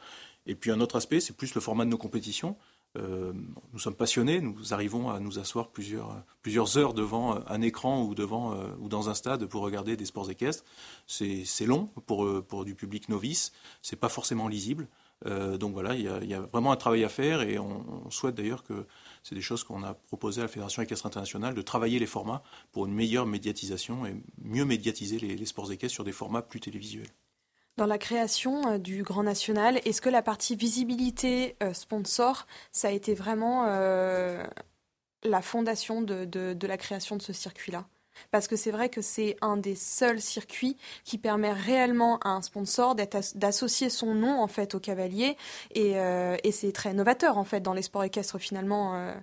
Et 0.46 0.54
puis 0.54 0.70
un 0.70 0.80
autre 0.80 0.96
aspect, 0.96 1.20
c'est 1.20 1.36
plus 1.36 1.56
le 1.56 1.62
format 1.62 1.86
de 1.86 1.90
nos 1.90 1.98
compétitions. 1.98 2.56
Euh, 2.98 3.34
nous 3.74 3.80
sommes 3.80 3.96
passionnés, 3.96 4.42
nous 4.42 4.74
arrivons 4.74 5.10
à 5.10 5.20
nous 5.20 5.40
asseoir 5.40 5.70
plusieurs, 5.70 6.78
heures 6.78 6.94
devant 6.94 7.40
un 7.48 7.62
écran 7.62 8.04
ou, 8.04 8.16
devant, 8.16 8.54
euh, 8.54 8.68
ou 8.80 8.88
dans 8.88 9.10
un 9.10 9.14
stade 9.14 9.46
pour 9.46 9.64
regarder 9.64 9.98
des 9.98 10.06
sports 10.06 10.30
équestres. 10.30 10.64
C'est 11.08 11.66
long 11.66 11.88
pour, 12.06 12.66
du 12.66 12.76
public 12.76 13.10
novice, 13.10 13.52
c'est 13.82 13.96
pas 13.96 14.10
forcément 14.10 14.48
lisible. 14.48 14.88
Euh, 15.26 15.58
donc 15.58 15.74
voilà, 15.74 15.96
il 15.96 16.04
y, 16.04 16.34
a, 16.34 16.42
vraiment 16.42 16.72
un 16.74 16.76
travail 16.76 17.04
à 17.04 17.10
faire 17.10 17.42
et 17.42 17.58
on, 17.58 18.10
souhaite 18.12 18.36
d'ailleurs 18.36 18.64
que 18.64 18.86
c'est 19.24 19.34
des 19.34 19.42
choses 19.42 19.64
qu'on 19.64 19.82
a 19.84 19.94
proposées 19.94 20.42
à 20.42 20.44
la 20.44 20.50
Fédération 20.50 20.82
équestre 20.82 21.06
internationale, 21.06 21.56
de 21.56 21.62
travailler 21.62 22.00
les 22.00 22.06
formats 22.06 22.44
pour 22.72 22.86
une 22.86 22.94
meilleure 22.94 23.26
médiatisation 23.26 24.06
et 24.06 24.16
mieux 24.44 24.66
médiatiser 24.66 25.20
les 25.20 25.46
sports 25.46 25.72
équestres 25.72 25.96
sur 25.96 26.04
des 26.04 26.12
formats 26.12 26.42
plus 26.42 26.60
télévisuels. 26.60 27.08
Dans 27.78 27.88
la 27.88 27.98
création 27.98 28.72
euh, 28.72 28.78
du 28.78 29.04
Grand 29.04 29.24
National, 29.24 29.82
est-ce 29.84 30.02
que 30.02 30.10
la 30.10 30.22
partie 30.22 30.56
visibilité 30.56 31.58
euh, 31.62 31.74
sponsor, 31.74 32.48
ça 32.72 32.88
a 32.88 32.92
été 32.92 33.14
vraiment 33.14 33.66
euh, 33.68 34.46
la 35.24 35.42
fondation 35.42 36.02
de, 36.02 36.58
la 36.66 36.78
création 36.78 37.18
de 37.18 37.22
ce 37.22 37.34
circuit-là? 37.34 37.86
Parce 38.32 38.48
que 38.48 38.56
c'est 38.56 38.72
vrai 38.72 38.88
que 38.88 39.02
c'est 39.02 39.36
un 39.42 39.58
des 39.58 39.76
seuls 39.76 40.22
circuits 40.22 40.78
qui 41.04 41.18
permet 41.18 41.52
réellement 41.52 42.18
à 42.20 42.30
un 42.30 42.42
sponsor 42.42 42.96
d'associer 42.96 43.90
son 43.90 44.16
nom 44.16 44.42
en 44.42 44.48
fait 44.48 44.74
au 44.74 44.80
cavalier. 44.80 45.36
Et, 45.72 45.96
c'est 46.50 46.72
très 46.72 46.94
novateur 46.94 47.38
en 47.38 47.44
fait 47.44 47.60
dans 47.60 47.74
les 47.74 47.82
sports 47.82 48.06
équestres 48.06 48.40
finalement. 48.40 49.14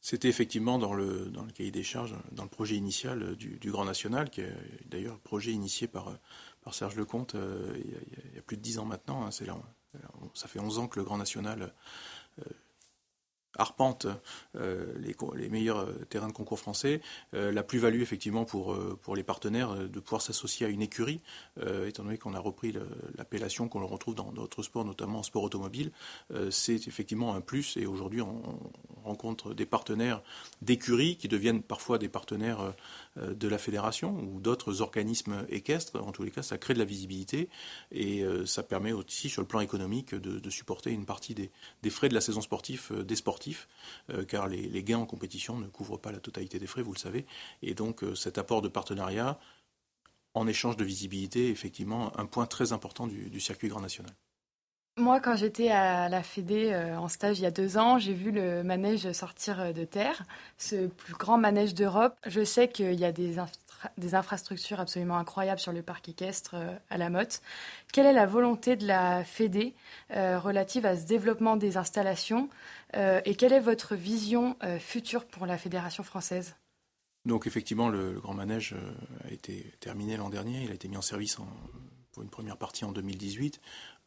C'était 0.00 0.28
effectivement 0.28 0.78
dans 0.78 0.94
le, 0.94 1.26
dans 1.26 1.44
le 1.44 1.52
cahier 1.52 1.70
des 1.70 1.82
charges, 1.82 2.14
dans 2.32 2.44
le 2.44 2.48
projet 2.48 2.76
initial 2.76 3.36
du, 3.36 3.58
du 3.58 3.70
Grand 3.70 3.84
National, 3.84 4.30
qui 4.30 4.40
est 4.40 4.54
d'ailleurs 4.86 5.16
le 5.16 5.20
projet 5.20 5.50
initié 5.50 5.86
par, 5.86 6.18
par 6.64 6.74
Serge 6.74 6.96
Lecomte 6.96 7.34
euh, 7.34 7.76
il, 7.76 8.34
y 8.34 8.38
a, 8.38 8.42
plus 8.42 8.56
de 8.56 8.62
dix 8.62 8.78
ans 8.78 8.86
maintenant. 8.86 9.24
Hein, 9.24 9.30
ça 10.34 10.48
fait 10.48 10.58
11 10.58 10.78
ans 10.78 10.88
que 10.88 10.98
le 10.98 11.04
Grand 11.04 11.18
National 11.18 11.72
euh, 12.40 12.44
arpente 13.56 14.08
euh, 14.56 14.92
les, 14.98 15.48
meilleurs 15.48 15.86
terrains 16.08 16.26
de 16.26 16.32
concours 16.32 16.58
français. 16.58 17.00
la 17.32 17.62
plus-value, 17.62 18.00
effectivement, 18.00 18.44
pour, 18.44 18.74
les 19.14 19.22
partenaires, 19.22 19.76
de 19.76 20.00
pouvoir 20.00 20.22
s'associer 20.22 20.66
à 20.66 20.68
une 20.68 20.82
écurie, 20.82 21.20
étant 21.86 22.02
donné 22.02 22.18
qu'on 22.18 22.34
a 22.34 22.40
repris 22.40 22.74
l'appellation 23.16 23.68
qu'on 23.68 23.86
retrouve 23.86 24.16
dans 24.16 24.32
d'autres 24.32 24.64
sports, 24.64 24.84
notamment 24.84 25.20
en 25.20 25.22
sport 25.22 25.44
automobile, 25.44 25.92
c'est 26.50 26.88
effectivement 26.88 27.36
un 27.36 27.40
plus. 27.40 27.76
Et 27.76 27.86
aujourd'hui, 27.86 28.22
on, 28.22 28.58
rencontre 29.04 29.54
des 29.54 29.66
partenaires 29.66 30.22
d'écurie 30.62 31.16
qui 31.16 31.28
deviennent 31.28 31.62
parfois 31.62 31.98
des 31.98 32.08
partenaires 32.08 32.74
de 33.16 33.48
la 33.48 33.58
fédération 33.58 34.18
ou 34.18 34.40
d'autres 34.40 34.80
organismes 34.80 35.46
équestres. 35.48 36.02
En 36.02 36.12
tous 36.12 36.24
les 36.24 36.30
cas, 36.30 36.42
ça 36.42 36.58
crée 36.58 36.74
de 36.74 36.78
la 36.78 36.84
visibilité 36.84 37.48
et 37.92 38.22
euh, 38.22 38.44
ça 38.46 38.62
permet 38.62 38.92
aussi, 38.92 39.28
sur 39.28 39.42
le 39.42 39.48
plan 39.48 39.60
économique, 39.60 40.14
de, 40.14 40.50
supporter 40.50 40.90
une 40.90 41.06
partie 41.06 41.34
des, 41.34 41.50
frais 41.90 42.08
de 42.08 42.14
la 42.14 42.20
saison 42.20 42.40
sportive 42.40 42.88
euh, 42.90 43.02
des 43.02 43.16
sportifs, 43.16 43.68
car 44.28 44.48
les, 44.48 44.82
gains 44.82 44.98
en 44.98 45.06
compétition 45.06 45.58
ne 45.58 45.66
couvrent 45.66 45.98
pas 45.98 46.12
la 46.12 46.20
totalité 46.20 46.58
des 46.58 46.66
frais, 46.66 46.82
vous 46.82 46.92
le 46.92 46.98
savez. 46.98 47.26
Et 47.62 47.74
donc, 47.74 48.04
cet 48.14 48.38
apport 48.38 48.62
de 48.62 48.68
partenariat, 48.68 49.38
en 50.34 50.46
échange 50.46 50.76
de 50.76 50.84
visibilité, 50.84 51.48
est 51.48 51.50
effectivement 51.50 52.18
un 52.18 52.26
point 52.26 52.46
très 52.46 52.72
important 52.72 53.06
du 53.06 53.40
circuit 53.40 53.68
grand 53.68 53.80
national. 53.80 54.14
Moi, 54.96 55.18
quand 55.18 55.34
j'étais 55.34 55.70
à 55.70 56.08
la 56.08 56.22
Fédé 56.22 56.70
euh, 56.72 56.96
en 56.96 57.08
stage 57.08 57.40
il 57.40 57.42
y 57.42 57.46
a 57.46 57.50
deux 57.50 57.78
ans, 57.78 57.98
j'ai 57.98 58.12
vu 58.12 58.30
le 58.30 58.62
manège 58.62 59.10
sortir 59.10 59.60
euh, 59.60 59.72
de 59.72 59.84
terre, 59.84 60.22
ce 60.56 60.86
plus 60.86 61.14
grand 61.14 61.36
manège 61.36 61.74
d'Europe. 61.74 62.14
Je 62.26 62.44
sais 62.44 62.68
qu'il 62.68 62.94
y 62.94 63.04
a 63.04 63.10
des, 63.10 63.38
infrastructures 64.14 64.78
absolument 64.78 65.18
incroyables 65.18 65.58
sur 65.58 65.72
le 65.72 65.82
parc 65.82 66.08
équestre 66.08 66.54
euh, 66.54 66.76
à 66.90 66.96
la 66.96 67.10
Motte. 67.10 67.42
Quelle 67.92 68.06
est 68.06 68.12
la 68.12 68.26
volonté 68.26 68.76
de 68.76 68.86
la 68.86 69.24
Fédé 69.24 69.74
relative 70.10 70.86
à 70.86 70.96
ce 70.96 71.06
développement 71.06 71.56
des 71.56 71.76
installations 71.76 72.48
et 72.94 73.34
quelle 73.34 73.52
est 73.52 73.60
votre 73.60 73.94
vision 73.94 74.56
future 74.78 75.24
pour 75.24 75.46
la 75.46 75.58
Fédération 75.58 76.02
française? 76.02 76.54
Donc 77.24 77.46
effectivement, 77.46 77.88
le, 77.88 78.20
grand 78.20 78.34
manège 78.34 78.74
a 79.24 79.30
été 79.30 79.72
terminé 79.80 80.16
l'an 80.16 80.28
dernier. 80.28 80.64
Il 80.64 80.70
a 80.70 80.74
été 80.74 80.88
mis 80.88 80.96
en 80.96 81.02
service 81.02 81.38
en, 81.38 81.46
pour 82.14 82.22
une 82.22 82.30
première 82.30 82.56
partie 82.56 82.84
en 82.84 82.92
2018. 82.92 83.60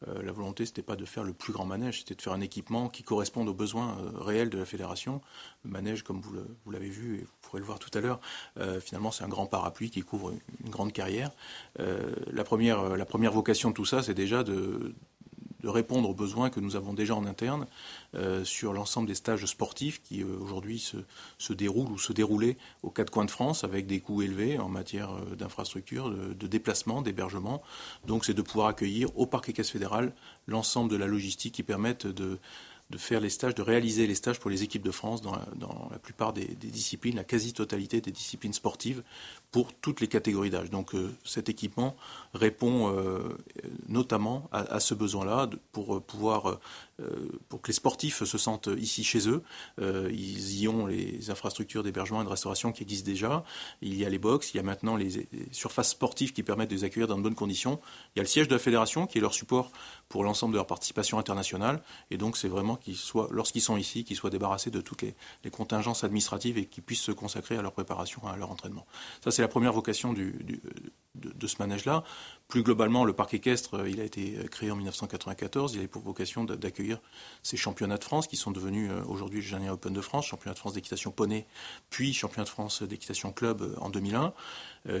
Euh, 0.06 0.22
la 0.22 0.32
volonté, 0.32 0.64
c'était 0.64 0.82
pas 0.82 0.96
de 0.96 1.04
faire 1.04 1.24
le 1.24 1.34
plus 1.34 1.52
grand 1.52 1.66
manège, 1.66 1.98
c'était 1.98 2.14
de 2.14 2.22
faire 2.22 2.32
un 2.32 2.40
équipement 2.40 2.88
qui 2.88 3.02
corresponde 3.02 3.48
aux 3.48 3.54
besoins 3.54 3.98
euh, 3.98 4.18
réels 4.18 4.48
de 4.48 4.58
la 4.58 4.64
fédération. 4.64 5.20
Le 5.64 5.70
manège, 5.70 6.02
comme 6.02 6.20
vous 6.20 6.70
l'avez 6.70 6.88
vu 6.88 7.18
et 7.18 7.20
vous 7.20 7.32
pourrez 7.42 7.60
le 7.60 7.66
voir 7.66 7.78
tout 7.78 7.90
à 7.96 8.00
l'heure, 8.00 8.20
euh, 8.58 8.80
finalement, 8.80 9.10
c'est 9.10 9.24
un 9.24 9.28
grand 9.28 9.46
parapluie 9.46 9.90
qui 9.90 10.00
couvre 10.00 10.32
une, 10.64 10.70
grande 10.70 10.92
carrière. 10.92 11.30
la, 11.76 12.44
première, 12.44 12.96
la 12.96 13.04
première 13.04 13.32
vocation 13.32 13.70
de 13.70 13.74
tout 13.74 13.84
ça, 13.84 14.02
c'est 14.02 14.14
déjà 14.14 14.42
de, 14.42 14.94
de 15.60 15.68
répondre 15.68 16.08
aux 16.08 16.14
besoins 16.14 16.50
que 16.50 16.60
nous 16.60 16.76
avons 16.76 16.94
déjà 16.94 17.14
en 17.14 17.26
interne 17.26 17.66
euh, 18.14 18.44
sur 18.44 18.72
l'ensemble 18.72 19.08
des 19.08 19.14
stages 19.14 19.44
sportifs 19.46 20.02
qui 20.02 20.22
euh, 20.22 20.26
aujourd'hui 20.40 20.78
se, 20.78 20.96
se, 21.38 21.52
déroulent 21.52 21.90
ou 21.90 21.98
se 21.98 22.12
déroulaient 22.12 22.56
aux 22.82 22.90
quatre 22.90 23.10
coins 23.10 23.24
de 23.24 23.30
France 23.30 23.64
avec 23.64 23.86
des 23.86 24.00
coûts 24.00 24.22
élevés 24.22 24.58
en 24.58 24.68
matière 24.68 25.10
euh, 25.10 25.34
d'infrastructure, 25.34 26.10
de, 26.10 26.32
de, 26.32 26.46
déplacement, 26.46 27.02
d'hébergement. 27.02 27.62
Donc 28.06 28.24
c'est 28.24 28.34
de 28.34 28.42
pouvoir 28.42 28.68
accueillir 28.68 29.16
au 29.18 29.26
Parc 29.26 29.48
Équestre 29.48 29.72
fédéral 29.72 30.12
l'ensemble 30.46 30.90
de 30.90 30.96
la 30.96 31.06
logistique 31.06 31.54
qui 31.54 31.62
permette 31.62 32.06
de 32.06 32.38
de 32.90 32.96
faire 32.96 33.20
les 33.20 33.28
stages, 33.28 33.54
de 33.54 33.62
réaliser 33.62 34.06
les 34.06 34.14
stages 34.14 34.40
pour 34.40 34.50
les 34.50 34.62
équipes 34.62 34.82
de 34.82 34.90
France 34.90 35.20
dans 35.20 35.32
la, 35.32 35.98
plupart 35.98 36.32
des, 36.32 36.46
disciplines, 36.46 37.16
la 37.16 37.24
quasi-totalité 37.24 38.00
des 38.00 38.10
disciplines 38.10 38.54
sportives, 38.54 39.02
pour 39.50 39.74
toutes 39.74 40.00
les 40.00 40.08
catégories 40.08 40.50
d'âge. 40.50 40.70
Donc 40.70 40.94
euh, 40.94 41.14
cet 41.24 41.48
équipement 41.48 41.96
répond 42.32 42.94
euh, 42.94 43.36
notamment 43.88 44.48
à, 44.52 44.60
à 44.60 44.80
ce 44.80 44.94
besoin-là 44.94 45.50
pour 45.72 45.96
euh, 45.96 46.00
pouvoir 46.00 46.58
pour 47.48 47.62
que 47.62 47.68
les 47.68 47.74
sportifs 47.74 48.24
se 48.24 48.38
sentent 48.38 48.68
ici 48.78 49.04
chez 49.04 49.28
eux. 49.28 49.42
ils 49.78 50.60
y 50.60 50.68
ont 50.68 50.86
les 50.86 51.30
infrastructures 51.30 51.82
d'hébergement 51.82 52.22
et 52.22 52.24
de 52.24 52.28
restauration 52.28 52.72
qui 52.72 52.82
existent 52.82 53.06
déjà. 53.06 53.44
Il 53.82 53.94
y 53.96 54.04
a 54.04 54.08
les 54.08 54.18
box, 54.18 54.52
il 54.52 54.56
y 54.56 54.60
a 54.60 54.62
maintenant 54.62 54.96
les, 54.96 55.28
surfaces 55.52 55.90
sportives 55.90 56.32
qui 56.32 56.42
permettent 56.42 56.70
de 56.70 56.74
les 56.74 56.84
accueillir 56.84 57.08
dans 57.08 57.16
de 57.16 57.22
bonnes 57.22 57.34
conditions. 57.34 57.80
Il 58.14 58.18
y 58.18 58.20
a 58.20 58.22
le 58.22 58.28
siège 58.28 58.48
de 58.48 58.54
la 58.54 58.58
fédération 58.58 59.06
qui 59.06 59.18
est 59.18 59.20
leur 59.20 59.34
support 59.34 59.70
pour 60.08 60.24
l'ensemble 60.24 60.52
de 60.52 60.58
leur 60.58 60.66
participation 60.66 61.18
internationale. 61.18 61.82
Et 62.10 62.16
donc 62.16 62.36
c'est 62.36 62.48
vraiment 62.48 62.76
qu'ils 62.76 62.96
soient, 62.96 63.28
lorsqu'ils 63.30 63.62
sont 63.62 63.76
ici, 63.76 64.04
qu'ils 64.04 64.16
soient 64.16 64.30
débarrassés 64.30 64.70
de 64.70 64.80
toutes 64.80 65.02
les 65.02 65.50
contingences 65.50 66.04
administratives 66.04 66.58
et 66.58 66.66
qu'ils 66.66 66.82
puissent 66.82 67.00
se 67.00 67.12
consacrer 67.12 67.56
à 67.56 67.62
leur 67.62 67.72
préparation, 67.72 68.26
à 68.26 68.36
leur 68.36 68.50
entraînement. 68.50 68.86
Ça 69.22 69.30
c'est 69.30 69.42
la 69.42 69.48
première 69.48 69.72
vocation 69.72 70.12
du, 70.12 70.60
de, 71.18 71.46
ce 71.46 71.56
manège-là. 71.58 72.04
Plus 72.48 72.62
globalement, 72.62 73.04
le 73.04 73.12
parc 73.12 73.34
équestre, 73.34 73.74
euh, 73.74 73.90
il 73.90 74.00
a 74.00 74.04
été 74.04 74.38
créé 74.50 74.70
en 74.70 74.76
1994. 74.76 75.74
Il 75.74 75.84
a 75.84 75.88
pour 75.88 76.02
vocation 76.02 76.44
d'accueillir 76.44 77.00
ces 77.42 77.56
championnats 77.56 77.98
de 77.98 78.04
France 78.04 78.26
qui 78.26 78.36
sont 78.36 78.50
devenus 78.50 78.90
euh, 78.90 79.02
aujourd'hui 79.06 79.40
le 79.40 79.46
Janier 79.46 79.70
Open 79.70 79.92
de 79.92 80.00
France, 80.00 80.26
championnat 80.26 80.54
de 80.54 80.58
France 80.58 80.72
d'équitation 80.72 81.10
poney, 81.10 81.46
puis 81.90 82.14
championnat 82.14 82.44
de 82.44 82.50
France 82.50 82.82
d'équitation 82.82 83.32
club 83.32 83.62
euh, 83.62 83.74
en 83.80 83.90
2001, 83.90 84.32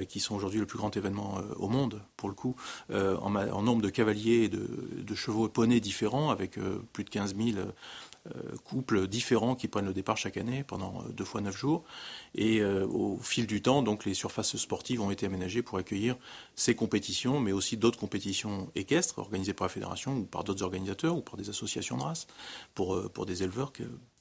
qui 0.06 0.20
sont 0.20 0.34
aujourd'hui 0.34 0.60
le 0.60 0.66
plus 0.66 0.76
grand 0.76 0.94
événement 0.94 1.40
au 1.56 1.68
monde, 1.68 2.02
pour 2.18 2.28
le 2.28 2.34
coup, 2.34 2.56
en, 2.92 3.62
nombre 3.62 3.80
de 3.80 3.88
cavaliers 3.88 4.42
et 4.42 4.48
de, 4.50 4.68
de 4.98 5.14
chevaux 5.14 5.48
poney 5.48 5.80
différents, 5.80 6.28
avec 6.28 6.58
plus 6.92 7.04
de 7.04 7.08
15 7.10 7.34
000 7.36 7.58
euh, 7.58 7.72
couples 8.64 9.06
différents 9.06 9.54
qui 9.54 9.68
prennent 9.68 9.86
le 9.86 9.92
départ 9.92 10.16
chaque 10.16 10.36
année 10.36 10.64
pendant 10.64 11.02
euh, 11.02 11.12
deux 11.12 11.24
fois 11.24 11.40
neuf 11.40 11.56
jours. 11.56 11.84
Et 12.34 12.60
euh, 12.60 12.86
au 12.86 13.18
fil 13.18 13.46
du 13.46 13.62
temps, 13.62 13.82
donc 13.82 14.04
les 14.04 14.14
surfaces 14.14 14.56
sportives 14.56 15.00
ont 15.00 15.10
été 15.10 15.26
aménagées 15.26 15.62
pour 15.62 15.78
accueillir 15.78 16.16
ces 16.54 16.74
compétitions, 16.74 17.40
mais 17.40 17.52
aussi 17.52 17.76
d'autres 17.76 17.98
compétitions 17.98 18.70
équestres 18.74 19.18
organisées 19.18 19.54
par 19.54 19.66
la 19.66 19.72
fédération 19.72 20.16
ou 20.16 20.24
par 20.24 20.44
d'autres 20.44 20.62
organisateurs 20.62 21.16
ou 21.16 21.20
par 21.20 21.36
des 21.36 21.48
associations 21.50 21.96
de 21.96 22.02
race, 22.02 22.26
pour, 22.74 23.26
des 23.26 23.42
éleveurs 23.42 23.72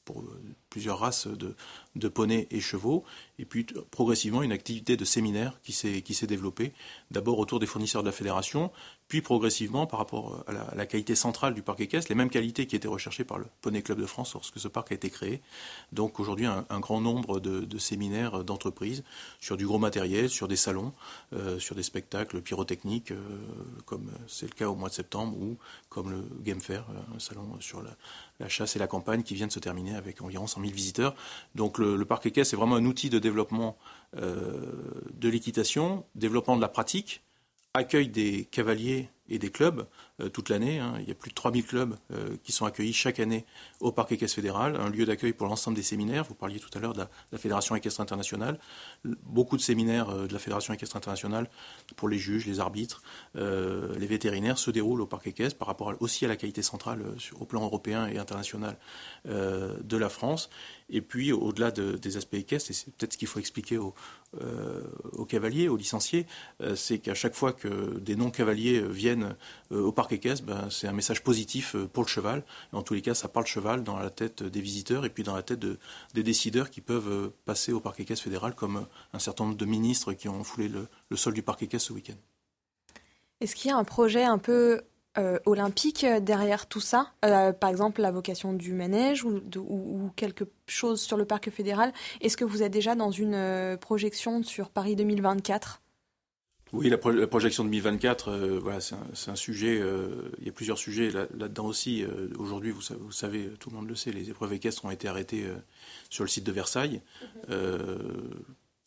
pour 0.05 0.23
plusieurs 0.69 0.99
races 0.99 1.27
de, 1.27 1.55
de 1.95 2.07
poneys 2.07 2.47
et 2.49 2.61
chevaux, 2.61 3.03
et 3.39 3.45
puis 3.45 3.65
progressivement 3.91 4.41
une 4.41 4.53
activité 4.53 4.95
de 4.95 5.03
séminaire 5.03 5.59
qui 5.63 5.73
s'est 5.73 6.27
développée, 6.27 6.71
d'abord 7.11 7.39
autour 7.39 7.59
des 7.59 7.65
fournisseurs 7.65 8.03
de 8.03 8.07
la 8.07 8.13
fédération, 8.13 8.71
puis 9.07 9.21
progressivement 9.21 9.87
par 9.87 9.99
rapport 9.99 10.43
à 10.47 10.75
la, 10.75 10.85
qualité 10.85 11.15
centrale 11.15 11.53
du 11.53 11.61
parc 11.61 11.79
équestre, 11.79 12.11
les 12.11 12.15
mêmes 12.15 12.29
qualités 12.29 12.67
qui 12.67 12.75
étaient 12.75 12.87
recherchées 12.87 13.23
par 13.23 13.37
le 13.37 13.45
Poney 13.61 13.81
Club 13.81 13.99
de 13.99 14.05
France 14.05 14.33
lorsque 14.33 14.59
ce 14.59 14.67
parc 14.67 14.91
a 14.91 14.95
été 14.95 15.09
créé. 15.09 15.41
Donc 15.91 16.19
aujourd'hui 16.19 16.45
un, 16.45 16.79
grand 16.79 17.01
nombre 17.01 17.39
de, 17.39 17.77
séminaires 17.77 18.43
d'entreprises 18.43 19.03
sur 19.39 19.55
du 19.55 19.65
gros 19.65 19.79
matériel, 19.79 20.29
sur 20.29 20.47
des 20.47 20.55
salons, 20.55 20.93
euh, 21.33 21.59
sur 21.59 21.75
des 21.75 21.83
spectacles 21.83 22.41
pyrotechniques, 22.41 23.11
euh, 23.11 23.17
comme 23.85 24.11
c'est 24.27 24.47
le 24.47 24.53
cas 24.53 24.67
au 24.67 24.75
mois 24.75 24.89
de 24.89 24.93
septembre, 24.93 25.37
ou 25.37 25.57
comme 25.89 26.11
le 26.11 26.23
Game 26.43 26.61
Fair, 26.61 26.85
euh, 26.89 27.15
un 27.15 27.19
salon 27.19 27.57
sur 27.59 27.81
la, 27.81 28.49
chasse 28.49 28.75
et 28.75 28.79
la 28.79 28.87
campagne 28.87 29.23
qui 29.23 29.35
vient 29.35 29.47
de 29.47 29.51
se 29.51 29.59
terminer 29.59 29.95
avec 29.95 30.21
environ 30.21 30.47
100 30.47 30.61
000 30.61 30.73
visiteurs. 30.73 31.15
Donc 31.55 31.77
le, 31.77 32.03
parc 32.05 32.25
équestre 32.25 32.53
est 32.53 32.57
vraiment 32.57 32.75
un 32.75 32.85
outil 32.85 33.09
de 33.09 33.19
développement 33.19 33.77
euh, 34.15 35.01
de 35.13 35.29
l'équitation, 35.29 36.05
développement 36.15 36.55
de 36.55 36.61
la 36.61 36.69
pratique, 36.69 37.23
accueil 37.77 38.09
des 38.09 38.45
cavaliers 38.51 39.09
et 39.29 39.39
des 39.39 39.49
clubs 39.49 39.85
euh, 40.21 40.29
toute 40.29 40.49
l'année. 40.49 40.79
Hein. 40.79 40.95
Il 40.99 41.07
y 41.07 41.11
a 41.11 41.15
plus 41.15 41.29
de 41.29 41.35
3000 41.35 41.65
clubs 41.65 41.95
euh, 42.11 42.37
qui 42.43 42.51
sont 42.51 42.65
accueillis 42.65 42.93
chaque 42.93 43.19
année 43.19 43.45
au 43.79 43.91
Parc 43.91 44.11
équestre 44.11 44.35
fédéral, 44.35 44.75
un 44.75 44.89
lieu 44.89 45.05
d'accueil 45.05 45.33
pour 45.33 45.47
l'ensemble 45.47 45.75
des 45.75 45.83
séminaires. 45.83 46.23
Vous 46.23 46.33
parliez 46.33 46.59
tout 46.59 46.75
à 46.75 46.79
l'heure 46.79 46.93
de, 46.93 47.03
la 47.31 47.37
Fédération 47.37 47.75
équestre 47.75 48.01
internationale. 48.01 48.59
Beaucoup 49.23 49.57
de 49.57 49.61
séminaires 49.61 50.09
euh, 50.09 50.27
de 50.27 50.33
la 50.33 50.39
Fédération 50.39 50.73
équestre 50.73 50.95
internationale 50.95 51.49
pour 51.95 52.09
les 52.09 52.17
juges, 52.17 52.45
les 52.45 52.59
arbitres, 52.59 53.01
les 53.35 54.07
vétérinaires 54.07 54.57
se 54.57 54.71
déroulent 54.71 55.01
au 55.01 55.05
Parc 55.05 55.27
équestre 55.27 55.57
par 55.57 55.67
rapport 55.67 55.93
aussi 55.99 56.25
à 56.25 56.27
la 56.27 56.35
qualité 56.35 56.61
centrale 56.61 57.03
au 57.39 57.45
plan 57.45 57.63
européen 57.63 58.07
et 58.07 58.17
international 58.17 58.77
de 59.25 59.97
la 59.97 60.09
France. 60.09 60.49
Et 60.89 61.01
puis, 61.01 61.31
au-delà 61.31 61.71
des 61.71 62.17
aspects 62.17 62.35
équestres, 62.35 62.71
et 62.71 62.73
c'est 62.73 62.93
peut-être 62.93 63.13
ce 63.13 63.17
qu'il 63.17 63.27
faut 63.27 63.39
expliquer 63.39 63.77
aux, 63.77 63.93
cavaliers, 65.27 65.69
aux 65.69 65.77
licenciés, 65.77 66.25
c'est 66.75 66.99
qu'à 66.99 67.15
chaque 67.15 67.35
fois 67.35 67.53
que 67.53 67.99
des 67.99 68.15
non-cavaliers 68.15 68.81
viennent 68.81 69.16
au 69.71 69.91
Parc 69.91 70.13
équestre, 70.13 70.45
ben, 70.45 70.67
c'est 70.69 70.87
un 70.87 70.93
message 70.93 71.23
positif 71.23 71.75
euh, 71.75 71.87
pour 71.87 72.03
le 72.03 72.07
cheval. 72.07 72.43
en 72.71 72.81
tous 72.81 72.93
les 72.93 73.01
cas, 73.01 73.13
ça 73.13 73.27
parle 73.27 73.45
cheval 73.45 73.83
dans 73.83 73.97
la 73.97 74.09
tête 74.09 74.43
des 74.43 74.61
visiteurs 74.61 75.05
et 75.05 75.09
puis 75.09 75.23
dans 75.23 75.35
la 75.35 75.43
tête 75.43 75.59
des 75.59 76.23
décideurs 76.23 76.69
qui 76.69 76.81
peuvent 76.81 77.09
euh, 77.09 77.33
passer 77.45 77.73
au 77.73 77.79
parc 77.79 77.99
équestre 77.99 78.23
fédéral, 78.23 78.55
comme 78.55 78.77
euh, 78.77 78.81
un 79.13 79.19
certain 79.19 79.45
nombre 79.45 79.57
de 79.57 79.65
ministres 79.65 80.13
qui 80.13 80.29
ont 80.29 80.43
foulé 80.43 80.69
le, 80.69 80.87
sol 81.15 81.33
du 81.33 81.41
parc 81.41 81.63
équestre 81.63 81.89
ce 81.89 81.93
week-end. 81.93 82.17
Est-ce 83.41 83.55
qu'il 83.55 83.69
y 83.69 83.73
a 83.73 83.77
un 83.77 83.83
projet 83.83 84.23
un 84.23 84.37
peu 84.37 84.81
olympique 85.45 86.05
derrière 86.21 86.67
tout 86.67 86.79
ça? 86.79 87.11
Par 87.21 87.69
exemple, 87.71 88.01
la 88.01 88.11
vocation 88.11 88.53
du 88.53 88.73
manège 88.73 89.23
ou, 89.23 90.11
quelque 90.15 90.43
chose 90.67 91.01
sur 91.01 91.17
le 91.17 91.25
parc 91.25 91.49
fédéral 91.49 91.91
Est-ce 92.21 92.37
que 92.37 92.45
vous 92.45 92.61
êtes 92.61 92.71
déjà 92.71 92.93
dans 92.93 93.09
une 93.09 93.77
projection 93.81 94.43
sur 94.43 94.69
Paris 94.69 94.95
2024 94.95 95.81
oui, 96.73 96.89
la, 96.89 96.97
projection 96.97 97.63
2024, 97.63 98.29
euh, 98.29 98.59
voilà, 98.61 98.79
c'est 98.81 99.29
un, 99.29 99.35
sujet. 99.35 99.79
Euh, 99.79 100.31
il 100.39 100.45
y 100.45 100.49
a 100.49 100.51
plusieurs 100.51 100.77
sujets 100.77 101.11
là-dedans 101.11 101.65
aussi. 101.65 102.03
Euh, 102.03 102.27
aujourd'hui, 102.37 102.71
vous, 102.71 102.81
vous, 102.99 103.11
savez, 103.11 103.49
tout 103.59 103.69
le 103.69 103.77
monde 103.77 103.87
le 103.87 103.95
sait, 103.95 104.11
les 104.11 104.29
épreuves 104.29 104.53
équestres 104.53 104.83
ont 104.83 104.91
été 104.91 105.07
arrêtées 105.07 105.45
sur 106.09 106.23
le 106.23 106.29
site 106.29 106.43
de 106.43 106.51
Versailles. 106.51 107.01
Mhm. 107.49 107.57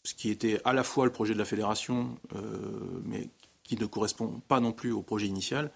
ce 0.02 0.14
qui 0.14 0.30
était 0.30 0.60
à 0.64 0.72
la 0.72 0.82
fois 0.82 1.04
le 1.04 1.12
projet 1.12 1.34
de 1.34 1.38
la 1.38 1.44
fédération, 1.44 2.18
mais 3.04 3.28
qui 3.64 3.76
ne 3.76 3.86
correspond 3.86 4.40
pas 4.48 4.58
non 4.58 4.72
plus 4.72 4.92
au 4.92 5.02
projet 5.02 5.26
initial, 5.26 5.70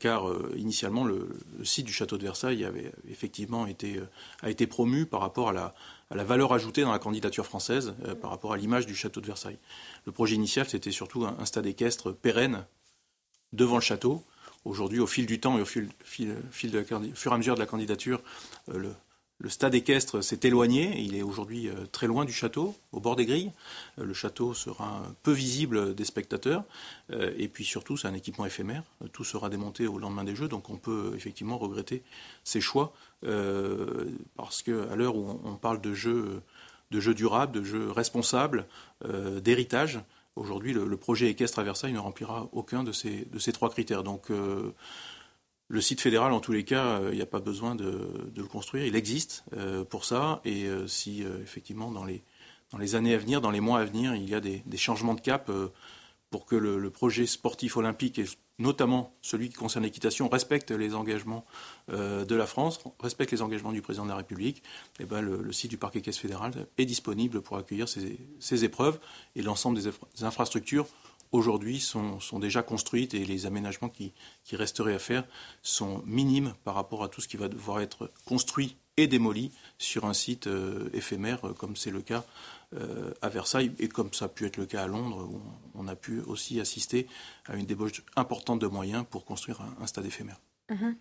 car 0.00 0.24
initialement 0.56 1.04
le, 1.04 1.28
site 1.62 1.86
du 1.86 1.92
château 1.92 2.18
de 2.18 2.22
Versailles 2.22 2.64
avait 2.64 2.92
effectivement 3.10 3.66
été, 3.66 4.00
a 4.42 4.50
été 4.50 4.66
promu 4.66 5.06
par 5.06 5.20
rapport 5.20 5.50
à 5.50 5.52
la, 5.52 5.74
à 6.12 6.14
la 6.14 6.24
valeur 6.24 6.52
ajoutée 6.52 6.82
dans 6.82 6.92
la 6.92 6.98
candidature 6.98 7.46
française 7.46 7.94
euh, 8.04 8.14
par 8.14 8.30
rapport 8.30 8.52
à 8.52 8.58
l'image 8.58 8.84
du 8.84 8.94
château 8.94 9.22
de 9.22 9.26
Versailles. 9.26 9.58
Le 10.04 10.12
projet 10.12 10.34
initial, 10.34 10.68
c'était 10.68 10.90
surtout 10.90 11.24
un, 11.24 11.44
stade 11.46 11.64
équestre 11.64 12.12
pérenne 12.12 12.66
devant 13.54 13.76
le 13.76 13.80
château. 13.80 14.22
Aujourd'hui, 14.66 15.00
au 15.00 15.06
fil 15.06 15.24
du 15.24 15.40
temps 15.40 15.56
et 15.58 15.62
au 15.62 15.64
fil, 15.64 15.88
de 15.88 16.34
fur 16.50 17.32
et 17.32 17.34
à 17.34 17.38
mesure 17.38 17.54
de 17.54 17.60
la 17.60 17.66
candidature, 17.66 18.20
euh, 18.68 18.78
le, 18.78 18.94
le 19.42 19.48
stade 19.48 19.74
équestre 19.74 20.22
s'est 20.22 20.38
éloigné, 20.44 21.00
il 21.00 21.16
est 21.16 21.22
aujourd'hui 21.22 21.68
euh, 21.68 21.74
très 21.90 22.06
loin 22.06 22.24
du 22.24 22.32
château, 22.32 22.76
au 22.92 23.00
bord 23.00 23.16
des 23.16 23.26
grilles. 23.26 23.50
Euh, 23.98 24.04
le 24.04 24.14
château 24.14 24.54
sera 24.54 25.02
peu 25.24 25.32
visible 25.32 25.96
des 25.96 26.04
spectateurs, 26.04 26.62
euh, 27.10 27.34
et 27.36 27.48
puis 27.48 27.64
surtout 27.64 27.96
c'est 27.96 28.06
un 28.06 28.14
équipement 28.14 28.46
éphémère, 28.46 28.84
tout 29.12 29.24
sera 29.24 29.50
démonté 29.50 29.88
au 29.88 29.98
lendemain 29.98 30.22
des 30.22 30.36
Jeux, 30.36 30.46
donc 30.46 30.70
on 30.70 30.76
peut 30.76 31.12
effectivement 31.16 31.58
regretter 31.58 32.04
ces 32.44 32.60
choix, 32.60 32.92
parce 34.36 34.62
qu'à 34.62 34.96
l'heure 34.96 35.16
où 35.16 35.40
on 35.44 35.54
parle 35.54 35.80
de 35.80 35.94
jeux, 35.94 36.42
de 36.90 37.00
jeux 37.00 37.14
durables, 37.14 37.52
de 37.52 37.64
jeux 37.64 37.90
responsables, 37.90 38.66
d'héritage, 39.40 40.00
aujourd'hui 40.34 40.72
le, 40.72 40.96
projet 40.96 41.28
équestre 41.28 41.60
à 41.60 41.62
Versailles 41.62 41.92
ne 41.92 42.00
remplira 42.00 42.48
aucun 42.52 42.82
de 42.82 42.90
ces, 42.90 43.26
de 43.32 43.38
ces 43.38 43.52
trois 43.52 43.70
critères. 43.70 44.02
Donc 44.02 44.30
le 45.72 45.80
site 45.80 46.02
fédéral, 46.02 46.32
en 46.32 46.40
tous 46.40 46.52
les 46.52 46.64
cas, 46.64 47.00
il 47.08 47.16
n'y 47.16 47.22
a 47.22 47.26
pas 47.26 47.40
besoin 47.40 47.74
de, 47.74 48.30
le 48.36 48.44
construire. 48.44 48.84
Il 48.84 48.94
existe 48.94 49.42
euh, 49.56 49.84
pour 49.86 50.04
ça. 50.04 50.42
Et 50.44 50.64
euh, 50.64 50.86
si, 50.86 51.24
euh, 51.24 51.40
effectivement, 51.42 51.90
dans 51.90 52.04
les, 52.04 52.94
années 52.94 53.14
à 53.14 53.16
venir, 53.16 53.40
dans 53.40 53.50
les 53.50 53.60
mois 53.60 53.80
à 53.80 53.84
venir, 53.86 54.14
il 54.14 54.28
y 54.28 54.34
a 54.34 54.40
des, 54.40 54.62
changements 54.76 55.14
de 55.14 55.22
cap 55.22 55.50
pour 56.28 56.44
que 56.44 56.56
le, 56.56 56.90
projet 56.90 57.24
sportif 57.24 57.78
olympique, 57.78 58.18
et 58.18 58.26
notamment 58.58 59.16
celui 59.22 59.48
qui 59.48 59.54
concerne 59.54 59.86
l'équitation, 59.86 60.28
respecte 60.28 60.70
les 60.70 60.94
engagements 60.94 61.46
de 61.88 62.34
la 62.34 62.46
France, 62.46 62.78
respecte 63.00 63.32
les 63.32 63.40
engagements 63.40 63.72
du 63.72 63.80
président 63.80 64.04
de 64.04 64.10
la 64.10 64.16
République, 64.16 64.62
eh 65.00 65.06
ben 65.06 65.22
le, 65.22 65.52
site 65.52 65.70
du 65.70 65.78
parc 65.78 65.96
équestre 65.96 66.20
fédéral 66.20 66.52
est 66.76 66.84
disponible 66.84 67.40
pour 67.40 67.56
accueillir 67.56 67.88
ces, 67.88 68.64
épreuves 68.64 68.98
et 69.36 69.42
l'ensemble 69.42 69.78
des 69.80 70.24
infrastructures 70.24 70.86
aujourd'hui 71.32 71.80
sont, 71.80 72.18
déjà 72.38 72.62
construites 72.62 73.14
et 73.14 73.24
les 73.24 73.46
aménagements 73.46 73.88
qui, 73.88 74.12
resteraient 74.52 74.94
à 74.94 74.98
faire 74.98 75.24
sont 75.62 76.02
minimes 76.06 76.54
par 76.64 76.74
rapport 76.74 77.02
à 77.02 77.08
tout 77.08 77.20
ce 77.20 77.28
qui 77.28 77.36
va 77.36 77.48
devoir 77.48 77.80
être 77.80 78.10
construit 78.26 78.76
et 78.98 79.06
démoli 79.06 79.50
sur 79.78 80.04
un 80.04 80.12
site 80.12 80.46
euh, 80.46 80.90
éphémère 80.92 81.48
euh, 81.48 81.54
comme 81.54 81.76
c'est 81.76 81.90
le 81.90 82.02
cas 82.02 82.24
euh, 82.74 83.14
à 83.22 83.30
Versailles 83.30 83.72
et 83.78 83.88
comme 83.88 84.12
ça 84.12 84.26
a 84.26 84.28
pu 84.28 84.44
être 84.44 84.58
le 84.58 84.66
cas 84.66 84.82
à 84.82 84.86
Londres 84.86 85.26
où 85.32 85.40
on 85.74 85.88
a 85.88 85.96
pu 85.96 86.20
aussi 86.20 86.60
assister 86.60 87.06
à 87.46 87.56
une 87.56 87.64
débauche 87.64 88.02
importante 88.16 88.60
de 88.60 88.66
moyens 88.66 89.06
pour 89.08 89.24
construire 89.24 89.62
un, 89.80 89.86
stade 89.86 90.04
éphémère. 90.04 90.38
Mm-hmm. 90.70 90.94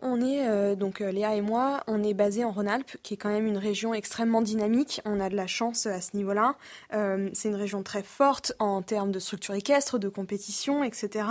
On 0.00 0.20
est 0.20 0.46
euh, 0.46 0.76
donc 0.76 1.00
euh, 1.00 1.10
Léa 1.10 1.34
et 1.34 1.40
moi, 1.40 1.82
on 1.88 2.04
est 2.04 2.14
basé 2.14 2.44
en 2.44 2.52
Rhône-Alpes, 2.52 2.96
qui 3.02 3.14
est 3.14 3.16
quand 3.16 3.30
même 3.30 3.46
une 3.46 3.58
région 3.58 3.94
extrêmement 3.94 4.42
dynamique. 4.42 5.00
On 5.04 5.18
a 5.18 5.28
de 5.28 5.34
la 5.34 5.48
chance 5.48 5.86
à 5.86 6.00
ce 6.00 6.16
niveau-là. 6.16 6.54
Euh, 6.92 7.28
c'est 7.32 7.48
une 7.48 7.56
région 7.56 7.82
très 7.82 8.04
forte 8.04 8.52
en 8.60 8.80
termes 8.82 9.10
de 9.10 9.18
structure 9.18 9.54
équestre, 9.54 9.98
de 9.98 10.08
compétition, 10.08 10.84
etc. 10.84 11.26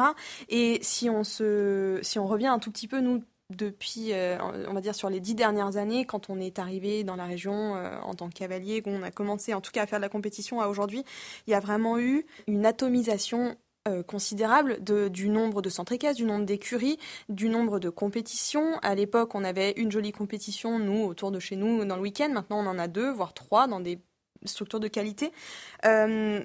Et 0.49 0.79
si 0.81 1.09
on 1.09 1.23
se, 1.23 1.99
si 2.01 2.19
on 2.19 2.27
revient 2.27 2.47
un 2.47 2.59
tout 2.59 2.71
petit 2.71 2.89
peu 2.89 2.99
nous 2.99 3.23
depuis, 3.49 4.11
on 4.41 4.73
va 4.73 4.81
dire 4.81 4.93
sur 4.93 5.09
les 5.09 5.21
dix 5.21 5.33
dernières 5.33 5.77
années, 5.77 6.03
quand 6.03 6.29
on 6.29 6.37
est 6.37 6.59
arrivé 6.59 7.05
dans 7.05 7.15
la 7.15 7.23
région 7.23 7.75
en 8.03 8.13
tant 8.13 8.27
que 8.27 8.33
cavalier, 8.33 8.81
qu'on 8.81 9.01
a 9.03 9.11
commencé 9.11 9.53
en 9.53 9.61
tout 9.61 9.71
cas 9.71 9.83
à 9.83 9.85
faire 9.85 9.99
de 9.99 10.03
la 10.03 10.09
compétition 10.09 10.59
à 10.59 10.67
aujourd'hui, 10.67 11.05
il 11.47 11.51
y 11.51 11.53
a 11.53 11.61
vraiment 11.61 11.97
eu 11.97 12.25
une 12.47 12.65
atomisation 12.65 13.55
euh, 13.87 14.03
considérable 14.03 14.79
du 15.09 15.29
nombre 15.29 15.61
de 15.61 15.69
centres 15.69 15.93
équestres, 15.93 16.17
du 16.17 16.25
nombre 16.25 16.45
d'écuries, 16.45 16.97
du 17.29 17.49
nombre 17.49 17.79
de 17.79 17.89
compétitions. 17.89 18.77
À 18.81 18.95
l'époque, 18.95 19.35
on 19.35 19.43
avait 19.43 19.71
une 19.71 19.91
jolie 19.91 20.11
compétition, 20.11 20.79
nous, 20.79 21.03
autour 21.03 21.31
de 21.31 21.39
chez 21.39 21.55
nous, 21.55 21.85
dans 21.85 21.95
le 21.95 22.01
week-end. 22.01 22.29
Maintenant, 22.29 22.59
on 22.59 22.67
en 22.67 22.79
a 22.79 22.87
deux, 22.87 23.11
voire 23.11 23.33
trois, 23.33 23.67
dans 23.67 23.79
des 23.79 23.99
structures 24.45 24.79
de 24.79 24.87
qualité. 24.87 25.31
Euh, 25.85 26.41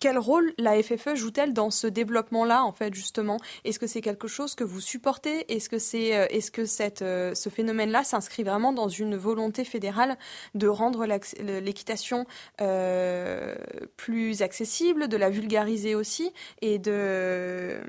quel 0.00 0.18
rôle 0.18 0.52
la 0.58 0.82
FFE 0.82 1.14
joue-t-elle 1.14 1.52
dans 1.52 1.70
ce 1.70 1.86
développement-là, 1.86 2.64
en 2.64 2.72
fait, 2.72 2.94
justement? 2.94 3.38
Est-ce 3.64 3.78
que 3.78 3.86
c'est 3.86 4.00
quelque 4.00 4.26
chose 4.26 4.54
que 4.54 4.64
vous 4.64 4.80
supportez? 4.80 5.52
Est-ce 5.52 5.68
que, 5.68 5.76
euh, 5.76 6.26
est-ce 6.30 6.50
que 6.50 6.64
cette, 6.64 7.02
euh, 7.02 7.34
ce 7.34 7.48
phénomène-là 7.50 8.02
s'inscrit 8.02 8.42
vraiment 8.42 8.72
dans 8.72 8.88
une 8.88 9.16
volonté 9.16 9.64
fédérale 9.64 10.16
de 10.54 10.66
rendre 10.66 11.06
l'équitation 11.06 12.26
euh, 12.60 13.54
plus 13.96 14.42
accessible, 14.42 15.08
de 15.08 15.16
la 15.16 15.30
vulgariser 15.30 15.94
aussi, 15.94 16.32
et 16.62 16.78
de, 16.78 17.80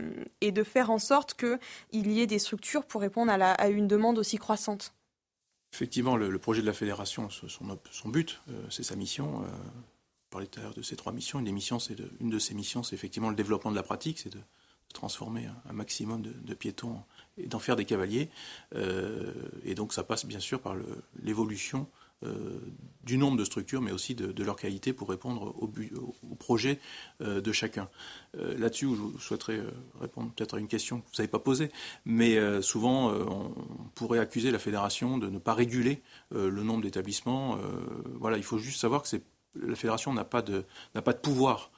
et 0.41 0.51
de 0.51 0.63
faire 0.63 0.91
en 0.91 0.99
sorte 0.99 1.35
qu'il 1.35 2.11
y 2.11 2.21
ait 2.21 2.27
des 2.27 2.39
structures 2.39 2.85
pour 2.85 3.01
répondre 3.01 3.31
à, 3.31 3.37
la, 3.37 3.67
une 3.69 3.87
demande 3.87 4.19
aussi 4.19 4.37
croissante? 4.37 4.93
Effectivement, 5.73 6.17
le, 6.17 6.37
projet 6.37 6.61
de 6.61 6.67
la 6.67 6.73
fédération, 6.73 7.29
son 7.29 8.09
but, 8.09 8.41
c'est 8.69 8.83
sa 8.83 8.95
mission 8.95 9.43
parlais 10.33 10.47
tout 10.47 10.59
à 10.59 10.63
l'heure 10.63 10.73
de 10.73 10.81
ces 10.81 10.95
trois 10.95 11.13
missions. 11.13 11.39
Une, 11.39 11.45
des 11.45 11.51
missions, 11.51 11.79
c'est 11.79 11.95
une 12.19 12.29
de 12.29 12.39
ces 12.39 12.55
missions, 12.55 12.81
c'est 12.81 12.95
effectivement 12.95 13.29
le 13.29 13.35
développement 13.35 13.71
de 13.71 13.75
la 13.75 13.83
pratique, 13.83 14.19
c'est 14.19 14.33
de, 14.33 14.39
transformer 14.93 15.49
un, 15.67 15.73
maximum 15.73 16.21
de, 16.21 16.53
piétons 16.53 17.01
et 17.37 17.47
d'en 17.47 17.59
faire 17.59 17.75
des 17.75 17.85
cavaliers. 17.85 18.29
Euh, 18.75 19.33
et 19.65 19.75
donc 19.75 19.91
ça 19.91 20.03
passe 20.03 20.25
bien 20.25 20.39
sûr 20.39 20.61
par 20.61 20.75
l'évolution 21.21 21.87
du 23.03 23.17
nombre 23.17 23.35
de 23.35 23.43
structures, 23.43 23.81
mais 23.81 23.91
aussi 23.91 24.15
de, 24.15 24.43
leur 24.43 24.55
qualité 24.55 24.93
pour 24.93 25.09
répondre 25.09 25.53
au, 25.59 26.35
projet 26.35 26.79
de 27.19 27.51
chacun. 27.51 27.89
Là-dessus, 28.33 28.87
je 29.17 29.21
souhaiterais 29.21 29.61
répondre 29.99 30.31
peut-être 30.33 30.55
à 30.55 30.59
une 30.59 30.69
question 30.69 31.01
que 31.01 31.05
vous 31.07 31.17
n'avez 31.17 31.27
pas 31.27 31.39
posée, 31.39 31.69
mais 32.05 32.61
souvent, 32.61 33.11
on 33.11 33.53
pourrait 33.95 34.19
accuser 34.19 34.51
la 34.51 34.59
fédération 34.59 35.17
de 35.17 35.27
ne 35.27 35.37
pas 35.37 35.53
réguler 35.53 36.01
le 36.31 36.63
nombre 36.63 36.83
d'établissements. 36.83 37.57
voilà, 38.21 38.37
il 38.37 38.43
faut 38.43 38.57
juste 38.57 38.79
savoir 38.79 39.01
que 39.03 39.09
la 39.55 39.75
fédération 39.75 40.13
n'a 40.13 40.25
pas 40.25 40.41
de, 40.41 40.65
n'a 40.95 41.01
pas 41.01 41.13
de 41.13 41.19
pouvoir 41.19 41.71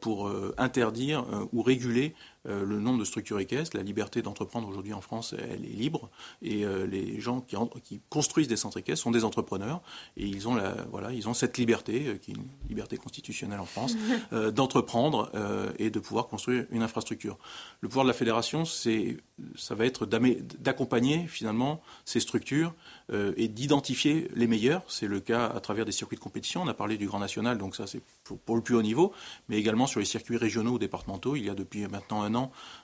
pour 0.00 0.30
interdire 0.58 1.24
ou 1.52 1.62
réguler 1.62 2.14
euh, 2.14 2.31
le 2.44 2.80
nombre 2.80 2.98
de 2.98 3.04
structures 3.04 3.38
équestres. 3.38 3.76
La 3.76 3.82
liberté 3.82 4.22
d'entreprendre 4.22 4.68
aujourd'hui 4.68 4.92
en 4.92 5.00
France, 5.00 5.34
elle 5.38 5.64
est 5.64 5.68
libre. 5.68 6.10
Et 6.42 6.64
euh, 6.64 6.86
les 6.86 7.20
gens 7.20 7.40
qui, 7.40 7.56
qui, 7.84 8.00
construisent 8.08 8.48
des 8.48 8.56
centres 8.56 8.78
équestres 8.78 9.02
sont 9.02 9.10
des 9.10 9.24
entrepreneurs. 9.24 9.80
Et 10.16 10.26
ils 10.26 10.48
ont, 10.48 10.54
la, 10.54 10.74
voilà, 10.90 11.12
ils 11.12 11.28
ont 11.28 11.34
cette 11.34 11.58
liberté, 11.58 12.06
euh, 12.06 12.16
qui 12.16 12.32
est 12.32 12.34
une 12.34 12.46
liberté 12.68 12.96
constitutionnelle 12.96 13.60
en 13.60 13.66
France, 13.66 13.96
d'entreprendre 14.52 15.30
et 15.78 15.90
de 15.90 15.98
pouvoir 15.98 16.26
construire 16.26 16.66
une 16.70 16.82
infrastructure. 16.82 17.38
Le 17.80 17.88
pouvoir 17.88 18.04
de 18.04 18.10
la 18.10 18.14
fédération, 18.14 18.64
ça 18.64 19.74
va 19.74 19.86
être 19.86 20.06
d'accompagner 20.06 21.26
finalement 21.26 21.80
ces 22.04 22.20
structures 22.20 22.74
et 23.12 23.48
d'identifier 23.48 24.28
les 24.34 24.46
meilleurs. 24.46 24.82
C'est 24.88 25.06
le 25.06 25.20
cas 25.20 25.46
à 25.46 25.60
travers 25.60 25.84
des 25.84 25.92
circuits 25.92 26.16
de 26.16 26.22
compétition. 26.22 26.62
On 26.62 26.68
a 26.68 26.74
parlé 26.74 26.96
du 26.96 27.06
Grand 27.06 27.18
National, 27.18 27.58
donc 27.58 27.76
ça 27.76 27.86
c'est 27.86 28.00
pour, 28.24 28.38
pour, 28.38 28.56
le 28.56 28.62
plus 28.62 28.74
haut 28.74 28.82
niveau, 28.82 29.12
mais 29.48 29.56
également 29.56 29.86
sur 29.86 30.00
les 30.00 30.06
circuits 30.06 30.36
régionaux 30.36 30.72
ou 30.72 30.78
départementaux. 30.78 31.36
Il 31.36 31.44
y 31.44 31.50
a 31.50 31.54
depuis 31.54 31.86
maintenant 31.88 32.22
un 32.22 32.31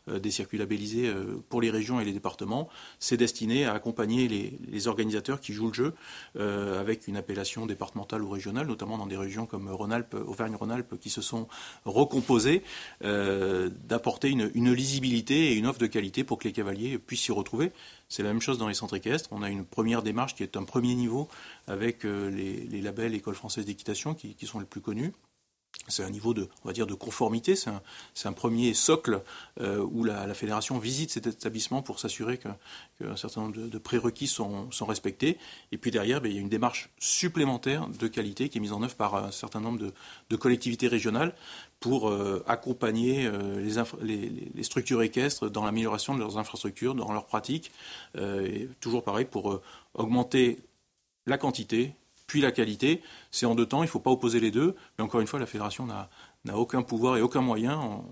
euh, 0.08 0.18
des 0.18 0.30
circuits 0.30 0.58
labellisés 0.58 1.08
euh, 1.08 1.42
pour 1.48 1.60
les 1.60 1.70
régions 1.70 2.00
et 2.00 2.04
les 2.04 2.12
départements. 2.12 2.68
C'est 2.98 3.16
destiné 3.16 3.64
à 3.64 3.74
accompagner 3.74 4.28
les, 4.28 4.88
organisateurs 4.88 5.40
qui 5.40 5.52
jouent 5.52 5.68
le 5.68 5.74
jeu 5.74 5.94
euh, 6.36 6.80
avec 6.80 7.08
une 7.08 7.16
appellation 7.16 7.66
départementale 7.66 8.22
ou 8.22 8.30
régionale, 8.30 8.66
notamment 8.66 8.96
dans 8.96 9.06
des 9.06 9.16
régions 9.16 9.44
comme 9.44 9.68
Rhône-Alpes, 9.68 10.14
Auvergne-Rhône-Alpes 10.14 10.98
qui 11.00 11.10
se 11.10 11.20
sont 11.20 11.48
recomposées, 11.84 12.62
d'apporter 13.00 14.28
une, 14.30 14.72
lisibilité 14.72 15.52
et 15.52 15.54
une 15.54 15.66
offre 15.66 15.80
de 15.80 15.86
qualité 15.86 16.22
pour 16.22 16.38
que 16.38 16.44
les 16.44 16.52
cavaliers 16.52 16.98
puissent 16.98 17.22
s'y 17.22 17.32
retrouver. 17.32 17.72
C'est 18.08 18.22
la 18.22 18.28
même 18.28 18.40
chose 18.40 18.56
dans 18.56 18.68
les 18.68 18.74
centres 18.74 18.96
équestres. 18.96 19.30
On 19.32 19.42
a 19.42 19.50
une 19.50 19.64
première 19.64 20.02
démarche 20.02 20.34
qui 20.34 20.42
est 20.42 20.56
un 20.56 20.62
premier 20.62 20.94
niveau 20.94 21.28
avec 21.66 22.04
les, 22.04 22.80
labels 22.80 23.14
École 23.14 23.34
française 23.34 23.64
d'équitation 23.64 24.14
qui, 24.14 24.46
sont 24.46 24.60
les 24.60 24.66
plus 24.66 24.80
connus. 24.80 25.12
C'est 25.88 26.04
un 26.04 26.10
niveau 26.10 26.34
de, 26.34 26.48
conformité. 26.94 27.56
C'est 27.56 28.28
un, 28.28 28.32
premier 28.32 28.74
socle 28.74 29.22
euh, 29.60 29.78
où 29.78 30.04
la, 30.04 30.32
fédération 30.34 30.78
visite 30.78 31.10
cet 31.10 31.26
établissement 31.26 31.82
pour 31.82 31.98
s'assurer 31.98 32.38
qu'un 32.38 33.16
certain 33.16 33.42
nombre 33.42 33.56
de, 33.56 33.78
prérequis 33.78 34.26
sont, 34.26 34.68
respectés. 34.80 35.38
Et 35.72 35.78
puis 35.78 35.90
derrière, 35.90 36.20
ben, 36.20 36.30
il 36.30 36.34
y 36.34 36.38
a 36.38 36.40
une 36.40 36.48
démarche 36.48 36.90
supplémentaire 36.98 37.88
de 37.88 38.06
qualité 38.06 38.48
qui 38.48 38.58
est 38.58 38.60
mise 38.60 38.72
en 38.72 38.82
œuvre 38.82 38.94
par 38.94 39.14
un 39.16 39.30
certain 39.30 39.60
nombre 39.60 39.92
de, 40.28 40.36
collectivités 40.36 40.88
régionales 40.88 41.34
pour 41.80 42.08
euh, 42.08 42.44
accompagner 42.46 43.26
euh, 43.26 43.60
les, 44.02 44.62
structures 44.62 45.02
équestres 45.02 45.50
dans 45.50 45.64
l'amélioration 45.64 46.14
de 46.14 46.20
leurs 46.20 46.38
infrastructures, 46.38 46.94
dans 46.94 47.12
leurs 47.12 47.26
pratiques. 47.26 47.72
toujours 48.80 49.02
pareil 49.02 49.24
pour 49.24 49.60
augmenter 49.94 50.58
la 51.26 51.38
quantité 51.38 51.94
puis 52.28 52.40
la 52.40 52.52
qualité. 52.52 53.02
C'est 53.32 53.46
en 53.46 53.56
deux 53.56 53.66
temps, 53.66 53.82
il 53.82 53.86
ne 53.86 53.90
faut 53.90 53.98
pas 53.98 54.12
opposer 54.12 54.38
les 54.38 54.52
deux. 54.52 54.76
Mais 54.96 55.04
encore 55.04 55.20
une 55.20 55.26
fois, 55.26 55.40
la 55.40 55.46
fédération 55.46 55.86
n'a 55.86 56.08
aucun 56.56 56.82
pouvoir 56.82 57.16
et 57.16 57.22
aucun 57.22 57.40
moyen. 57.40 57.76
On, 57.80 58.04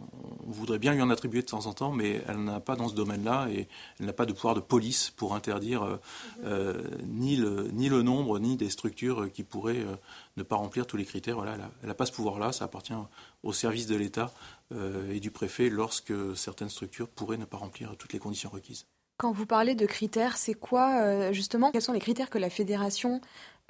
voudrait 0.49 0.79
bien 0.79 0.95
lui 0.95 1.03
en 1.03 1.11
attribuer 1.11 1.43
de 1.43 1.47
temps 1.47 1.67
en 1.67 1.73
temps, 1.73 1.93
mais 1.93 2.23
elle 2.29 2.43
n'a 2.45 2.61
pas 2.61 2.77
dans 2.77 2.89
ce 2.89 2.95
domaine-là 2.95 3.49
et 3.51 3.69
elle 3.99 4.07
n'a 4.07 4.13
pas 4.13 4.27
de 4.27 4.33
pouvoir 4.33 4.55
de 4.55 4.61
police 4.61 5.11
pour 5.11 5.35
interdire 5.35 5.83
euh, 5.83 5.97
euh, 6.45 6.83
ni, 7.05 7.37
le, 7.37 8.03
nombre, 8.03 8.39
ni 8.39 8.57
des 8.57 8.71
structures 8.71 9.31
qui 9.33 9.43
pourraient 9.43 9.83
euh, 9.83 9.97
ne 10.37 10.45
pas 10.45 10.57
remplir 10.57 10.87
tous 10.87 10.97
les 10.97 11.05
critères. 11.05 11.35
Voilà, 11.35 11.59
elle 11.83 11.89
n'a 11.89 11.95
pas 11.95 12.07
ce 12.07 12.13
pouvoir-là. 12.13 12.53
Ça 12.53 12.65
appartient 12.65 12.95
au 13.43 13.53
service 13.53 13.87
de 13.87 13.97
l'État 13.97 14.33
et 15.11 15.21
du 15.21 15.31
préfet 15.31 15.69
lorsque 15.69 16.13
certaines 16.35 16.71
structures 16.71 17.09
pourraient 17.09 17.37
ne 17.37 17.45
pas 17.45 17.57
remplir 17.57 17.97
toutes 17.97 18.13
les 18.13 18.19
conditions 18.19 18.51
requises. 18.51 18.87
Quand 19.17 19.33
vous 19.33 19.47
parlez 19.47 19.75
de 19.75 19.87
critères, 19.87 20.37
c'est 20.37 20.55
quoi 20.55 21.33
justement 21.33 21.71
Quels 21.71 21.83
sont 21.83 21.93
les 21.93 22.01
critères 22.01 22.29
que 22.29 22.39
la 22.39 22.51
fédération 22.51 23.21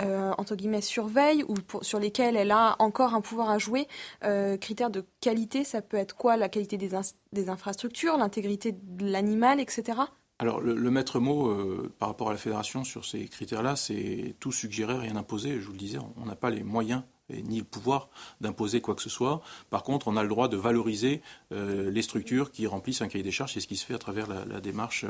euh, 0.03 0.35
entre 0.37 0.57
guillemets 0.57 0.83
surveille 0.83 1.43
ou 1.49 1.55
sur 1.81 1.99
lesquels 1.99 2.37
elle 2.37 2.51
a 2.51 2.77
encore 2.81 3.15
un 3.15 3.23
pouvoir 3.23 3.49
à 3.49 3.57
jouer. 3.57 3.89
Euh, 4.25 4.59
critères 4.59 4.91
de 4.91 5.07
qualité, 5.23 5.65
ça 5.65 5.81
peut 5.81 5.97
être 5.97 6.15
quoi 6.15 6.37
La 6.37 6.51
qualité 6.51 6.77
des, 6.77 6.91
des 7.33 7.49
infrastructures, 7.49 8.19
l'intégrité 8.19 8.73
de 8.73 9.11
l'animal, 9.11 9.59
etc. 9.59 10.01
Alors 10.39 10.61
le, 10.61 10.91
maître 10.91 11.19
mot 11.19 11.49
euh, 11.49 11.91
par 11.99 12.09
rapport 12.09 12.29
à 12.29 12.33
la 12.33 12.39
fédération 12.39 12.85
sur 12.85 13.07
ces 13.07 13.25
critères-là, 13.27 13.75
c'est 13.75 14.37
tout 14.39 14.53
suggérer, 14.53 14.99
rien 14.99 15.17
imposer. 15.17 15.61
Je 15.61 15.67
vous 15.67 15.73
le 15.73 15.79
disais, 15.79 15.99
on 16.19 16.27
n'a 16.27 16.37
pas 16.37 16.51
les 16.51 16.63
moyens 16.63 17.03
ni 17.31 17.59
le 17.59 17.65
pouvoir 17.65 18.09
d'imposer 18.41 18.81
quoi 18.81 18.95
que 18.95 19.03
ce 19.03 19.11
soit. 19.11 19.41
Par 19.71 19.83
contre, 19.83 20.09
on 20.09 20.17
a 20.17 20.23
le 20.23 20.29
droit 20.29 20.49
de 20.49 20.57
valoriser 20.57 21.23
euh, 21.53 21.91
les 21.91 22.03
structures 22.03 22.51
qui 22.51 22.67
remplissent 22.67 23.03
un 23.03 23.09
cahier 23.09 23.25
des 23.25 23.31
charges. 23.31 23.55
C'est 23.55 23.61
ce 23.61 23.67
qui 23.67 23.77
se 23.77 23.85
fait 23.85 23.95
à 23.95 23.99
travers 23.99 24.27
la, 24.29 24.61
démarche 24.61 25.05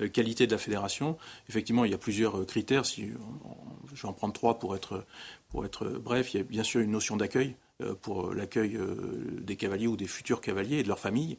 euh, 0.00 0.08
qualité 0.08 0.46
de 0.46 0.52
la 0.52 0.58
fédération. 0.58 1.16
Effectivement, 1.48 1.84
il 1.84 1.90
y 1.90 1.94
a 1.94 1.98
plusieurs 1.98 2.38
euh, 2.38 2.44
critères. 2.44 2.86
Si, 2.86 3.10
je 3.94 4.02
vais 4.02 4.08
en 4.08 4.12
prendre 4.12 4.34
trois 4.34 4.58
pour 4.58 4.74
être, 4.74 5.04
pour 5.48 5.64
être 5.64 5.88
bref. 5.88 6.34
Il 6.34 6.38
y 6.38 6.40
a 6.40 6.44
bien 6.44 6.64
sûr 6.64 6.80
une 6.80 6.90
notion 6.90 7.16
d'accueil. 7.16 7.56
Euh, 7.82 7.94
pour 8.00 8.32
l'accueil 8.32 8.76
euh, 8.76 9.40
des 9.42 9.56
cavaliers 9.56 9.86
ou 9.86 9.96
des 9.96 10.06
futurs 10.06 10.40
cavaliers 10.40 10.78
et 10.78 10.82
de 10.82 10.88
leurs 10.88 10.98
familles. 10.98 11.36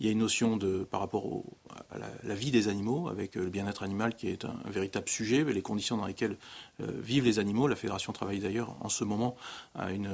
Il 0.00 0.06
y 0.06 0.08
a 0.08 0.12
une 0.12 0.18
notion 0.18 0.56
de, 0.56 0.84
par 0.84 1.00
rapport 1.00 1.42
à 1.90 1.98
la, 1.98 2.34
vie 2.34 2.50
des 2.50 2.68
animaux, 2.68 3.08
avec 3.08 3.36
euh, 3.36 3.44
le 3.44 3.50
bien-être 3.50 3.82
animal 3.82 4.14
qui 4.14 4.28
est 4.28 4.44
un, 4.44 4.56
véritable 4.66 5.08
sujet, 5.08 5.44
les 5.44 5.62
conditions 5.62 5.96
dans 5.96 6.06
lesquelles 6.06 6.36
vivent 6.80 7.24
les 7.24 7.38
animaux. 7.38 7.68
La 7.68 7.76
Fédération 7.76 8.12
travaille 8.12 8.40
d'ailleurs 8.40 8.76
en 8.80 8.88
ce 8.88 9.04
moment 9.04 9.36
à 9.74 9.92
une, 9.92 10.08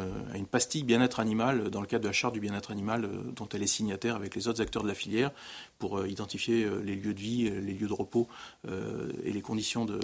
pastille 0.51 0.83
bien-être 0.83 1.21
animal 1.21 1.71
dans 1.71 1.81
le 1.81 1.87
cadre 1.87 2.03
de 2.03 2.09
la 2.09 2.13
charte 2.13 2.35
du 2.35 2.41
bien-être 2.41 2.71
animal 2.71 3.09
dont 3.35 3.49
elle 3.53 3.63
est 3.63 3.67
signataire 3.67 4.17
avec 4.17 4.35
les 4.35 4.49
autres 4.49 4.61
acteurs 4.61 4.83
de 4.83 4.89
la 4.89 4.95
filière 4.95 5.31
pour 5.79 6.07
identifier 6.07 6.69
les 6.83 6.97
lieux 6.97 7.15
de 7.15 7.21
vie, 7.21 7.45
les 7.45 7.73
lieux 7.75 7.89
de 7.89 7.93
repos 7.93 8.29
et 8.69 9.33
les 9.33 9.43
conditions 9.43 9.85
de, 9.85 10.01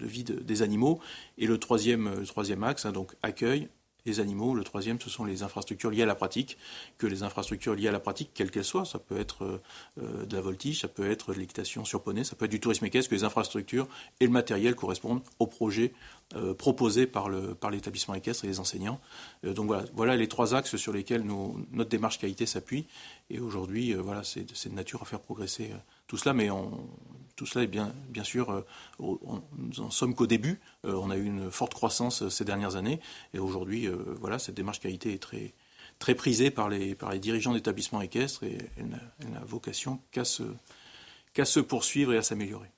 vie 0.00 0.24
des 0.24 0.62
animaux. 0.62 1.00
Et 1.38 1.46
le 1.46 1.58
troisième, 1.58 2.24
troisième 2.26 2.64
axe, 2.64 2.84
hein, 2.84 2.92
donc 2.92 3.14
accueil, 3.22 3.68
les 4.08 4.20
animaux. 4.20 4.54
Le 4.54 4.64
troisième, 4.64 5.00
ce 5.00 5.10
sont 5.10 5.24
les 5.24 5.42
infrastructures 5.42 5.90
liées 5.90 6.02
à 6.02 6.06
la 6.06 6.14
pratique, 6.14 6.58
que 6.98 7.06
les 7.06 7.22
infrastructures 7.22 7.74
liées 7.74 7.88
à 7.88 7.92
la 7.92 8.00
pratique, 8.00 8.30
quelles 8.34 8.50
qu'elles 8.50 8.64
soient, 8.64 8.84
ça 8.84 8.98
peut 8.98 9.18
être 9.18 9.44
euh, 9.44 9.60
euh, 10.02 10.26
de 10.26 10.34
la 10.34 10.42
voltige, 10.42 10.80
ça 10.80 10.88
peut 10.88 11.10
être 11.10 11.32
de 11.32 11.38
l'équitation 11.38 11.84
sur 11.84 12.02
ça 12.24 12.36
peut 12.36 12.46
être 12.46 12.50
du 12.50 12.60
tourisme 12.60 12.86
équestre, 12.86 13.10
que 13.10 13.14
les 13.14 13.24
infrastructures 13.24 13.86
et 14.20 14.24
le 14.24 14.30
matériel 14.30 14.74
correspondent 14.74 15.20
au 15.38 15.46
projet 15.46 15.92
euh, 16.36 16.54
proposé 16.54 17.06
par, 17.06 17.28
l'établissement 17.28 18.14
équestre 18.14 18.44
et 18.44 18.48
les 18.48 18.60
enseignants. 18.60 19.00
donc 19.42 19.66
voilà, 19.66 19.84
voilà 19.94 20.16
les 20.16 20.28
trois 20.28 20.54
axes 20.54 20.76
sur 20.76 20.92
lesquels 20.92 21.24
notre 21.72 21.90
démarche 21.90 22.18
qualité 22.18 22.46
s'appuie. 22.46 22.86
Et 23.30 23.40
aujourd'hui, 23.40 23.92
voilà, 23.94 24.24
c'est, 24.24 24.68
de 24.68 24.74
nature 24.74 25.02
à 25.02 25.04
faire 25.04 25.20
progresser 25.20 25.70
tout 26.06 26.16
cela, 26.16 26.32
mais 26.32 26.48
tout 27.38 27.46
cela 27.46 27.64
est 27.64 27.68
bien, 27.68 27.94
bien 28.08 28.24
sûr, 28.24 28.50
euh, 28.50 28.66
nous 28.98 29.80
en 29.80 29.90
sommes 29.90 30.16
qu'au 30.16 30.26
début. 30.26 30.60
Euh, 30.84 30.94
on 30.94 31.08
a 31.08 31.16
eu 31.16 31.24
une 31.24 31.52
forte 31.52 31.72
croissance 31.72 32.22
euh, 32.22 32.30
ces 32.30 32.44
dernières 32.44 32.74
années, 32.74 33.00
et 33.32 33.38
aujourd'hui, 33.38 33.88
voilà, 34.20 34.40
cette 34.40 34.56
démarche 34.56 34.80
qualité 34.80 35.14
est 35.14 35.22
très, 35.22 35.54
très 36.00 36.16
prisée 36.16 36.50
par 36.50 36.68
les, 36.68 36.96
par 36.96 37.12
les 37.12 37.20
dirigeants 37.20 37.54
d'établissements 37.54 38.02
équestres, 38.02 38.42
et 38.42 38.58
elle 38.76 38.88
n'a 38.88 39.44
vocation 39.46 40.00
qu'à 40.10 40.24
se, 40.24 40.42
qu'à 41.32 41.44
se 41.44 41.60
poursuivre 41.60 42.12
et 42.12 42.18
à 42.18 42.22
s'améliorer. 42.22 42.70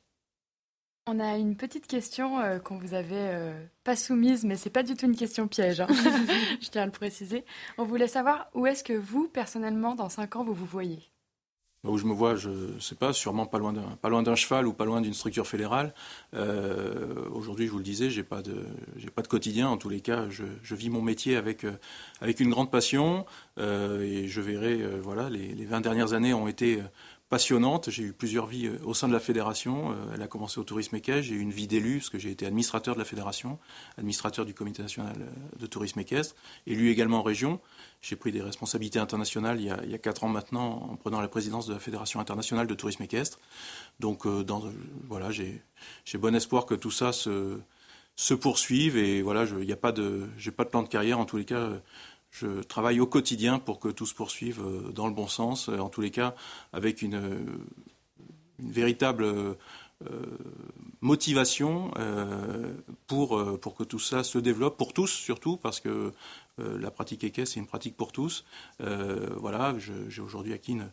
On 1.07 1.18
a 1.18 1.38
une 1.38 1.57
petite 1.57 1.87
question 1.87 2.38
qu'on 2.62 2.77
vous 2.77 2.92
avait 2.92 3.55
pas 3.83 3.96
soumise, 3.96 4.44
mais 4.44 4.57
c'est 4.57 4.70
pas 4.70 4.83
du 4.83 4.94
tout 4.94 5.07
une 5.07 5.16
question 5.16 5.49
piège. 5.49 5.81
Hein. 5.81 5.88
Je 6.61 6.68
tiens 6.68 6.83
à 6.83 6.87
le 6.87 6.92
préciser. 6.92 7.44
On 7.79 7.85
voulait 7.85 8.07
savoir 8.07 8.49
où 8.55 8.66
est-ce 8.66 8.85
que 8.85 8.92
vous, 8.92 9.27
personnellement, 9.27 9.94
dans 9.94 10.11
5 10.11 10.37
ans, 10.37 10.44
vous 10.44 10.55
vous 10.55 10.66
voyez? 10.66 11.10
Où 11.88 11.97
je 11.97 12.05
me 12.05 12.12
vois, 12.12 12.37
je 12.37 12.51
ne 12.51 12.81
sais 12.81 12.95
pas, 12.95 13.12
sûrement 13.12 13.47
pas 13.47 13.59
loin 13.59 13.73
d'un, 13.73 14.35
cheval 14.35 14.66
ou 14.66 14.73
pas 14.73 14.85
loin 14.85 15.01
d'une 15.01 15.14
structure 15.14 15.47
fédérale. 15.47 15.95
Euh, 16.35 17.27
aujourd'hui, 17.33 17.66
je 17.66 17.73
vous 17.73 17.79
le 17.79 17.85
disais, 17.85 18.11
j'ai 18.11 18.23
pas 18.23 18.43
pas 19.14 19.23
de 19.23 19.29
quotidien. 19.29 19.69
En 19.69 19.77
tous 19.77 19.88
les 19.88 20.01
cas, 20.01 20.29
je, 20.29 20.75
vis 20.75 20.90
mon 20.90 21.03
métier 21.03 21.37
avec, 21.37 21.64
euh, 21.64 21.73
avec 22.21 22.40
une 22.40 22.51
grande 22.51 22.71
passion 22.71 23.25
euh, 23.59 24.03
et 24.03 24.29
je 24.29 24.40
verrai, 24.40 24.79
voilà, 25.03 25.31
les, 25.31 25.55
les 25.55 25.64
20 25.64 25.81
dernières 25.81 26.12
années 26.12 26.35
ont 26.35 26.49
été 26.49 26.81
passionnante. 27.31 27.90
J'ai 27.90 28.03
eu 28.03 28.12
plusieurs 28.12 28.47
vies 28.47 28.71
au 28.85 28.93
sein 28.93 29.09
de 29.09 29.12
la 29.12 29.21
fédération. 29.21 29.95
Elle 30.14 30.23
a 30.23 30.27
commencé 30.27 30.59
au 30.61 30.64
tourisme 30.64 30.97
équestre. 30.97 31.23
J'ai 31.23 31.35
eu 31.35 31.40
une 31.40 31.53
vie 31.53 31.66
d'élu, 31.66 31.99
parce 31.99 32.11
que 32.11 32.19
j'ai 32.19 32.31
été 32.31 32.45
administrateur 32.45 32.95
de 32.95 32.99
la 32.99 33.05
fédération, 33.05 33.59
administrateur 33.97 34.45
du 34.45 34.53
comité 34.53 34.83
national 34.83 35.14
de 35.59 35.66
tourisme 35.66 36.01
équestre, 36.01 36.35
élu 36.66 36.90
également 36.90 37.21
en 37.21 37.23
région. 37.23 37.61
J'ai 38.01 38.17
pris 38.17 38.33
des 38.33 38.41
responsabilités 38.41 38.99
internationales 38.99 39.61
il 39.61 39.67
y, 39.67 39.71
a, 39.71 39.81
il 39.85 39.99
quatre 39.99 40.25
ans 40.25 40.29
maintenant 40.29 40.89
en 40.91 40.97
prenant 40.97 41.21
la 41.21 41.29
présidence 41.29 41.67
de 41.67 41.75
la 41.75 41.79
Fédération 41.81 42.19
internationale 42.19 42.67
de 42.67 42.75
tourisme 42.75 43.03
équestre. 43.03 43.39
Donc 43.99 44.27
dans, 44.27 44.63
voilà, 45.07 45.31
j'ai 45.31 45.63
bon 46.15 46.35
espoir 46.35 46.65
que 46.65 46.75
tout 46.75 46.91
ça 46.91 47.13
se, 47.13 47.61
poursuive 48.41 48.97
et 48.97 49.21
voilà, 49.21 49.45
il 49.45 49.67
n'y 49.67 49.73
a 49.73 49.77
pas 49.77 49.93
de, 49.93 50.29
pas 50.57 50.65
de 50.65 50.71
plan 50.71 50.83
de 50.83 50.88
carrière 50.88 51.19
en 51.19 51.27
tous 51.27 51.37
les 51.37 51.44
cas 51.44 51.69
je 52.31 52.63
travaille 52.63 53.01
au 53.01 53.07
quotidien 53.07 53.59
pour 53.59 53.81
que 53.81 53.88
tout 53.88 54.07
se 54.07 54.15
poursuive 54.15 54.61
euh, 54.61 54.92
dans 54.92 55.07
le 55.07 55.13
bon 55.13 55.27
sens, 55.27 55.69
euh, 55.69 55.79
en 55.79 55.88
tous 55.88 56.01
les 56.01 56.11
cas 56.11 56.35
avec 56.73 57.03
une, 57.03 57.21
véritable 58.59 59.25
euh, 59.25 59.55
motivation 61.01 61.90
pour, 63.07 63.59
pour 63.59 63.75
que 63.75 63.85
tout 63.85 63.98
ça 63.98 64.23
se 64.23 64.37
développe, 64.38 64.77
pour 64.77 64.92
tous 64.92 65.07
surtout, 65.11 65.57
parce 65.57 65.81
que 65.81 66.13
la 66.79 66.90
pratique 66.90 67.25
équestre, 67.25 67.54
c'est 67.54 67.61
une 67.61 67.67
pratique 67.67 67.96
pour 67.96 68.13
tous. 68.13 68.44
voilà, 68.79 69.75
j'ai 69.79 70.23
aujourd'hui 70.23 70.52
acquis 70.52 70.73
une, 70.73 70.90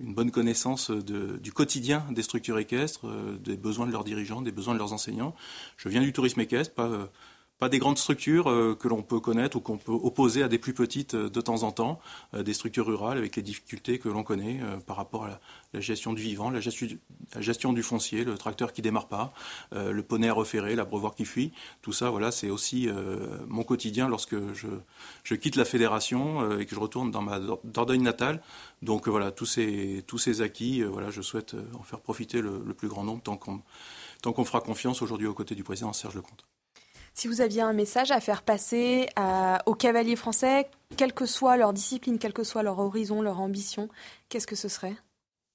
bonne 0.00 0.32
connaissance 0.32 0.90
du 0.90 1.52
quotidien 1.52 2.04
des 2.10 2.22
structures 2.22 2.58
équestres, 2.58 3.06
des 3.38 3.56
besoins 3.56 3.86
de 3.86 3.92
leurs 3.92 4.02
dirigeants, 4.02 4.42
des 4.42 4.50
besoins 4.50 4.74
de 4.74 4.78
leurs 4.78 4.92
enseignants. 4.92 5.34
Je 5.76 5.88
viens 5.88 6.00
du 6.00 6.12
tourisme 6.12 6.40
équestre, 6.40 6.74
pas, 6.74 7.08
pas 7.62 7.68
des 7.68 7.78
grandes 7.78 7.98
structures 7.98 8.50
euh, 8.50 8.74
que 8.74 8.88
l'on 8.88 9.02
peut 9.02 9.20
connaître 9.20 9.56
ou 9.56 9.60
qu'on 9.60 9.78
peut 9.78 9.92
opposer 9.92 10.42
à 10.42 10.48
des 10.48 10.58
plus 10.58 10.74
petites 10.74 11.14
euh, 11.14 11.30
de 11.30 11.40
temps 11.40 11.62
en 11.62 11.70
temps, 11.70 12.00
euh, 12.34 12.42
des 12.42 12.54
structures 12.54 12.84
rurales 12.84 13.18
avec 13.18 13.36
les 13.36 13.42
difficultés 13.42 14.00
que 14.00 14.08
l'on 14.08 14.24
connaît 14.24 14.58
par 14.84 14.96
rapport 14.96 15.26
à 15.26 15.40
la, 15.72 15.80
gestion 15.80 16.12
du 16.12 16.22
vivant, 16.22 16.50
la 16.50 16.58
gestion, 16.60 17.72
du 17.72 17.82
foncier, 17.84 18.24
le 18.24 18.36
tracteur 18.36 18.72
qui 18.72 18.82
démarre 18.82 19.06
pas, 19.06 19.32
le 19.72 20.02
poney 20.02 20.28
à 20.28 20.32
referrer, 20.32 20.74
l'abreuvoir 20.74 21.14
qui 21.14 21.24
fuit. 21.24 21.52
Tout 21.80 21.92
ça, 21.92 22.10
voilà, 22.10 22.30
c'est 22.30 22.50
aussi 22.50 22.88
mon 23.48 23.62
quotidien 23.62 24.06
lorsque 24.08 24.36
je, 24.52 25.34
quitte 25.34 25.56
la 25.56 25.64
fédération 25.64 26.58
et 26.58 26.66
que 26.66 26.74
je 26.74 26.80
retourne 26.80 27.10
dans 27.10 27.22
ma 27.22 27.40
Dordogne 27.64 28.02
natale. 28.02 28.42
Donc 28.82 29.08
voilà, 29.08 29.30
tous 29.30 29.46
ces, 29.46 30.04
tous 30.06 30.18
ces 30.18 30.42
acquis, 30.42 30.82
voilà, 30.82 31.10
je 31.10 31.22
souhaite 31.22 31.56
en 31.78 31.82
faire 31.82 32.00
profiter 32.00 32.42
le, 32.42 32.74
plus 32.74 32.88
grand 32.88 33.04
nombre 33.04 33.22
tant 33.22 33.36
qu'on 33.36 33.62
tant 34.20 34.32
qu'on 34.32 34.44
fera 34.44 34.60
confiance 34.60 35.00
aujourd'hui 35.00 35.26
aux 35.26 35.34
côtés 35.34 35.54
du 35.54 35.64
président 35.64 35.92
Serge 35.92 36.16
Lecomte. 36.16 36.44
Si 37.14 37.28
vous 37.28 37.40
aviez 37.40 37.60
un 37.60 37.74
message 37.74 38.10
à 38.10 38.20
faire 38.20 38.42
passer 38.42 39.08
aux 39.66 39.74
cavaliers 39.74 40.16
français, 40.16 40.68
quelle 40.96 41.12
que 41.12 41.26
soit 41.26 41.56
leur 41.56 41.72
discipline, 41.72 42.18
quel 42.18 42.32
que 42.32 42.44
soit 42.44 42.62
leur 42.62 42.78
horizon, 42.78 43.22
leur 43.22 43.40
ambition, 43.40 43.88
qu'est-ce 44.28 44.46
que 44.46 44.56
ce 44.56 44.68
serait 44.68 44.96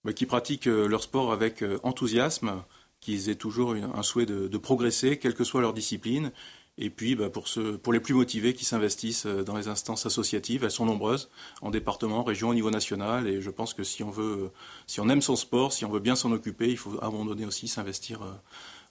bah, 0.04 0.14
Qui 0.14 0.26
pratiquent 0.26 0.68
euh, 0.68 0.88
leur 0.88 1.04
sport 1.04 1.32
avec 1.32 1.62
euh, 1.62 1.80
enthousiasme, 1.84 2.64
qu'ils 3.00 3.30
aient 3.30 3.36
toujours 3.36 3.74
un 3.74 4.04
souhait 4.04 4.26
de, 4.26 4.58
progresser, 4.58 5.18
quelle 5.18 5.36
que 5.36 5.44
soit 5.44 5.62
leur 5.62 5.74
discipline. 5.74 6.32
Et 6.80 6.92
puis, 6.92 7.16
bah, 7.16 7.30
pour, 7.30 7.94
les 7.94 8.00
plus 8.00 8.14
motivés 8.14 8.54
qui 8.54 8.66
s'investissent 8.66 9.26
euh, 9.26 9.44
dans 9.44 9.58
les 9.58 9.68
instances 9.68 10.06
associatives, 10.06 10.64
elles 10.64 10.72
sont 10.72 10.86
nombreuses, 10.86 11.30
en 11.62 11.72
département, 11.72 12.24
région, 12.24 12.50
au 12.50 12.54
niveau 12.54 12.72
national. 12.72 13.28
Et 13.28 13.42
je 13.42 13.50
pense 13.50 13.74
que 13.74 13.84
si 13.84 14.04
on 14.04 14.12
veut, 14.12 14.52
si 14.86 15.00
on 15.00 15.10
aime 15.10 15.22
son 15.22 15.36
sport, 15.36 15.74
si 15.74 15.86
on 15.86 15.90
veut 15.90 16.00
bien 16.00 16.16
s'en 16.16 16.32
occuper, 16.32 16.70
il 16.70 16.78
faut 16.78 16.92
donné 16.92 17.46
aussi 17.46 17.68
s'investir 17.68 18.22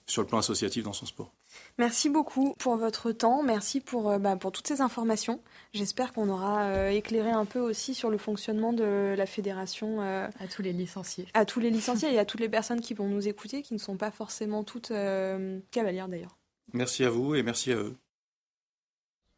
sur 0.07 0.21
le 0.21 0.27
plan 0.27 0.37
associatif 0.37 0.83
dans 0.83 0.93
son 0.93 1.05
sport. 1.05 1.33
Merci 1.77 2.09
beaucoup 2.09 2.55
pour 2.59 2.77
votre 2.77 3.11
temps, 3.11 3.43
merci 3.43 3.81
pour, 3.81 4.09
euh, 4.09 4.19
bah, 4.19 4.35
pour 4.37 4.51
toutes 4.51 4.67
ces 4.67 4.81
informations. 4.81 5.41
J'espère 5.73 6.13
qu'on 6.13 6.29
aura 6.29 6.63
euh, 6.63 6.89
éclairé 6.89 7.29
un 7.29 7.45
peu 7.45 7.59
aussi 7.59 7.93
sur 7.93 8.09
le 8.09 8.17
fonctionnement 8.17 8.73
de 8.73 9.13
la 9.15 9.25
fédération. 9.25 10.01
Euh, 10.01 10.27
à 10.39 10.47
tous 10.47 10.61
les 10.61 10.73
licenciés. 10.73 11.27
À 11.33 11.45
tous 11.45 11.59
les 11.59 11.69
licenciés 11.69 12.13
et 12.13 12.19
à 12.19 12.25
toutes 12.25 12.39
les 12.39 12.49
personnes 12.49 12.81
qui 12.81 12.93
vont 12.93 13.07
nous 13.07 13.27
écouter, 13.27 13.61
qui 13.61 13.73
ne 13.73 13.79
sont 13.79 13.97
pas 13.97 14.11
forcément 14.11 14.63
toutes 14.63 14.91
cavalières 15.71 16.07
d'ailleurs. 16.07 16.37
Merci 16.73 17.03
à 17.03 17.09
vous 17.09 17.35
et 17.35 17.43
merci 17.43 17.71
à 17.71 17.75
eux. 17.75 17.95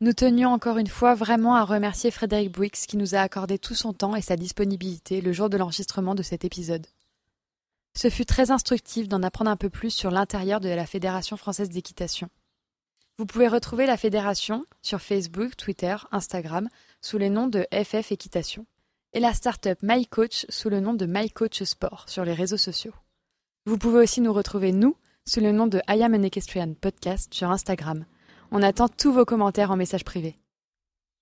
Nous 0.02 0.14
tenions 0.14 0.52
encore 0.52 0.78
une 0.78 0.88
fois 0.88 1.14
vraiment 1.14 1.56
à 1.56 1.66
remercier 1.66 2.10
Frédéric 2.10 2.52
Bouix 2.52 2.72
qui 2.72 2.96
nous 2.96 3.16
a 3.16 3.20
accordé 3.20 3.60
tout 3.60 3.76
son 3.76 3.92
temps 3.92 4.16
et 4.16 4.22
sa 4.22 4.38
disponibilité 4.38 5.20
le 5.20 5.34
jour 5.34 5.50
de 5.50 5.58
l'enregistrement 5.58 6.16
de 6.16 6.24
cet 6.24 6.46
épisode. 6.46 6.88
Ce 7.96 8.10
fut 8.10 8.26
très 8.26 8.52
instructif 8.52 9.08
d'en 9.08 9.24
apprendre 9.24 9.52
un 9.52 9.58
peu 9.58 9.70
plus 9.70 9.92
sur 9.92 10.12
l'intérieur 10.12 10.60
de 10.60 10.70
la 10.70 10.86
Fédération 10.86 11.38
française 11.38 11.70
d'équitation. 11.70 12.30
Vous 13.18 13.26
pouvez 13.26 13.50
retrouver 13.50 13.86
la 13.86 13.98
fédération 13.98 14.64
sur 14.82 15.02
Facebook, 15.02 15.58
Twitter, 15.58 15.96
Instagram 16.12 16.70
sous 17.02 17.18
les 17.18 17.30
noms 17.30 17.48
de 17.48 17.68
FF 17.74 18.14
Équitation 18.14 18.66
et 19.12 19.20
la 19.20 19.34
start-up 19.34 19.80
MyCoach 19.82 20.46
sous 20.48 20.70
le 20.70 20.80
nom 20.80 20.94
de 20.94 21.06
MyCoach 21.06 21.64
Sport 21.64 22.06
sur 22.08 22.24
les 22.24 22.34
réseaux 22.34 22.58
sociaux. 22.58 22.94
Vous 23.66 23.78
pouvez 23.78 24.00
aussi 24.00 24.22
nous 24.22 24.32
retrouver, 24.32 24.72
nous, 24.72 24.96
sous 25.28 25.42
le 25.42 25.52
nom 25.52 25.68
de 25.68 25.82
I 25.90 26.02
Am 26.02 26.14
an 26.14 26.24
Equestrian 26.24 26.74
Podcast 26.80 27.34
sur 27.34 27.52
Instagram. 27.52 28.06
On 28.52 28.64
attend 28.64 28.88
tous 28.88 29.12
vos 29.12 29.26
commentaires 29.26 29.72
en 29.72 29.76
message 29.76 30.06
privé. 30.06 30.40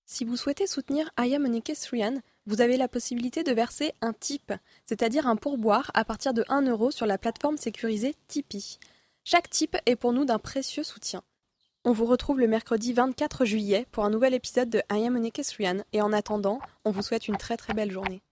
Si 0.06 0.24
vous 0.24 0.36
souhaitez 0.36 0.66
soutenir 0.66 1.10
I 1.18 1.34
Am 1.34 1.44
an 1.44 1.52
Equestrian, 1.52 2.22
vous 2.48 2.62
avez 2.62 2.78
la 2.78 2.88
possibilité 2.88 3.42
de 3.44 3.52
verser 3.52 3.92
un 4.00 4.14
tip, 4.14 4.54
c'est-à-dire 4.86 5.26
un 5.26 5.36
pourboire 5.36 5.90
à 5.92 6.06
partir 6.06 6.32
de 6.32 6.46
1 6.48 6.62
euro 6.62 6.90
sur 6.90 7.04
la 7.04 7.18
plateforme 7.18 7.58
sécurisée 7.58 8.14
Tipeee. 8.26 8.78
Chaque 9.22 9.50
tip 9.50 9.76
est 9.84 9.96
pour 9.96 10.14
nous 10.14 10.24
d'un 10.24 10.38
précieux 10.38 10.82
soutien. 10.82 11.22
On 11.84 11.92
vous 11.92 12.06
retrouve 12.06 12.40
le 12.40 12.48
mercredi 12.48 12.94
24 12.94 13.44
juillet 13.44 13.86
pour 13.92 14.06
un 14.06 14.10
nouvel 14.10 14.32
épisode 14.32 14.70
de 14.70 14.82
I 14.90 15.06
Am 15.06 15.16
an 15.16 15.24
Equestrian 15.24 15.84
et 15.92 16.00
en 16.00 16.10
attendant, 16.10 16.58
on 16.86 16.90
vous 16.90 17.02
souhaite 17.02 17.28
une 17.28 17.36
très 17.36 17.58
très 17.58 17.74
belle 17.74 17.92
journée. 17.92 18.22